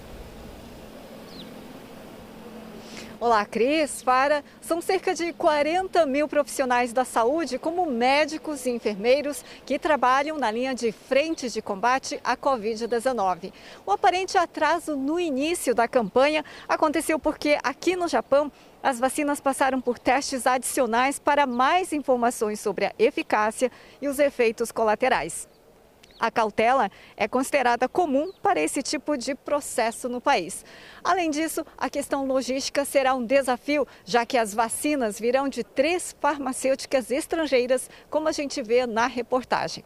Olá, 3.24 3.46
Cris. 3.46 4.02
Para 4.02 4.42
são 4.60 4.80
cerca 4.80 5.14
de 5.14 5.32
40 5.32 6.04
mil 6.06 6.26
profissionais 6.26 6.92
da 6.92 7.04
saúde, 7.04 7.56
como 7.56 7.86
médicos 7.86 8.66
e 8.66 8.70
enfermeiros, 8.70 9.44
que 9.64 9.78
trabalham 9.78 10.36
na 10.36 10.50
linha 10.50 10.74
de 10.74 10.90
frente 10.90 11.48
de 11.48 11.62
combate 11.62 12.18
à 12.24 12.36
Covid-19. 12.36 13.52
O 13.86 13.92
aparente 13.92 14.36
atraso 14.36 14.96
no 14.96 15.20
início 15.20 15.72
da 15.72 15.86
campanha 15.86 16.44
aconteceu 16.68 17.16
porque 17.16 17.60
aqui 17.62 17.94
no 17.94 18.08
Japão 18.08 18.50
as 18.82 18.98
vacinas 18.98 19.38
passaram 19.38 19.80
por 19.80 20.00
testes 20.00 20.44
adicionais 20.44 21.20
para 21.20 21.46
mais 21.46 21.92
informações 21.92 22.58
sobre 22.58 22.86
a 22.86 22.92
eficácia 22.98 23.70
e 24.00 24.08
os 24.08 24.18
efeitos 24.18 24.72
colaterais. 24.72 25.46
A 26.22 26.30
cautela 26.30 26.88
é 27.16 27.26
considerada 27.26 27.88
comum 27.88 28.30
para 28.40 28.60
esse 28.60 28.80
tipo 28.80 29.16
de 29.16 29.34
processo 29.34 30.08
no 30.08 30.20
país. 30.20 30.64
Além 31.02 31.32
disso, 31.32 31.66
a 31.76 31.90
questão 31.90 32.24
logística 32.24 32.84
será 32.84 33.12
um 33.12 33.26
desafio, 33.26 33.84
já 34.04 34.24
que 34.24 34.38
as 34.38 34.54
vacinas 34.54 35.18
virão 35.18 35.48
de 35.48 35.64
três 35.64 36.14
farmacêuticas 36.20 37.10
estrangeiras, 37.10 37.90
como 38.08 38.28
a 38.28 38.32
gente 38.32 38.62
vê 38.62 38.86
na 38.86 39.08
reportagem. 39.08 39.82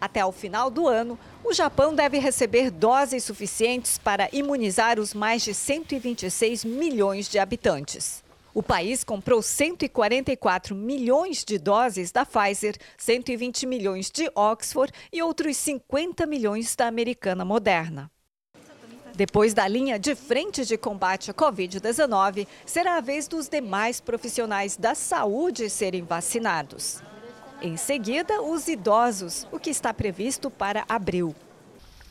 Até 0.00 0.24
o 0.24 0.32
final 0.32 0.70
do 0.70 0.88
ano, 0.88 1.18
o 1.44 1.52
Japão 1.52 1.94
deve 1.94 2.18
receber 2.18 2.70
doses 2.70 3.24
suficientes 3.24 3.98
para 3.98 4.26
imunizar 4.32 4.98
os 4.98 5.12
mais 5.12 5.42
de 5.42 5.52
126 5.52 6.64
milhões 6.64 7.28
de 7.28 7.38
habitantes. 7.38 8.24
O 8.56 8.62
país 8.62 9.04
comprou 9.04 9.42
144 9.42 10.74
milhões 10.74 11.44
de 11.44 11.58
doses 11.58 12.10
da 12.10 12.24
Pfizer, 12.24 12.74
120 12.96 13.66
milhões 13.66 14.10
de 14.10 14.30
Oxford 14.34 14.90
e 15.12 15.22
outros 15.22 15.58
50 15.58 16.24
milhões 16.24 16.74
da 16.74 16.86
americana 16.86 17.44
Moderna. 17.44 18.10
Depois 19.14 19.52
da 19.52 19.68
linha 19.68 19.98
de 19.98 20.14
frente 20.14 20.64
de 20.64 20.78
combate 20.78 21.30
à 21.30 21.34
Covid-19, 21.34 22.46
será 22.64 22.96
a 22.96 23.00
vez 23.02 23.28
dos 23.28 23.46
demais 23.46 24.00
profissionais 24.00 24.74
da 24.74 24.94
saúde 24.94 25.68
serem 25.68 26.02
vacinados. 26.02 27.02
Em 27.60 27.76
seguida, 27.76 28.40
os 28.40 28.68
idosos, 28.68 29.46
o 29.52 29.58
que 29.58 29.68
está 29.68 29.92
previsto 29.92 30.50
para 30.50 30.82
abril. 30.88 31.36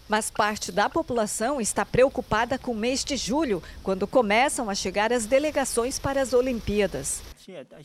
Mas 0.07 0.29
parte 0.29 0.71
da 0.71 0.87
população 0.87 1.59
está 1.59 1.83
preocupada 1.83 2.57
com 2.59 2.71
o 2.71 2.75
mês 2.75 3.03
de 3.03 3.17
julho, 3.17 3.61
quando 3.81 4.05
começam 4.05 4.69
a 4.69 4.75
chegar 4.75 5.11
as 5.11 5.25
delegações 5.25 5.97
para 5.97 6.21
as 6.21 6.33
Olimpíadas. 6.33 7.23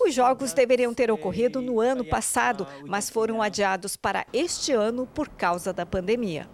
Os 0.00 0.14
jogos 0.14 0.52
deveriam 0.52 0.92
ter 0.94 1.10
ocorrido 1.10 1.60
no 1.60 1.80
ano 1.80 2.04
passado, 2.04 2.66
mas 2.86 3.08
foram 3.08 3.42
adiados 3.42 3.96
para 3.96 4.26
este 4.32 4.72
ano 4.72 5.06
por 5.06 5.28
causa 5.28 5.72
da 5.72 5.86
pandemia. 5.86 6.48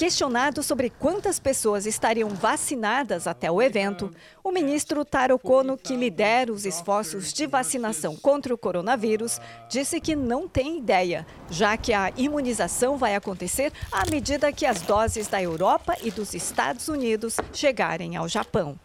Questionado 0.00 0.62
sobre 0.62 0.88
quantas 0.88 1.38
pessoas 1.38 1.84
estariam 1.84 2.30
vacinadas 2.30 3.26
até 3.26 3.50
o 3.50 3.60
evento, 3.60 4.10
o 4.42 4.50
ministro 4.50 5.04
Taro 5.04 5.38
Kono, 5.38 5.76
que 5.76 5.94
lidera 5.94 6.50
os 6.50 6.64
esforços 6.64 7.34
de 7.34 7.46
vacinação 7.46 8.16
contra 8.16 8.54
o 8.54 8.56
coronavírus, 8.56 9.38
disse 9.68 10.00
que 10.00 10.16
não 10.16 10.48
tem 10.48 10.78
ideia, 10.78 11.26
já 11.50 11.76
que 11.76 11.92
a 11.92 12.10
imunização 12.16 12.96
vai 12.96 13.14
acontecer 13.14 13.74
à 13.92 14.10
medida 14.10 14.50
que 14.50 14.64
as 14.64 14.80
doses 14.80 15.28
da 15.28 15.42
Europa 15.42 15.94
e 16.02 16.10
dos 16.10 16.32
Estados 16.32 16.88
Unidos 16.88 17.36
chegarem 17.52 18.16
ao 18.16 18.26
Japão. 18.26 18.80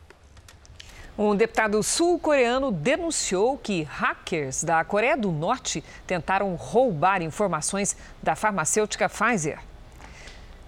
Um 1.17 1.33
deputado 1.33 1.81
sul-coreano 1.81 2.73
denunciou 2.73 3.57
que 3.57 3.83
hackers 3.83 4.65
da 4.65 4.83
Coreia 4.83 5.15
do 5.15 5.31
Norte 5.31 5.81
tentaram 6.05 6.53
roubar 6.55 7.21
informações 7.21 7.95
da 8.21 8.35
farmacêutica 8.35 9.07
Pfizer. 9.07 9.59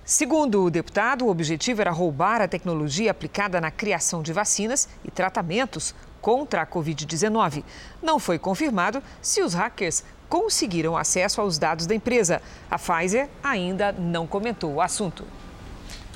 Segundo 0.08 0.64
o 0.64 0.72
deputado, 0.72 1.26
o 1.26 1.30
objetivo 1.30 1.82
era 1.82 1.92
roubar 1.92 2.42
a 2.42 2.48
tecnologia 2.48 3.12
aplicada 3.12 3.60
na 3.60 3.70
criação 3.70 4.24
de 4.24 4.32
vacinas 4.32 4.88
e 5.04 5.12
tratamentos 5.12 5.94
contra 6.22 6.62
a 6.62 6.66
Covid-19. 6.66 7.62
Não 8.02 8.18
foi 8.18 8.40
confirmado 8.40 9.04
se 9.22 9.42
os 9.42 9.54
hackers 9.54 10.06
conseguiram 10.30 10.96
acesso 10.96 11.42
aos 11.42 11.58
dados 11.58 11.86
da 11.86 11.94
empresa. 11.94 12.42
A 12.72 12.80
Pfizer 12.80 13.28
ainda 13.44 13.92
não 13.92 14.26
comentou 14.26 14.76
o 14.76 14.82
assunto. 14.82 15.26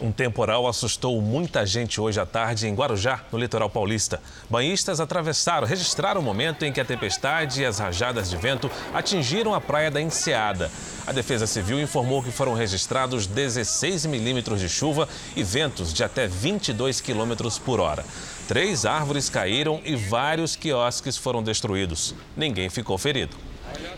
Um 0.02 0.12
temporal 0.12 0.68
assustou 0.68 1.22
muita 1.22 1.64
gente 1.64 2.02
hoje 2.02 2.20
à 2.20 2.26
tarde 2.26 2.68
em 2.68 2.74
Guarujá, 2.74 3.24
no 3.32 3.38
litoral 3.38 3.70
paulista. 3.70 4.20
Banhistas 4.49 4.99
atravessaram, 4.99 5.68
registraram 5.68 6.20
o 6.20 6.24
momento 6.24 6.66
em 6.66 6.74
que 6.74 6.82
a 6.82 6.86
tempestade 6.86 7.62
e 7.62 7.66
as 7.66 7.78
rajadas 7.78 8.28
de 8.28 8.36
vento 8.36 8.70
atingiram 8.95 9.54
a 9.54 9.62
praia 9.62 9.91
da 9.91 10.02
Enseada. 10.02 10.72
A 11.06 11.12
Defesa 11.12 11.45
Civil 11.45 11.80
informou 11.80 12.24
que 12.24 12.32
foram 12.32 12.56
registrados 12.56 13.28
16 13.28 14.08
milímetros 14.08 14.60
de 14.60 14.68
chuva 14.68 15.08
e 15.36 15.43
ventos 15.43 15.93
de 15.93 16.04
até 16.04 16.28
22 16.28 16.99
quilômetros 16.99 17.60
por 17.60 17.80
hora. 17.80 18.04
Três 18.47 18.88
árvores 18.88 19.30
caíram 19.30 19.82
e 19.86 19.95
vários 19.95 20.56
quiosques 20.56 21.16
foram 21.16 21.43
destruídos. 21.43 22.16
Ninguém 22.36 22.72
ficou 22.72 22.97
ferido. 22.97 23.38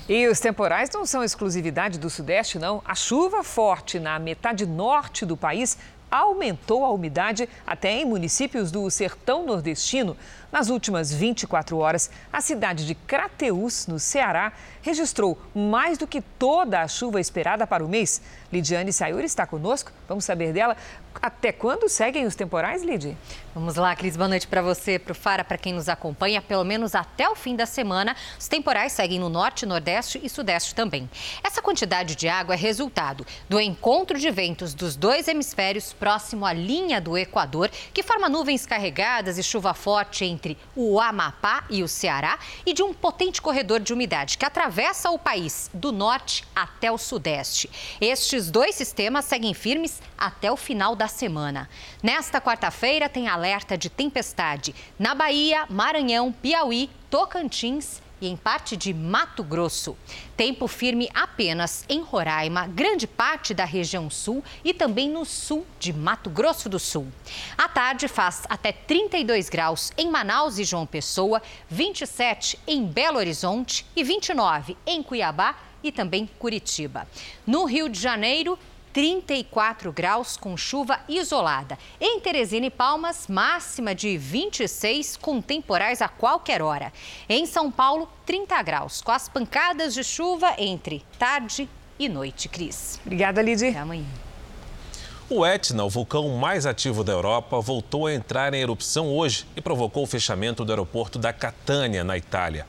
E 0.07 0.27
os 0.27 0.39
temporais 0.39 0.89
não 0.93 1.05
são 1.05 1.23
exclusividade 1.23 1.97
do 1.97 2.09
Sudeste, 2.09 2.59
não. 2.59 2.81
A 2.85 2.93
chuva 2.93 3.43
forte 3.43 3.99
na 3.99 4.19
metade 4.19 4.65
norte 4.65 5.25
do 5.25 5.37
país 5.37 5.77
aumentou 6.13 6.85
a 6.85 6.91
umidade 6.91 7.49
até 7.65 7.91
em 7.91 8.05
municípios 8.05 8.71
do 8.71 8.87
sertão 8.91 9.43
nordestino. 9.43 10.15
Nas 10.51 10.69
últimas 10.69 11.11
24 11.11 11.75
horas, 11.79 12.11
a 12.31 12.39
cidade 12.39 12.85
de 12.85 12.93
Crateús, 12.93 13.87
no 13.87 13.97
Ceará, 13.97 14.53
registrou 14.83 15.35
mais 15.55 15.97
do 15.97 16.05
que 16.05 16.21
toda 16.21 16.81
a 16.81 16.87
chuva 16.87 17.19
esperada 17.19 17.65
para 17.65 17.83
o 17.83 17.89
mês. 17.89 18.21
Lidiane 18.51 18.93
Sayuri 18.93 19.25
está 19.25 19.47
conosco. 19.47 19.91
Vamos 20.07 20.23
saber 20.23 20.53
dela. 20.53 20.77
Até 21.21 21.51
quando 21.51 21.87
seguem 21.87 22.25
os 22.25 22.35
temporais, 22.35 22.83
Lid? 22.83 23.17
Vamos 23.53 23.75
lá, 23.75 23.95
Cris. 23.95 24.17
Boa 24.17 24.27
noite 24.27 24.47
para 24.47 24.61
você, 24.61 24.97
para 24.97 25.11
o 25.11 25.15
Fara, 25.15 25.43
para 25.43 25.57
quem 25.57 25.73
nos 25.73 25.87
acompanha. 25.87 26.41
Pelo 26.41 26.65
menos 26.65 26.95
até 26.95 27.29
o 27.29 27.35
fim 27.35 27.55
da 27.55 27.65
semana, 27.65 28.15
os 28.37 28.47
temporais 28.47 28.91
seguem 28.91 29.19
no 29.19 29.29
norte, 29.29 29.65
nordeste 29.65 30.19
e 30.23 30.27
sudeste 30.27 30.73
também. 30.73 31.09
Essa 31.43 31.61
quantidade 31.61 32.15
de 32.15 32.27
água 32.27 32.55
é 32.55 32.57
resultado 32.57 33.25
do 33.47 33.59
encontro 33.59 34.17
de 34.19 34.29
ventos 34.31 34.73
dos 34.73 34.95
dois 34.95 35.27
hemisférios 35.27 35.93
próximo 35.93 36.45
à 36.45 36.51
linha 36.51 36.99
do 36.99 37.17
Equador, 37.17 37.69
que 37.93 38.03
forma 38.03 38.27
nuvens 38.27 38.65
carregadas 38.65 39.37
e 39.37 39.43
chuva 39.43 39.73
forte 39.73 40.25
entre 40.25 40.57
o 40.75 40.99
Amapá 40.99 41.63
e 41.69 41.83
o 41.83 41.87
Ceará, 41.87 42.39
e 42.65 42.73
de 42.73 42.81
um 42.81 42.93
potente 42.93 43.41
corredor 43.41 43.79
de 43.79 43.93
umidade 43.93 44.37
que 44.37 44.45
atravessa 44.45 45.11
o 45.11 45.19
país 45.19 45.69
do 45.73 45.91
norte 45.91 46.43
até 46.55 46.91
o 46.91 46.97
sudeste. 46.97 47.69
Estes 48.01 48.49
dois 48.49 48.75
sistemas 48.75 49.25
seguem 49.25 49.53
firmes 49.53 50.01
até 50.17 50.51
o 50.51 50.57
final 50.57 50.95
da 50.95 51.02
semana. 51.07 51.69
Nesta 52.01 52.41
quarta-feira, 52.41 53.09
tem 53.09 53.27
alerta 53.27 53.77
de 53.77 53.89
tempestade 53.89 54.73
na 54.97 55.13
Bahia, 55.13 55.65
Maranhão, 55.69 56.31
Piauí, 56.31 56.89
Tocantins 57.09 58.01
e 58.23 58.27
em 58.27 58.37
parte 58.37 58.77
de 58.77 58.93
Mato 58.93 59.43
Grosso. 59.43 59.97
Tempo 60.37 60.67
firme 60.67 61.09
apenas 61.13 61.83
em 61.89 62.01
Roraima, 62.01 62.67
grande 62.67 63.05
parte 63.05 63.53
da 63.53 63.65
região 63.65 64.09
sul 64.09 64.43
e 64.63 64.73
também 64.73 65.09
no 65.09 65.25
sul 65.25 65.65
de 65.79 65.91
Mato 65.91 66.29
Grosso 66.29 66.69
do 66.69 66.79
Sul. 66.79 67.07
À 67.57 67.67
tarde 67.67 68.07
faz 68.07 68.43
até 68.49 68.71
32 68.71 69.49
graus 69.49 69.91
em 69.97 70.09
Manaus 70.09 70.57
e 70.57 70.63
João 70.63 70.85
Pessoa, 70.85 71.41
27 71.69 72.57
em 72.65 72.85
Belo 72.85 73.17
Horizonte 73.17 73.85
e 73.95 74.03
29 74.03 74.77
em 74.85 75.03
Cuiabá 75.03 75.55
e 75.83 75.91
também 75.91 76.29
Curitiba. 76.39 77.05
No 77.45 77.65
Rio 77.65 77.89
de 77.89 77.99
Janeiro, 77.99 78.57
34 78.93 79.91
graus 79.91 80.37
com 80.37 80.55
chuva 80.55 80.99
isolada. 81.09 81.77
Em 81.99 82.19
Teresina 82.19 82.67
e 82.67 82.69
Palmas, 82.69 83.27
máxima 83.27 83.95
de 83.95 84.17
26 84.17 85.17
com 85.17 85.41
temporais 85.41 85.99
a 86.01 86.07
qualquer 86.07 86.61
hora. 86.61 86.93
Em 87.27 87.47
São 87.47 87.71
Paulo, 87.71 88.07
30 88.25 88.61
graus, 88.61 89.01
com 89.01 89.11
as 89.11 89.27
pancadas 89.27 89.95
de 89.95 90.03
chuva 90.03 90.53
entre 90.59 91.03
tarde 91.17 91.67
e 91.97 92.07
noite. 92.07 92.47
Cris. 92.47 92.99
Obrigada, 93.03 93.41
Lidy. 93.41 93.69
Até 93.69 93.79
amanhã. 93.79 94.05
O 95.29 95.43
Etna, 95.43 95.83
o 95.83 95.89
vulcão 95.89 96.29
mais 96.37 96.65
ativo 96.65 97.03
da 97.03 97.13
Europa, 97.13 97.59
voltou 97.59 98.05
a 98.05 98.13
entrar 98.13 98.53
em 98.53 98.61
erupção 98.61 99.07
hoje 99.07 99.47
e 99.55 99.61
provocou 99.61 100.03
o 100.03 100.07
fechamento 100.07 100.63
do 100.63 100.71
aeroporto 100.71 101.17
da 101.17 101.33
Catânia, 101.33 102.03
na 102.03 102.15
Itália. 102.15 102.67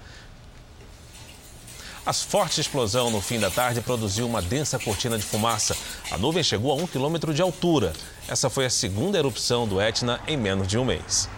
A 2.07 2.13
forte 2.13 2.61
explosão 2.61 3.11
no 3.11 3.19
fim 3.19 3.41
da 3.41 3.51
tarde 3.51 3.81
produziu 3.81 4.27
uma 4.27 4.43
densa 4.43 4.79
cortina 4.79 5.17
de 5.17 5.25
fumaça. 5.25 5.75
A 6.11 6.19
nuvem 6.19 6.43
chegou 6.43 6.71
a 6.71 6.75
um 6.75 6.87
quilômetro 6.87 7.33
de 7.33 7.41
altura. 7.41 7.95
Essa 8.29 8.51
foi 8.51 8.67
a 8.67 8.71
segunda 8.71 9.17
erupção 9.17 9.67
do 9.67 9.81
Etna 9.81 10.21
em 10.27 10.37
menos 10.37 10.69
de 10.69 10.77
um 10.77 10.85
mês. 10.85 11.31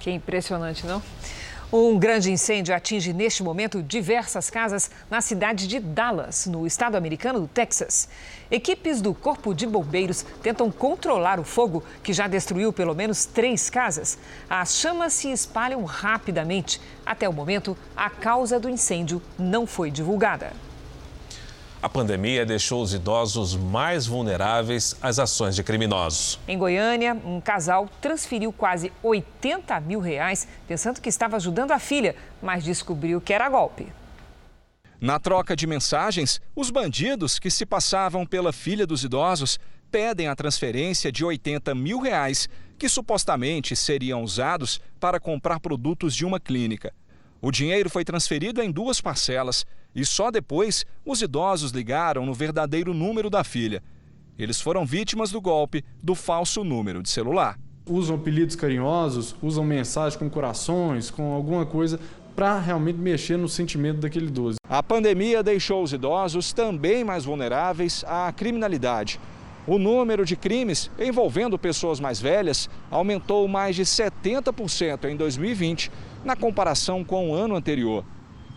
Que 0.00 0.10
impressionante, 0.10 0.86
não? 0.86 1.02
Um 1.70 1.98
grande 1.98 2.32
incêndio 2.32 2.74
atinge 2.74 3.12
neste 3.12 3.42
momento 3.42 3.82
diversas 3.82 4.48
casas 4.48 4.90
na 5.10 5.20
cidade 5.20 5.68
de 5.68 5.78
Dallas, 5.78 6.46
no 6.46 6.66
estado 6.66 6.96
americano 6.96 7.40
do 7.40 7.46
Texas. 7.46 8.08
Equipes 8.50 9.02
do 9.02 9.12
Corpo 9.12 9.54
de 9.54 9.66
Bombeiros 9.66 10.24
tentam 10.42 10.70
controlar 10.70 11.38
o 11.38 11.44
fogo, 11.44 11.84
que 12.02 12.14
já 12.14 12.26
destruiu 12.26 12.72
pelo 12.72 12.94
menos 12.94 13.26
três 13.26 13.68
casas. 13.68 14.16
As 14.48 14.76
chamas 14.76 15.12
se 15.12 15.30
espalham 15.30 15.84
rapidamente. 15.84 16.80
Até 17.04 17.28
o 17.28 17.34
momento, 17.34 17.76
a 17.94 18.08
causa 18.08 18.58
do 18.58 18.70
incêndio 18.70 19.20
não 19.38 19.66
foi 19.66 19.90
divulgada. 19.90 20.54
A 21.80 21.88
pandemia 21.88 22.44
deixou 22.44 22.82
os 22.82 22.92
idosos 22.92 23.54
mais 23.54 24.04
vulneráveis 24.04 24.96
às 25.00 25.20
ações 25.20 25.54
de 25.54 25.62
criminosos. 25.62 26.36
Em 26.48 26.58
Goiânia, 26.58 27.14
um 27.14 27.40
casal 27.40 27.88
transferiu 28.00 28.52
quase 28.52 28.92
80 29.00 29.78
mil 29.80 30.00
reais 30.00 30.48
pensando 30.66 31.00
que 31.00 31.08
estava 31.08 31.36
ajudando 31.36 31.70
a 31.70 31.78
filha, 31.78 32.16
mas 32.42 32.64
descobriu 32.64 33.20
que 33.20 33.32
era 33.32 33.48
golpe. 33.48 33.86
Na 35.00 35.20
troca 35.20 35.54
de 35.54 35.68
mensagens, 35.68 36.40
os 36.56 36.68
bandidos 36.68 37.38
que 37.38 37.48
se 37.48 37.64
passavam 37.64 38.26
pela 38.26 38.52
filha 38.52 38.84
dos 38.84 39.04
idosos 39.04 39.60
pedem 39.88 40.26
a 40.26 40.34
transferência 40.34 41.12
de 41.12 41.24
80 41.24 41.76
mil 41.76 42.00
reais 42.00 42.48
que 42.76 42.88
supostamente 42.88 43.76
seriam 43.76 44.24
usados 44.24 44.80
para 44.98 45.20
comprar 45.20 45.60
produtos 45.60 46.16
de 46.16 46.26
uma 46.26 46.40
clínica. 46.40 46.92
O 47.40 47.52
dinheiro 47.52 47.88
foi 47.88 48.04
transferido 48.04 48.60
em 48.60 48.68
duas 48.68 49.00
parcelas 49.00 49.64
e 49.94 50.04
só 50.04 50.30
depois 50.30 50.84
os 51.04 51.22
idosos 51.22 51.72
ligaram 51.72 52.24
no 52.24 52.34
verdadeiro 52.34 52.94
número 52.94 53.28
da 53.28 53.42
filha. 53.42 53.82
Eles 54.38 54.60
foram 54.60 54.86
vítimas 54.86 55.30
do 55.30 55.40
golpe 55.40 55.84
do 56.02 56.14
falso 56.14 56.62
número 56.62 57.02
de 57.02 57.10
celular. 57.10 57.58
Usam 57.88 58.16
apelidos 58.16 58.54
carinhosos, 58.54 59.34
usam 59.42 59.64
mensagens 59.64 60.16
com 60.16 60.30
corações, 60.30 61.10
com 61.10 61.32
alguma 61.32 61.66
coisa 61.66 61.98
para 62.36 62.56
realmente 62.60 62.98
mexer 62.98 63.36
no 63.36 63.48
sentimento 63.48 63.98
daquele 63.98 64.26
idoso. 64.26 64.58
A 64.68 64.80
pandemia 64.80 65.42
deixou 65.42 65.82
os 65.82 65.92
idosos 65.92 66.52
também 66.52 67.02
mais 67.02 67.24
vulneráveis 67.24 68.04
à 68.06 68.30
criminalidade. 68.30 69.18
O 69.66 69.76
número 69.76 70.24
de 70.24 70.36
crimes 70.36 70.88
envolvendo 71.00 71.58
pessoas 71.58 71.98
mais 71.98 72.20
velhas 72.20 72.70
aumentou 72.90 73.48
mais 73.48 73.74
de 73.74 73.82
70% 73.82 75.10
em 75.10 75.16
2020, 75.16 75.90
na 76.24 76.36
comparação 76.36 77.02
com 77.02 77.30
o 77.30 77.34
ano 77.34 77.56
anterior. 77.56 78.04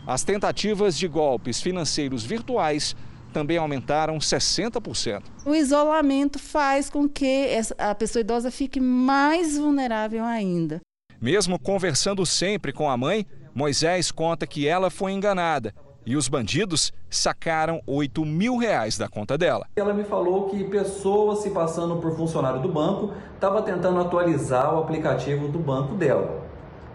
As 0.06 0.24
tentativas 0.24 0.98
de 0.98 1.08
golpes 1.08 1.62
financeiros 1.62 2.24
virtuais 2.24 2.96
também 3.32 3.58
aumentaram 3.58 4.18
60%. 4.18 5.24
O 5.46 5.56
isolamento 5.56 6.38
faz 6.38 6.90
com 6.90 7.08
que 7.08 7.50
a 7.78 7.96
pessoa 7.96 8.22
idosa 8.22 8.52
fique 8.52 8.80
mais 8.80 9.58
vulnerável 9.58 10.24
ainda. 10.24 10.82
Mesmo 11.22 11.60
conversando 11.60 12.26
sempre 12.26 12.74
com 12.74 12.90
a 12.90 12.98
mãe, 12.98 13.26
Moisés 13.54 14.12
conta 14.12 14.48
que 14.48 14.68
ela 14.68 14.90
foi 14.90 15.12
enganada 15.12 15.74
e 16.06 16.16
os 16.16 16.28
bandidos 16.28 16.92
sacaram 17.10 17.80
8 17.86 18.26
mil 18.26 18.58
reais 18.58 18.98
da 18.98 19.08
conta 19.08 19.38
dela. 19.38 19.68
Ela 19.76 19.94
me 19.94 20.04
falou 20.04 20.50
que 20.50 20.64
pessoas 20.64 21.40
se 21.40 21.52
passando 21.52 21.98
por 21.98 22.16
funcionário 22.16 22.62
do 22.62 22.70
banco 22.70 23.14
estava 23.36 23.62
tentando 23.62 24.00
atualizar 24.00 24.74
o 24.74 24.80
aplicativo 24.80 25.48
do 25.48 25.60
banco 25.60 25.96
dela. 25.96 26.42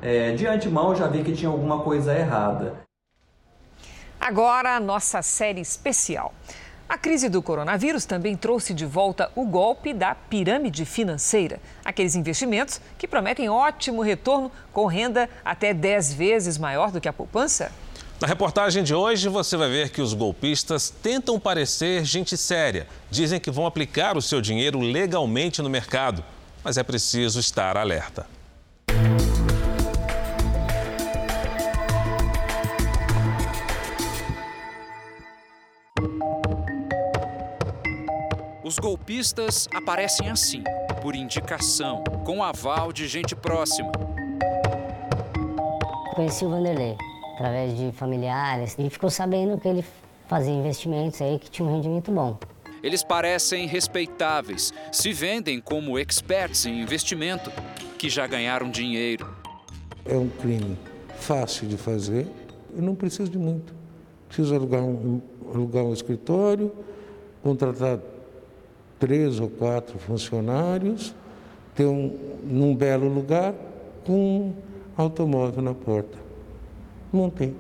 é, 0.02 0.32
de 0.32 0.46
antemão 0.46 0.90
eu 0.90 0.96
já 0.96 1.06
vi 1.06 1.22
que 1.22 1.32
tinha 1.32 1.50
alguma 1.50 1.80
coisa 1.80 2.12
errada. 2.12 2.85
Agora, 4.20 4.76
a 4.76 4.80
nossa 4.80 5.22
série 5.22 5.60
especial. 5.60 6.34
A 6.88 6.96
crise 6.96 7.28
do 7.28 7.42
coronavírus 7.42 8.04
também 8.04 8.36
trouxe 8.36 8.72
de 8.72 8.86
volta 8.86 9.30
o 9.34 9.44
golpe 9.44 9.92
da 9.92 10.14
pirâmide 10.14 10.84
financeira. 10.84 11.58
Aqueles 11.84 12.14
investimentos 12.14 12.80
que 12.96 13.08
prometem 13.08 13.48
ótimo 13.48 14.02
retorno 14.02 14.52
com 14.72 14.86
renda 14.86 15.28
até 15.44 15.74
10 15.74 16.14
vezes 16.14 16.58
maior 16.58 16.92
do 16.92 17.00
que 17.00 17.08
a 17.08 17.12
poupança. 17.12 17.72
Na 18.20 18.26
reportagem 18.26 18.84
de 18.84 18.94
hoje, 18.94 19.28
você 19.28 19.56
vai 19.56 19.68
ver 19.68 19.90
que 19.90 20.00
os 20.00 20.14
golpistas 20.14 20.88
tentam 20.88 21.40
parecer 21.40 22.04
gente 22.04 22.36
séria. 22.36 22.86
Dizem 23.10 23.40
que 23.40 23.50
vão 23.50 23.66
aplicar 23.66 24.16
o 24.16 24.22
seu 24.22 24.40
dinheiro 24.40 24.78
legalmente 24.78 25.60
no 25.60 25.68
mercado, 25.68 26.24
mas 26.62 26.78
é 26.78 26.82
preciso 26.82 27.40
estar 27.40 27.76
alerta. 27.76 28.26
Os 38.66 38.80
golpistas 38.80 39.68
aparecem 39.72 40.28
assim, 40.28 40.64
por 41.00 41.14
indicação, 41.14 42.02
com 42.24 42.42
aval 42.42 42.92
de 42.92 43.06
gente 43.06 43.36
próxima. 43.36 43.92
Conheci 46.16 46.44
o 46.44 46.50
Vanderlei 46.50 46.96
através 47.34 47.76
de 47.76 47.92
familiares 47.92 48.74
e 48.76 48.90
ficou 48.90 49.08
sabendo 49.08 49.56
que 49.56 49.68
ele 49.68 49.84
fazia 50.26 50.52
investimentos 50.52 51.22
aí 51.22 51.38
que 51.38 51.48
tinha 51.48 51.68
um 51.68 51.76
rendimento 51.76 52.10
bom. 52.10 52.36
Eles 52.82 53.04
parecem 53.04 53.68
respeitáveis, 53.68 54.74
se 54.90 55.12
vendem 55.12 55.60
como 55.60 55.96
experts 55.96 56.66
em 56.66 56.82
investimento, 56.82 57.52
que 57.96 58.10
já 58.10 58.26
ganharam 58.26 58.68
dinheiro. 58.68 59.32
É 60.04 60.16
um 60.16 60.28
crime 60.28 60.76
fácil 61.20 61.68
de 61.68 61.76
fazer 61.76 62.26
e 62.76 62.80
não 62.80 62.96
preciso 62.96 63.30
de 63.30 63.38
muito. 63.38 63.72
Preciso 64.26 64.56
alugar 64.56 64.82
um, 64.82 65.22
alugar 65.54 65.84
um 65.84 65.92
escritório, 65.92 66.72
contratar 67.44 68.00
três 68.98 69.40
ou 69.40 69.48
quatro 69.48 69.98
funcionários, 69.98 71.14
ter 71.74 71.86
um, 71.86 72.16
num 72.44 72.74
belo 72.74 73.08
lugar, 73.08 73.54
com 74.04 74.12
um 74.12 74.54
automóvel 74.96 75.62
na 75.62 75.74
porta. 75.74 76.18
Não 77.12 77.28
tem. 77.28 77.54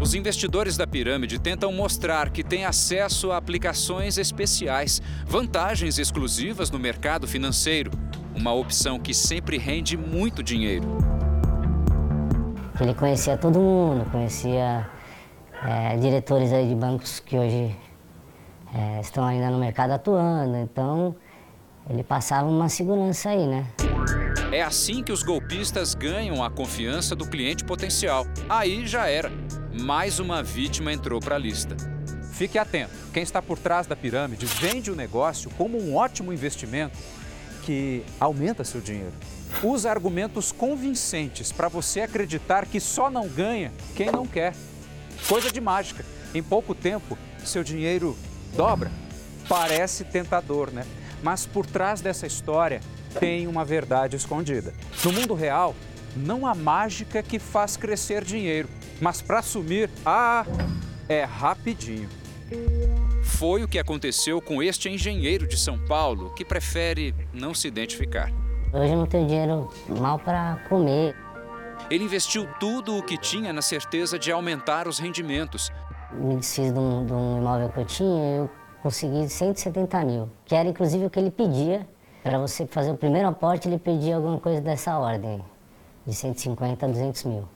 Os 0.00 0.14
investidores 0.14 0.76
da 0.76 0.86
pirâmide 0.86 1.38
tentam 1.38 1.72
mostrar 1.72 2.28
que 2.28 2.44
têm 2.44 2.66
acesso 2.66 3.32
a 3.32 3.38
aplicações 3.38 4.18
especiais, 4.18 5.00
vantagens 5.26 5.98
exclusivas 5.98 6.70
no 6.70 6.78
mercado 6.78 7.26
financeiro, 7.26 7.90
uma 8.34 8.52
opção 8.52 8.98
que 8.98 9.14
sempre 9.14 9.56
rende 9.56 9.96
muito 9.96 10.42
dinheiro. 10.42 10.86
Ele 12.78 12.92
conhecia 12.92 13.38
todo 13.38 13.58
mundo, 13.58 14.04
conhecia 14.10 14.86
é, 15.64 15.96
diretores 15.96 16.52
aí 16.52 16.68
de 16.68 16.74
bancos 16.74 17.20
que 17.20 17.38
hoje 17.38 17.74
é, 18.74 19.00
estão 19.00 19.24
ainda 19.24 19.50
no 19.50 19.58
mercado 19.58 19.92
atuando, 19.92 20.56
então 20.56 21.14
ele 21.88 22.02
passava 22.02 22.48
uma 22.48 22.68
segurança 22.68 23.30
aí, 23.30 23.46
né? 23.46 23.66
É 24.50 24.62
assim 24.62 25.02
que 25.02 25.12
os 25.12 25.22
golpistas 25.22 25.94
ganham 25.94 26.42
a 26.42 26.50
confiança 26.50 27.14
do 27.14 27.26
cliente 27.26 27.64
potencial. 27.64 28.26
Aí 28.48 28.86
já 28.86 29.06
era. 29.06 29.30
Mais 29.80 30.18
uma 30.18 30.42
vítima 30.42 30.92
entrou 30.92 31.20
para 31.20 31.36
a 31.36 31.38
lista. 31.38 31.76
Fique 32.32 32.58
atento. 32.58 32.92
Quem 33.12 33.22
está 33.22 33.40
por 33.40 33.58
trás 33.58 33.86
da 33.86 33.94
pirâmide 33.94 34.46
vende 34.46 34.90
o 34.90 34.96
negócio 34.96 35.50
como 35.56 35.80
um 35.80 35.94
ótimo 35.94 36.32
investimento 36.32 36.98
que 37.62 38.04
aumenta 38.18 38.64
seu 38.64 38.80
dinheiro. 38.80 39.12
Usa 39.62 39.90
argumentos 39.90 40.50
convincentes 40.50 41.52
para 41.52 41.68
você 41.68 42.00
acreditar 42.00 42.66
que 42.66 42.80
só 42.80 43.08
não 43.08 43.28
ganha 43.28 43.72
quem 43.94 44.10
não 44.10 44.26
quer. 44.26 44.52
Coisa 45.28 45.50
de 45.50 45.60
mágica. 45.60 46.04
Em 46.34 46.42
pouco 46.42 46.74
tempo, 46.74 47.16
seu 47.44 47.62
dinheiro 47.62 48.16
dobra. 48.56 48.90
Parece 49.48 50.04
tentador, 50.04 50.70
né? 50.70 50.86
Mas 51.22 51.46
por 51.46 51.66
trás 51.66 52.00
dessa 52.00 52.26
história 52.26 52.80
tem 53.18 53.46
uma 53.46 53.64
verdade 53.64 54.16
escondida. 54.16 54.72
No 55.04 55.12
mundo 55.12 55.34
real, 55.34 55.74
não 56.16 56.46
há 56.46 56.54
mágica 56.54 57.22
que 57.22 57.38
faz 57.38 57.76
crescer 57.76 58.24
dinheiro, 58.24 58.68
mas 59.00 59.20
para 59.20 59.42
sumir, 59.42 59.90
ah, 60.04 60.44
é 61.08 61.24
rapidinho. 61.24 62.08
Foi 63.22 63.64
o 63.64 63.68
que 63.68 63.78
aconteceu 63.78 64.40
com 64.40 64.62
este 64.62 64.88
engenheiro 64.88 65.46
de 65.46 65.56
São 65.56 65.78
Paulo, 65.86 66.32
que 66.34 66.44
prefere 66.44 67.14
não 67.32 67.54
se 67.54 67.66
identificar. 67.66 68.30
Hoje 68.72 68.92
eu 68.92 68.96
não 68.96 69.06
tenho 69.06 69.26
dinheiro 69.26 69.70
mal 69.88 70.18
para 70.18 70.56
comer. 70.68 71.16
Ele 71.90 72.04
investiu 72.04 72.48
tudo 72.58 72.96
o 72.96 73.02
que 73.02 73.18
tinha 73.18 73.52
na 73.52 73.62
certeza 73.62 74.18
de 74.18 74.32
aumentar 74.32 74.88
os 74.88 74.98
rendimentos, 74.98 75.70
me 76.18 76.36
desfiz 76.36 76.72
de 76.72 76.78
um, 76.78 77.06
de 77.06 77.12
um 77.12 77.38
imóvel 77.38 77.68
que 77.68 77.80
eu 77.80 77.84
tinha 77.84 78.36
eu 78.36 78.50
consegui 78.82 79.28
170 79.28 80.04
mil, 80.04 80.28
que 80.44 80.54
era 80.54 80.68
inclusive 80.68 81.06
o 81.06 81.10
que 81.10 81.18
ele 81.18 81.30
pedia. 81.30 81.86
Para 82.22 82.38
você 82.38 82.66
fazer 82.66 82.90
o 82.90 82.96
primeiro 82.96 83.28
aporte, 83.28 83.68
ele 83.68 83.78
pedia 83.78 84.16
alguma 84.16 84.38
coisa 84.38 84.60
dessa 84.60 84.98
ordem, 84.98 85.42
de 86.06 86.14
150 86.14 86.84
a 86.84 86.88
200 86.88 87.24
mil. 87.24 87.48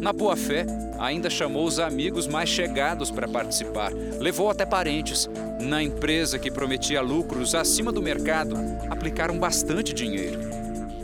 Na 0.00 0.12
boa 0.12 0.36
fé, 0.36 0.66
ainda 0.98 1.30
chamou 1.30 1.64
os 1.64 1.78
amigos 1.78 2.26
mais 2.26 2.48
chegados 2.48 3.10
para 3.10 3.26
participar. 3.26 3.92
Levou 4.18 4.50
até 4.50 4.66
parentes. 4.66 5.28
Na 5.60 5.82
empresa 5.82 6.38
que 6.38 6.50
prometia 6.50 7.00
lucros 7.00 7.54
acima 7.54 7.90
do 7.90 8.02
mercado, 8.02 8.56
aplicaram 8.90 9.38
bastante 9.38 9.92
dinheiro. 9.92 10.38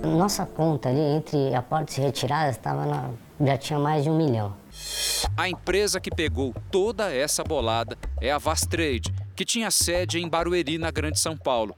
Nossa 0.03 0.45
conta 0.45 0.89
ali, 0.89 1.01
entre 1.01 1.55
aportes 1.55 1.97
e 1.97 2.01
retiradas, 2.01 2.57
tava 2.57 2.85
na... 2.85 3.11
já 3.41 3.57
tinha 3.57 3.79
mais 3.79 4.03
de 4.03 4.11
um 4.11 4.17
milhão. 4.17 4.53
A 5.35 5.49
empresa 5.49 5.99
que 5.99 6.11
pegou 6.11 6.55
toda 6.70 7.11
essa 7.11 7.43
bolada 7.43 7.97
é 8.20 8.30
a 8.30 8.37
Vastrade, 8.37 9.14
que 9.35 9.47
tinha 9.47 9.70
sede 9.70 10.18
em 10.18 10.28
Barueri, 10.28 10.76
na 10.76 10.91
Grande 10.91 11.18
São 11.18 11.37
Paulo. 11.37 11.74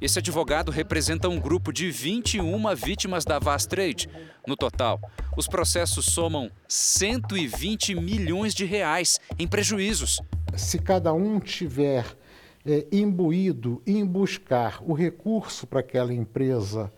Esse 0.00 0.18
advogado 0.18 0.72
representa 0.72 1.28
um 1.28 1.38
grupo 1.38 1.72
de 1.72 1.88
21 1.88 2.74
vítimas 2.74 3.24
da 3.24 3.38
Vastrade. 3.38 4.08
No 4.44 4.56
total, 4.56 5.00
os 5.36 5.46
processos 5.46 6.06
somam 6.06 6.50
120 6.66 7.94
milhões 7.94 8.52
de 8.52 8.64
reais 8.64 9.20
em 9.38 9.46
prejuízos. 9.46 10.20
Se 10.56 10.80
cada 10.80 11.12
um 11.12 11.38
tiver 11.38 12.04
é, 12.64 12.86
imbuído 12.90 13.80
em 13.86 14.04
buscar 14.04 14.82
o 14.82 14.92
recurso 14.92 15.64
para 15.64 15.78
aquela 15.78 16.12
empresa 16.12 16.92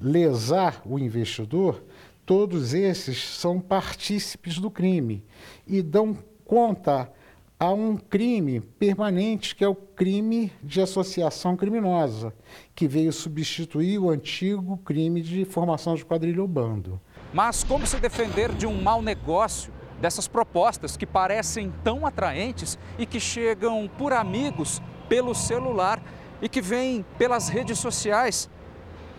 lesar 0.00 0.82
o 0.84 0.98
investidor, 0.98 1.84
todos 2.26 2.74
esses 2.74 3.22
são 3.22 3.60
partícipes 3.60 4.58
do 4.58 4.70
crime 4.70 5.24
e 5.66 5.82
dão 5.82 6.16
conta 6.44 7.10
a 7.58 7.72
um 7.72 7.96
crime 7.96 8.60
permanente, 8.60 9.54
que 9.54 9.64
é 9.64 9.68
o 9.68 9.74
crime 9.74 10.52
de 10.62 10.80
associação 10.80 11.56
criminosa, 11.56 12.34
que 12.74 12.88
veio 12.88 13.12
substituir 13.12 13.98
o 13.98 14.10
antigo 14.10 14.76
crime 14.78 15.22
de 15.22 15.44
formação 15.44 15.94
de 15.94 16.04
quadrilha 16.04 16.42
ou 16.42 16.48
bando. 16.48 17.00
Mas 17.32 17.64
como 17.64 17.86
se 17.86 17.96
defender 17.98 18.52
de 18.52 18.66
um 18.66 18.82
mau 18.82 19.00
negócio, 19.00 19.72
dessas 20.00 20.28
propostas 20.28 20.96
que 20.96 21.06
parecem 21.06 21.72
tão 21.82 22.04
atraentes 22.04 22.78
e 22.98 23.06
que 23.06 23.20
chegam 23.20 23.88
por 23.96 24.12
amigos, 24.12 24.82
pelo 25.08 25.34
celular 25.34 26.02
e 26.42 26.48
que 26.48 26.60
vêm 26.60 27.04
pelas 27.16 27.48
redes 27.48 27.78
sociais 27.78 28.50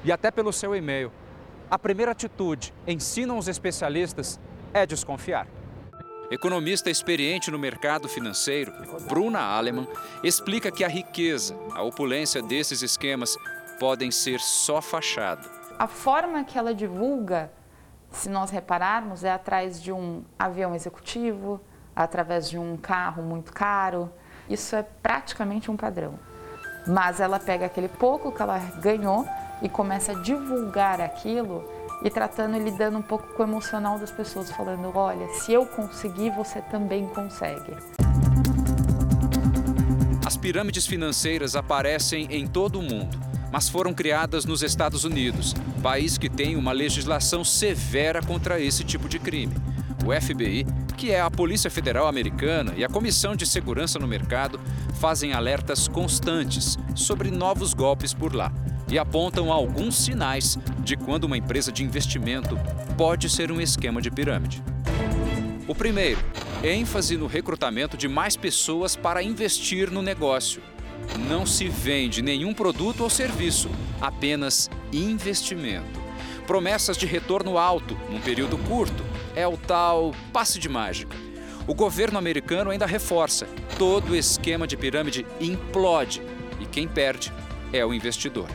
e 0.03 0.11
até 0.11 0.29
pelo 0.29 0.53
seu 0.53 0.75
e-mail? 0.75 1.11
A 1.69 1.79
primeira 1.79 2.11
atitude, 2.11 2.71
ensinam 2.87 3.39
os 3.39 3.47
especialistas, 3.47 4.39
é 4.71 4.85
desconfiar. 4.85 5.47
Economista 6.29 6.91
experiente 6.91 7.49
no 7.49 7.57
mercado 7.57 8.07
financeiro, 8.07 8.71
Bruna 9.07 9.39
Aleman, 9.39 9.87
explica 10.23 10.71
que 10.71 10.83
a 10.83 10.87
riqueza, 10.87 11.55
a 11.73 11.81
opulência 11.81 12.41
desses 12.41 12.83
esquemas 12.83 13.35
podem 13.79 14.11
ser 14.11 14.39
só 14.39 14.79
fachada. 14.79 15.49
A 15.77 15.87
forma 15.87 16.43
que 16.43 16.57
ela 16.57 16.73
divulga, 16.73 17.51
se 18.11 18.29
nós 18.29 18.51
repararmos, 18.51 19.23
é 19.23 19.31
atrás 19.31 19.81
de 19.81 19.91
um 19.91 20.23
avião 20.37 20.75
executivo, 20.75 21.59
através 21.95 22.47
de 22.47 22.59
um 22.59 22.77
carro 22.77 23.23
muito 23.23 23.51
caro. 23.51 24.11
Isso 24.47 24.75
é 24.75 24.83
praticamente 24.83 25.71
um 25.71 25.75
padrão. 25.75 26.19
Mas 26.87 27.19
ela 27.19 27.39
pega 27.39 27.65
aquele 27.65 27.89
pouco 27.89 28.31
que 28.31 28.41
ela 28.41 28.59
ganhou 28.79 29.27
e 29.65 29.69
começa 29.69 30.11
a 30.11 30.15
divulgar 30.15 31.01
aquilo 31.01 31.67
e 32.03 32.09
tratando 32.09 32.55
lidando 32.59 32.99
um 32.99 33.01
pouco 33.01 33.33
com 33.33 33.41
o 33.41 33.45
emocional 33.47 33.97
das 33.97 34.11
pessoas, 34.11 34.51
falando: 34.51 34.91
olha, 34.95 35.27
se 35.29 35.51
eu 35.51 35.65
conseguir, 35.65 36.29
você 36.29 36.61
também 36.61 37.07
consegue. 37.07 37.73
As 40.23 40.37
pirâmides 40.37 40.85
financeiras 40.85 41.55
aparecem 41.55 42.27
em 42.29 42.45
todo 42.45 42.79
o 42.79 42.83
mundo, 42.83 43.17
mas 43.51 43.67
foram 43.67 43.91
criadas 43.91 44.45
nos 44.45 44.61
Estados 44.61 45.03
Unidos, 45.03 45.55
país 45.81 46.15
que 46.15 46.29
tem 46.29 46.55
uma 46.55 46.71
legislação 46.71 47.43
severa 47.43 48.21
contra 48.21 48.59
esse 48.59 48.83
tipo 48.83 49.09
de 49.09 49.17
crime. 49.17 49.55
O 50.05 50.13
FBI, 50.21 50.67
que 50.95 51.11
é 51.11 51.21
a 51.21 51.31
Polícia 51.31 51.71
Federal 51.71 52.07
Americana, 52.07 52.73
e 52.77 52.83
a 52.83 52.89
Comissão 52.89 53.35
de 53.35 53.47
Segurança 53.47 53.97
no 53.97 54.07
Mercado 54.07 54.59
fazem 54.99 55.33
alertas 55.33 55.87
constantes 55.87 56.77
sobre 56.93 57.31
novos 57.31 57.73
golpes 57.73 58.13
por 58.13 58.35
lá 58.35 58.51
e 58.89 58.99
apontam 58.99 59.51
alguns 59.51 59.95
sinais 59.95 60.57
de 60.79 60.95
quando 60.95 61.25
uma 61.25 61.37
empresa 61.37 61.71
de 61.71 61.83
investimento 61.83 62.57
pode 62.97 63.29
ser 63.29 63.51
um 63.51 63.59
esquema 63.59 64.01
de 64.01 64.11
pirâmide. 64.11 64.63
O 65.67 65.73
primeiro, 65.73 66.19
ênfase 66.63 67.17
no 67.17 67.27
recrutamento 67.27 67.97
de 67.97 68.07
mais 68.07 68.35
pessoas 68.35 68.95
para 68.95 69.23
investir 69.23 69.89
no 69.89 70.01
negócio. 70.01 70.61
Não 71.27 71.45
se 71.45 71.67
vende 71.67 72.21
nenhum 72.21 72.53
produto 72.53 73.01
ou 73.01 73.09
serviço, 73.09 73.69
apenas 73.99 74.69
investimento. 74.93 75.99
Promessas 76.45 76.97
de 76.97 77.07
retorno 77.07 77.57
alto 77.57 77.97
num 78.09 78.21
período 78.21 78.57
curto 78.59 79.03
é 79.35 79.47
o 79.47 79.57
tal 79.57 80.13
passe 80.31 80.59
de 80.59 80.69
mágica. 80.69 81.15
O 81.67 81.73
governo 81.73 82.19
americano 82.19 82.69
ainda 82.69 82.85
reforça: 82.85 83.47
todo 83.77 84.15
esquema 84.15 84.67
de 84.67 84.77
pirâmide 84.77 85.25
implode 85.41 86.21
e 86.59 86.65
quem 86.65 86.87
perde 86.87 87.33
é 87.73 87.83
o 87.83 87.93
investidor. 87.93 88.47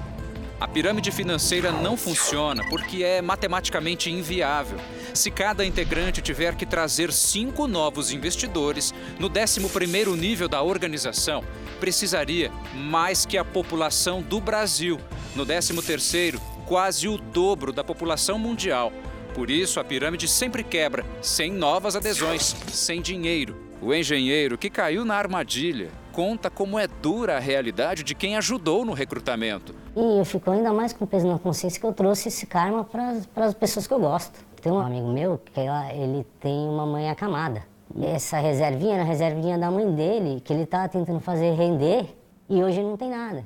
A 0.60 0.68
pirâmide 0.68 1.10
financeira 1.10 1.72
não 1.72 1.96
funciona 1.96 2.62
porque 2.68 3.02
é 3.02 3.22
matematicamente 3.22 4.10
inviável. 4.10 4.78
Se 5.14 5.30
cada 5.30 5.64
integrante 5.64 6.20
tiver 6.20 6.54
que 6.54 6.66
trazer 6.66 7.10
cinco 7.14 7.66
novos 7.66 8.12
investidores 8.12 8.92
no 9.18 9.30
11º 9.30 10.14
nível 10.14 10.48
da 10.50 10.60
organização, 10.60 11.42
precisaria 11.80 12.52
mais 12.74 13.24
que 13.24 13.38
a 13.38 13.44
população 13.44 14.20
do 14.20 14.38
Brasil. 14.38 15.00
No 15.34 15.46
13º, 15.46 16.38
quase 16.66 17.08
o 17.08 17.16
dobro 17.16 17.72
da 17.72 17.82
população 17.82 18.38
mundial. 18.38 18.92
Por 19.32 19.48
isso, 19.48 19.80
a 19.80 19.84
pirâmide 19.84 20.28
sempre 20.28 20.62
quebra, 20.62 21.06
sem 21.22 21.50
novas 21.50 21.96
adesões, 21.96 22.54
sem 22.70 23.00
dinheiro. 23.00 23.56
O 23.80 23.94
engenheiro 23.94 24.58
que 24.58 24.68
caiu 24.68 25.06
na 25.06 25.14
armadilha 25.14 25.90
conta 26.12 26.50
como 26.50 26.78
é 26.78 26.86
dura 26.86 27.38
a 27.38 27.40
realidade 27.40 28.02
de 28.02 28.14
quem 28.14 28.36
ajudou 28.36 28.84
no 28.84 28.92
recrutamento. 28.92 29.79
E 29.96 30.18
eu 30.18 30.24
fico 30.24 30.50
ainda 30.50 30.72
mais 30.72 30.92
com 30.92 31.04
peso 31.04 31.26
na 31.26 31.38
consciência 31.38 31.80
que 31.80 31.86
eu 31.86 31.92
trouxe 31.92 32.28
esse 32.28 32.46
karma 32.46 32.84
para 32.84 33.44
as 33.44 33.54
pessoas 33.54 33.86
que 33.86 33.92
eu 33.92 33.98
gosto. 33.98 34.38
Tem 34.62 34.70
um 34.70 34.78
amigo 34.78 35.08
meu 35.08 35.38
que 35.38 35.60
ele 35.60 36.24
tem 36.38 36.68
uma 36.68 36.86
mãe 36.86 37.10
acamada. 37.10 37.64
Essa 38.00 38.38
reservinha 38.38 38.94
era 38.94 39.02
a 39.02 39.06
reservinha 39.06 39.58
da 39.58 39.68
mãe 39.70 39.92
dele, 39.92 40.40
que 40.40 40.52
ele 40.52 40.62
estava 40.62 40.88
tentando 40.88 41.18
fazer 41.18 41.54
render 41.54 42.06
e 42.48 42.62
hoje 42.62 42.80
não 42.80 42.96
tem 42.96 43.10
nada. 43.10 43.44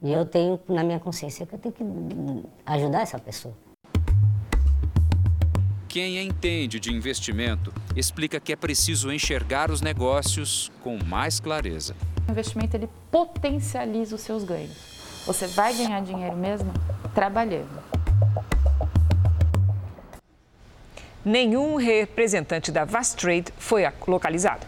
E 0.00 0.12
eu 0.12 0.24
tenho 0.24 0.60
na 0.68 0.84
minha 0.84 1.00
consciência 1.00 1.44
que 1.44 1.54
eu 1.54 1.58
tenho 1.58 1.74
que 1.74 1.84
ajudar 2.66 3.00
essa 3.00 3.18
pessoa. 3.18 3.54
Quem 5.88 6.24
entende 6.24 6.78
de 6.78 6.92
investimento 6.92 7.72
explica 7.96 8.38
que 8.38 8.52
é 8.52 8.56
preciso 8.56 9.12
enxergar 9.12 9.72
os 9.72 9.80
negócios 9.80 10.70
com 10.84 10.96
mais 11.04 11.40
clareza. 11.40 11.96
O 12.28 12.30
investimento 12.30 12.76
ele 12.76 12.88
potencializa 13.10 14.14
os 14.14 14.20
seus 14.20 14.44
ganhos. 14.44 14.89
Você 15.26 15.46
vai 15.46 15.74
ganhar 15.74 16.00
dinheiro 16.02 16.36
mesmo 16.36 16.72
trabalhando. 17.14 17.80
Nenhum 21.24 21.76
representante 21.76 22.72
da 22.72 22.84
Vastrade 22.84 23.52
foi 23.58 23.84
localizado. 24.06 24.66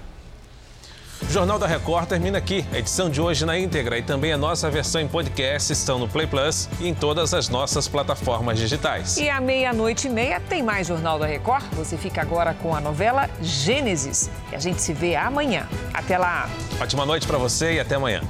O 1.22 1.30
Jornal 1.32 1.58
da 1.58 1.66
Record 1.66 2.08
termina 2.08 2.36
aqui. 2.36 2.64
A 2.72 2.78
edição 2.78 3.08
de 3.08 3.20
hoje 3.20 3.46
na 3.46 3.56
íntegra 3.58 3.96
e 3.96 4.02
também 4.02 4.32
a 4.32 4.36
nossa 4.36 4.68
versão 4.68 5.00
em 5.00 5.08
podcast 5.08 5.72
estão 5.72 5.98
no 5.98 6.08
Play 6.08 6.26
Plus 6.26 6.68
e 6.80 6.88
em 6.88 6.94
todas 6.94 7.32
as 7.32 7.48
nossas 7.48 7.88
plataformas 7.88 8.58
digitais. 8.58 9.16
E 9.16 9.30
à 9.30 9.40
meia-noite 9.40 10.08
e 10.08 10.10
meia 10.10 10.40
tem 10.40 10.62
mais 10.62 10.88
Jornal 10.88 11.18
da 11.18 11.26
Record. 11.26 11.64
Você 11.74 11.96
fica 11.96 12.20
agora 12.20 12.52
com 12.54 12.74
a 12.74 12.80
novela 12.80 13.30
Gênesis. 13.40 14.28
E 14.50 14.56
a 14.56 14.58
gente 14.58 14.82
se 14.82 14.92
vê 14.92 15.14
amanhã. 15.16 15.66
Até 15.94 16.18
lá. 16.18 16.50
Ótima 16.80 17.06
noite 17.06 17.26
para 17.26 17.38
você 17.38 17.74
e 17.74 17.80
até 17.80 17.94
amanhã. 17.94 18.20